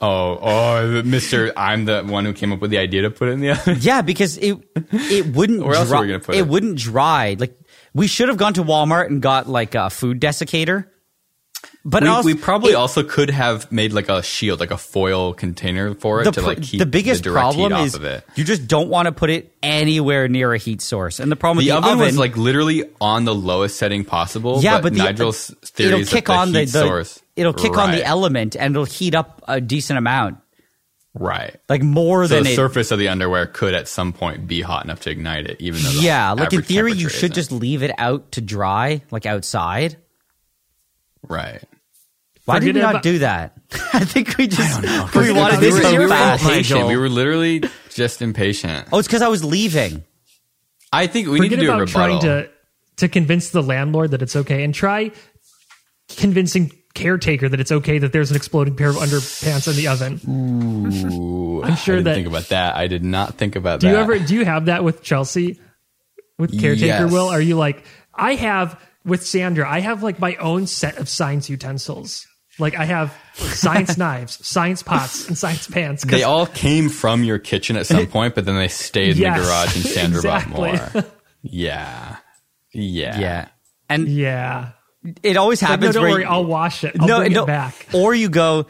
Oh, 0.00 0.38
oh, 0.40 1.02
Mister, 1.02 1.52
I'm 1.56 1.84
the 1.86 2.02
one 2.02 2.24
who 2.24 2.32
came 2.32 2.52
up 2.52 2.60
with 2.60 2.70
the 2.70 2.78
idea 2.78 3.02
to 3.02 3.10
put 3.10 3.28
it 3.28 3.32
in 3.32 3.40
the 3.40 3.50
oven. 3.52 3.76
yeah, 3.80 4.02
because 4.02 4.36
it 4.38 4.58
it 4.90 5.26
wouldn't 5.34 5.64
Where 5.64 5.74
else 5.74 5.88
dry, 5.88 5.98
are 5.98 6.02
we 6.02 6.08
gonna 6.08 6.20
put 6.20 6.34
it 6.34 6.38
it? 6.40 6.48
wouldn't 6.48 6.78
dry. 6.78 7.36
Like 7.38 7.58
we 7.94 8.06
should 8.06 8.28
have 8.28 8.36
gone 8.38 8.54
to 8.54 8.62
Walmart 8.62 9.06
and 9.06 9.20
got 9.22 9.48
like 9.48 9.74
a 9.74 9.88
food 9.90 10.20
desiccator. 10.20 10.86
But 11.88 12.02
We, 12.02 12.08
also, 12.08 12.26
we 12.26 12.34
probably 12.34 12.72
it- 12.72 12.74
also 12.74 13.04
could 13.04 13.30
have 13.30 13.70
made 13.70 13.92
like 13.92 14.08
a 14.08 14.20
shield, 14.20 14.58
like 14.58 14.72
a 14.72 14.76
foil 14.76 15.32
container 15.34 15.94
for 15.94 16.20
it 16.20 16.24
the, 16.24 16.32
to 16.32 16.40
like 16.42 16.60
keep 16.60 16.80
the 16.80 16.84
biggest 16.86 17.22
the 17.22 17.30
problem 17.30 17.70
heat 17.72 17.80
is 17.84 17.94
off 17.94 18.00
of 18.00 18.04
it. 18.06 18.24
you 18.34 18.42
just 18.42 18.66
don't 18.66 18.88
want 18.88 19.06
to 19.06 19.12
put 19.12 19.30
it 19.30 19.52
anywhere 19.62 20.26
near 20.26 20.52
a 20.52 20.58
heat 20.58 20.82
source. 20.82 21.20
And 21.20 21.30
the 21.30 21.36
problem 21.36 21.64
The, 21.64 21.72
with 21.72 21.84
the 21.84 21.88
oven, 21.90 22.04
was 22.04 22.18
like 22.18 22.36
literally 22.36 22.90
on 23.00 23.24
the 23.24 23.32
lowest 23.36 23.76
setting 23.78 24.04
possible. 24.04 24.60
yeah, 24.62 24.78
but, 24.78 24.82
but, 24.82 24.92
the, 24.94 24.98
Nigel's 24.98 25.54
theory 25.62 25.88
it'll 25.90 26.00
is 26.00 26.10
kick 26.10 26.24
the 26.26 26.32
on 26.32 26.50
the, 26.50 26.58
heat 26.60 26.72
the 26.72 26.80
source. 26.80 27.22
it'll 27.36 27.52
kick 27.52 27.78
on 27.78 27.92
the 27.92 28.04
element 28.04 28.56
and 28.56 28.74
it'll 28.74 28.84
heat 28.84 29.14
up 29.14 29.44
a 29.46 29.60
decent 29.60 29.96
amount, 29.96 30.38
Right. 31.14 31.54
like 31.68 31.84
more 31.84 32.26
So 32.26 32.34
than 32.34 32.42
the 32.44 32.50
it. 32.50 32.56
surface 32.56 32.90
of 32.90 32.98
the 32.98 33.06
underwear 33.10 33.46
could 33.46 33.74
at 33.74 33.86
some 33.86 34.12
point 34.12 34.48
be 34.48 34.60
hot 34.60 34.82
enough 34.84 35.02
to 35.02 35.10
ignite 35.10 35.46
it, 35.46 35.60
even 35.60 35.80
though 35.84 35.90
the 35.92 36.02
yeah, 36.02 36.32
like 36.32 36.52
in 36.52 36.62
theory, 36.62 36.94
you 36.94 37.08
should 37.08 37.30
isn't. 37.30 37.34
just 37.34 37.52
leave 37.52 37.84
it 37.84 37.92
out 37.96 38.32
to 38.32 38.40
dry, 38.40 39.02
like 39.12 39.24
outside. 39.24 39.96
right. 41.28 41.62
Why 42.46 42.58
did 42.60 42.68
Forget 42.68 42.74
we 42.76 42.80
not 42.80 42.90
about- 42.90 43.02
do 43.02 43.18
that? 43.18 43.52
I 43.92 44.04
think 44.04 44.36
we 44.38 44.46
just 44.46 44.80
we 45.14 45.32
wanted 45.32 45.60
this 45.60 45.74
this 45.74 45.76
is 45.76 45.82
so 45.82 45.90
your 45.90 46.08
fault, 46.08 46.18
fast. 46.20 46.44
Nigel. 46.44 46.56
Impatient. 46.78 46.88
We 46.88 46.96
were 46.96 47.08
literally 47.08 47.62
just 47.90 48.22
impatient. 48.22 48.88
Oh, 48.92 48.98
it's 48.98 49.08
because 49.08 49.22
I 49.22 49.28
was 49.28 49.44
leaving. 49.44 50.04
I 50.92 51.06
think 51.08 51.28
we 51.28 51.40
need 51.40 51.48
to 51.50 51.56
Forget 51.56 51.64
do 51.66 51.70
a 51.72 51.74
about 51.74 51.88
rebuttal. 51.88 52.18
trying 52.20 52.44
to 52.44 52.50
to 52.98 53.08
convince 53.08 53.50
the 53.50 53.62
landlord 53.62 54.12
that 54.12 54.22
it's 54.22 54.36
okay, 54.36 54.62
and 54.64 54.72
try 54.74 55.10
convincing 56.16 56.72
caretaker 56.94 57.48
that 57.48 57.60
it's 57.60 57.72
okay 57.72 57.98
that 57.98 58.12
there's 58.12 58.30
an 58.30 58.36
exploding 58.36 58.74
pair 58.76 58.88
of 58.88 58.96
underpants 58.96 59.68
in 59.68 59.76
the 59.76 59.88
oven. 59.88 60.20
Ooh, 60.28 61.62
I'm 61.62 61.76
sure 61.76 61.96
I 61.96 61.98
didn't 61.98 62.04
that- 62.04 62.14
think 62.14 62.26
about 62.28 62.48
that. 62.48 62.76
I 62.76 62.86
did 62.86 63.04
not 63.04 63.34
think 63.34 63.56
about 63.56 63.80
Do 63.80 63.88
that. 63.88 63.92
you 63.92 63.98
ever 63.98 64.18
do 64.18 64.34
you 64.34 64.44
have 64.44 64.66
that 64.66 64.84
with 64.84 65.02
Chelsea? 65.02 65.60
With 66.38 66.58
caretaker 66.60 66.86
Yes. 66.86 67.12
will? 67.12 67.28
Are 67.28 67.40
you 67.40 67.56
like 67.56 67.82
I 68.14 68.34
have 68.34 68.80
with 69.04 69.26
Sandra, 69.26 69.68
I 69.70 69.80
have 69.80 70.02
like 70.02 70.18
my 70.18 70.36
own 70.36 70.66
set 70.66 70.98
of 70.98 71.08
science 71.08 71.48
utensils. 71.50 72.26
Like 72.58 72.74
I 72.76 72.84
have 72.86 73.14
science 73.34 73.96
knives, 73.98 74.44
science 74.46 74.82
pots, 74.82 75.28
and 75.28 75.36
science 75.36 75.66
pans. 75.68 76.02
'cause- 76.04 76.10
They 76.10 76.22
all 76.22 76.46
came 76.46 76.88
from 76.88 77.22
your 77.24 77.38
kitchen 77.38 77.76
at 77.76 77.86
some 77.86 78.06
point, 78.16 78.34
but 78.34 78.44
then 78.46 78.56
they 78.56 78.68
stayed 78.68 79.18
in 79.18 79.34
the 79.34 79.40
garage 79.40 79.76
and 79.76 79.84
Sandra 79.84 80.18
exactly. 80.20 80.72
bought 80.72 80.94
more. 80.94 81.04
Yeah. 81.42 82.16
Yeah. 82.72 83.18
Yeah, 83.18 83.48
and 83.88 84.08
yeah. 84.08 84.70
it 85.22 85.36
always 85.36 85.62
Like, 85.62 85.68
no, 85.68 85.72
happens. 85.76 85.94
don't 85.94 86.02
where 86.02 86.12
worry, 86.12 86.22
you- 86.22 86.28
I'll 86.28 86.44
wash 86.46 86.82
it. 86.84 86.96
I'll 86.98 87.06
no, 87.08 87.18
bring 87.20 87.32
no, 87.32 87.42
it 87.44 87.46
back. 87.46 87.88
Or 87.94 88.14
you 88.14 88.28
go 88.28 88.66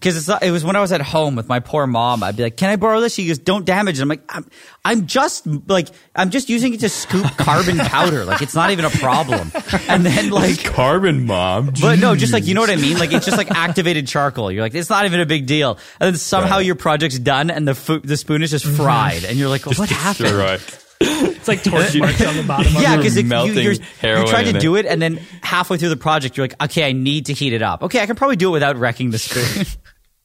because 0.00 0.28
it 0.42 0.50
was 0.50 0.64
when 0.64 0.76
I 0.76 0.80
was 0.80 0.92
at 0.92 1.02
home 1.02 1.36
with 1.36 1.46
my 1.48 1.60
poor 1.60 1.86
mom. 1.86 2.22
I'd 2.22 2.36
be 2.36 2.42
like, 2.42 2.56
"Can 2.56 2.70
I 2.70 2.76
borrow 2.76 3.00
this?" 3.00 3.14
She 3.14 3.26
goes, 3.26 3.38
"Don't 3.38 3.66
damage 3.66 3.98
it." 3.98 4.02
I'm 4.02 4.08
like, 4.08 4.22
"I'm, 4.30 4.46
I'm 4.84 5.06
just 5.06 5.46
like 5.68 5.88
I'm 6.16 6.30
just 6.30 6.48
using 6.48 6.72
it 6.72 6.80
to 6.80 6.88
scoop 6.88 7.26
carbon 7.36 7.76
powder. 7.94 8.24
Like 8.24 8.40
it's 8.40 8.54
not 8.54 8.70
even 8.70 8.86
a 8.86 8.90
problem." 8.90 9.52
And 9.88 10.04
then 10.06 10.30
like. 10.30 10.64
Carbon 10.64 11.26
mom. 11.26 11.72
But 11.80 11.98
no, 11.98 12.16
just 12.16 12.32
like 12.32 12.46
you 12.46 12.54
know 12.54 12.62
what 12.62 12.70
I 12.70 12.76
mean. 12.76 12.98
Like 12.98 13.12
it's 13.12 13.26
just 13.26 13.36
like 13.36 13.50
activated 13.54 14.06
charcoal. 14.06 14.50
You're 14.50 14.62
like 14.62 14.74
it's 14.74 14.88
not 14.90 15.04
even 15.04 15.20
a 15.20 15.26
big 15.26 15.46
deal, 15.46 15.78
and 16.00 16.06
then 16.12 16.16
somehow 16.16 16.56
Right. 16.56 16.66
your 16.66 16.74
project's 16.76 17.18
done, 17.18 17.50
and 17.50 17.68
the 17.68 18.00
the 18.02 18.16
spoon 18.16 18.42
is 18.42 18.50
just 18.50 18.64
fried, 18.64 19.24
and 19.24 19.38
you're 19.38 19.48
like, 19.50 19.66
what 19.66 19.90
happened? 19.90 20.32
Right. 20.32 20.60
It's 21.00 21.48
like 21.48 21.62
torch 21.62 21.96
marks 21.96 22.24
on 22.24 22.36
the 22.36 22.42
bottom 22.42 22.72
Yeah, 22.74 22.94
it. 22.94 22.96
because 22.98 23.16
you, 23.16 23.24
melting 23.24 23.64
you're, 23.64 23.74
heroin 24.00 24.26
you 24.26 24.30
try 24.30 24.44
to 24.44 24.56
it. 24.56 24.60
do 24.60 24.76
it, 24.76 24.84
and 24.84 25.00
then 25.00 25.16
halfway 25.42 25.78
through 25.78 25.88
the 25.88 25.96
project, 25.96 26.36
you're 26.36 26.44
like, 26.44 26.62
okay, 26.62 26.86
I 26.86 26.92
need 26.92 27.26
to 27.26 27.32
heat 27.32 27.54
it 27.54 27.62
up. 27.62 27.82
Okay, 27.84 28.00
I 28.00 28.06
can 28.06 28.16
probably 28.16 28.36
do 28.36 28.48
it 28.48 28.52
without 28.52 28.76
wrecking 28.76 29.10
the 29.10 29.18
spoon. 29.18 29.66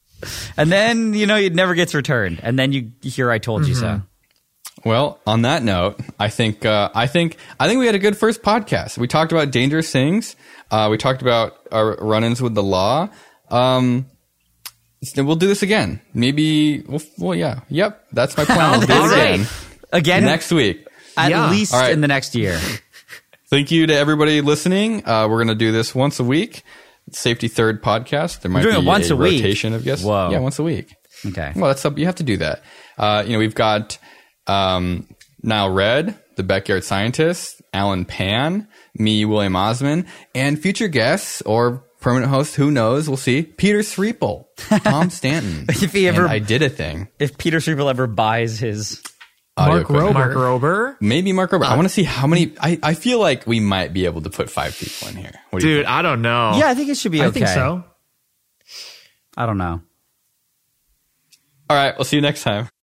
and 0.56 0.70
then 0.70 1.14
you 1.14 1.26
know 1.26 1.36
it 1.36 1.54
never 1.54 1.74
gets 1.74 1.94
returned, 1.94 2.40
and 2.42 2.58
then 2.58 2.72
you 2.72 2.92
hear 3.02 3.30
I 3.30 3.38
told 3.38 3.66
you 3.66 3.74
so. 3.74 4.02
Well, 4.84 5.20
on 5.26 5.42
that 5.42 5.62
note, 5.62 5.98
I 6.20 6.28
think 6.28 6.64
uh, 6.64 6.90
I 6.94 7.06
think 7.06 7.38
I 7.58 7.66
think 7.66 7.80
we 7.80 7.86
had 7.86 7.94
a 7.94 7.98
good 7.98 8.16
first 8.16 8.42
podcast. 8.42 8.98
We 8.98 9.08
talked 9.08 9.32
about 9.32 9.50
dangerous 9.50 9.90
things. 9.90 10.36
Uh, 10.70 10.88
we 10.90 10.98
talked 10.98 11.22
about 11.22 11.56
our 11.72 11.96
run-ins 11.96 12.42
with 12.42 12.54
the 12.54 12.62
law. 12.62 13.08
Um, 13.50 14.06
we'll 15.16 15.36
do 15.36 15.46
this 15.46 15.62
again. 15.62 16.00
Maybe. 16.12 16.82
Well, 16.82 17.02
well 17.18 17.34
yeah. 17.34 17.60
Yep. 17.68 18.06
That's 18.12 18.36
my 18.36 18.44
plan. 18.44 18.78
We'll 18.78 18.86
do 18.86 18.92
All 19.00 19.10
it 19.10 19.16
right. 19.16 19.65
Again 19.96 20.18
Again, 20.18 20.24
next 20.24 20.52
week. 20.52 20.86
at 21.16 21.30
Yeah. 21.30 21.50
least 21.50 21.72
All 21.74 21.80
right. 21.80 21.92
in 21.92 22.00
the 22.00 22.08
next 22.08 22.34
year. 22.34 22.58
Thank 23.48 23.70
you 23.70 23.86
to 23.86 23.94
everybody 23.94 24.40
listening. 24.40 25.06
Uh, 25.06 25.28
we're 25.28 25.36
going 25.38 25.48
to 25.48 25.54
do 25.54 25.72
this 25.72 25.94
once 25.94 26.18
a 26.20 26.24
week. 26.24 26.62
Safety 27.12 27.46
Third 27.48 27.82
podcast. 27.82 28.40
There 28.40 28.50
might 28.50 28.62
doing 28.62 28.74
be 28.74 28.80
it 28.82 28.84
once 28.84 29.10
a 29.10 29.16
week? 29.16 29.40
rotation 29.40 29.72
of 29.72 29.84
guests. 29.84 30.04
Whoa. 30.04 30.30
Yeah, 30.30 30.38
once 30.40 30.58
a 30.58 30.64
week. 30.64 30.94
Okay. 31.24 31.52
Well, 31.54 31.66
that's 31.68 31.84
up. 31.84 31.96
You 31.98 32.06
have 32.06 32.16
to 32.16 32.24
do 32.24 32.36
that. 32.38 32.62
Uh, 32.98 33.22
you 33.24 33.32
know, 33.32 33.38
we've 33.38 33.54
got 33.54 33.98
um, 34.48 35.06
NileRed, 35.44 36.18
the 36.36 36.42
backyard 36.42 36.82
scientist, 36.84 37.62
Allen 37.72 38.04
Pan, 38.04 38.66
me, 38.98 39.24
William 39.24 39.54
Osman, 39.56 40.06
and 40.34 40.58
future 40.60 40.88
guests 40.88 41.40
or 41.42 41.84
permanent 42.00 42.30
hosts. 42.30 42.56
Who 42.56 42.70
knows? 42.72 43.08
We'll 43.08 43.16
see. 43.16 43.42
Peter 43.42 43.78
Sripol, 43.78 44.46
Tom 44.82 45.10
Stanton. 45.10 45.66
If 45.68 45.92
he 45.92 46.08
ever- 46.08 46.22
And 46.24 46.30
I 46.32 46.40
did 46.40 46.62
a 46.62 46.68
thing. 46.68 47.08
If 47.20 47.38
Peter 47.38 47.58
Sripol 47.58 47.88
ever 47.88 48.06
buys 48.08 48.58
his, 48.58 49.00
Audio 49.56 49.74
Mark 49.74 49.82
equipment. 49.84 50.14
Rober. 50.16 50.34
Mark 50.34 50.34
Rober. 50.34 50.96
Maybe 51.00 51.32
Mark 51.32 51.50
Rober. 51.50 51.64
I 51.64 51.72
uh, 51.72 51.76
want 51.76 51.86
to 51.88 51.94
see 51.94 52.02
how 52.02 52.26
many. 52.26 52.52
I, 52.60 52.78
I 52.82 52.94
feel 52.94 53.18
like 53.18 53.46
we 53.46 53.58
might 53.58 53.92
be 53.92 54.04
able 54.04 54.20
to 54.22 54.30
put 54.30 54.50
five 54.50 54.76
people 54.76 55.08
in 55.08 55.16
here. 55.16 55.32
What 55.50 55.60
do 55.62 55.68
you 55.68 55.74
Dude, 55.76 55.86
think? 55.86 55.96
I 55.96 56.02
don't 56.02 56.20
know. 56.20 56.52
yeah, 56.56 56.68
I 56.68 56.74
think 56.74 56.90
it 56.90 56.96
should 56.96 57.12
be 57.12 57.20
okay. 57.20 57.28
I 57.28 57.30
think 57.30 57.48
so. 57.48 57.84
I 59.36 59.46
don't 59.46 59.58
know. 59.58 59.80
All 61.70 61.76
right. 61.76 61.96
We'll 61.96 62.04
see 62.04 62.16
you 62.16 62.22
next 62.22 62.42
time. 62.42 62.68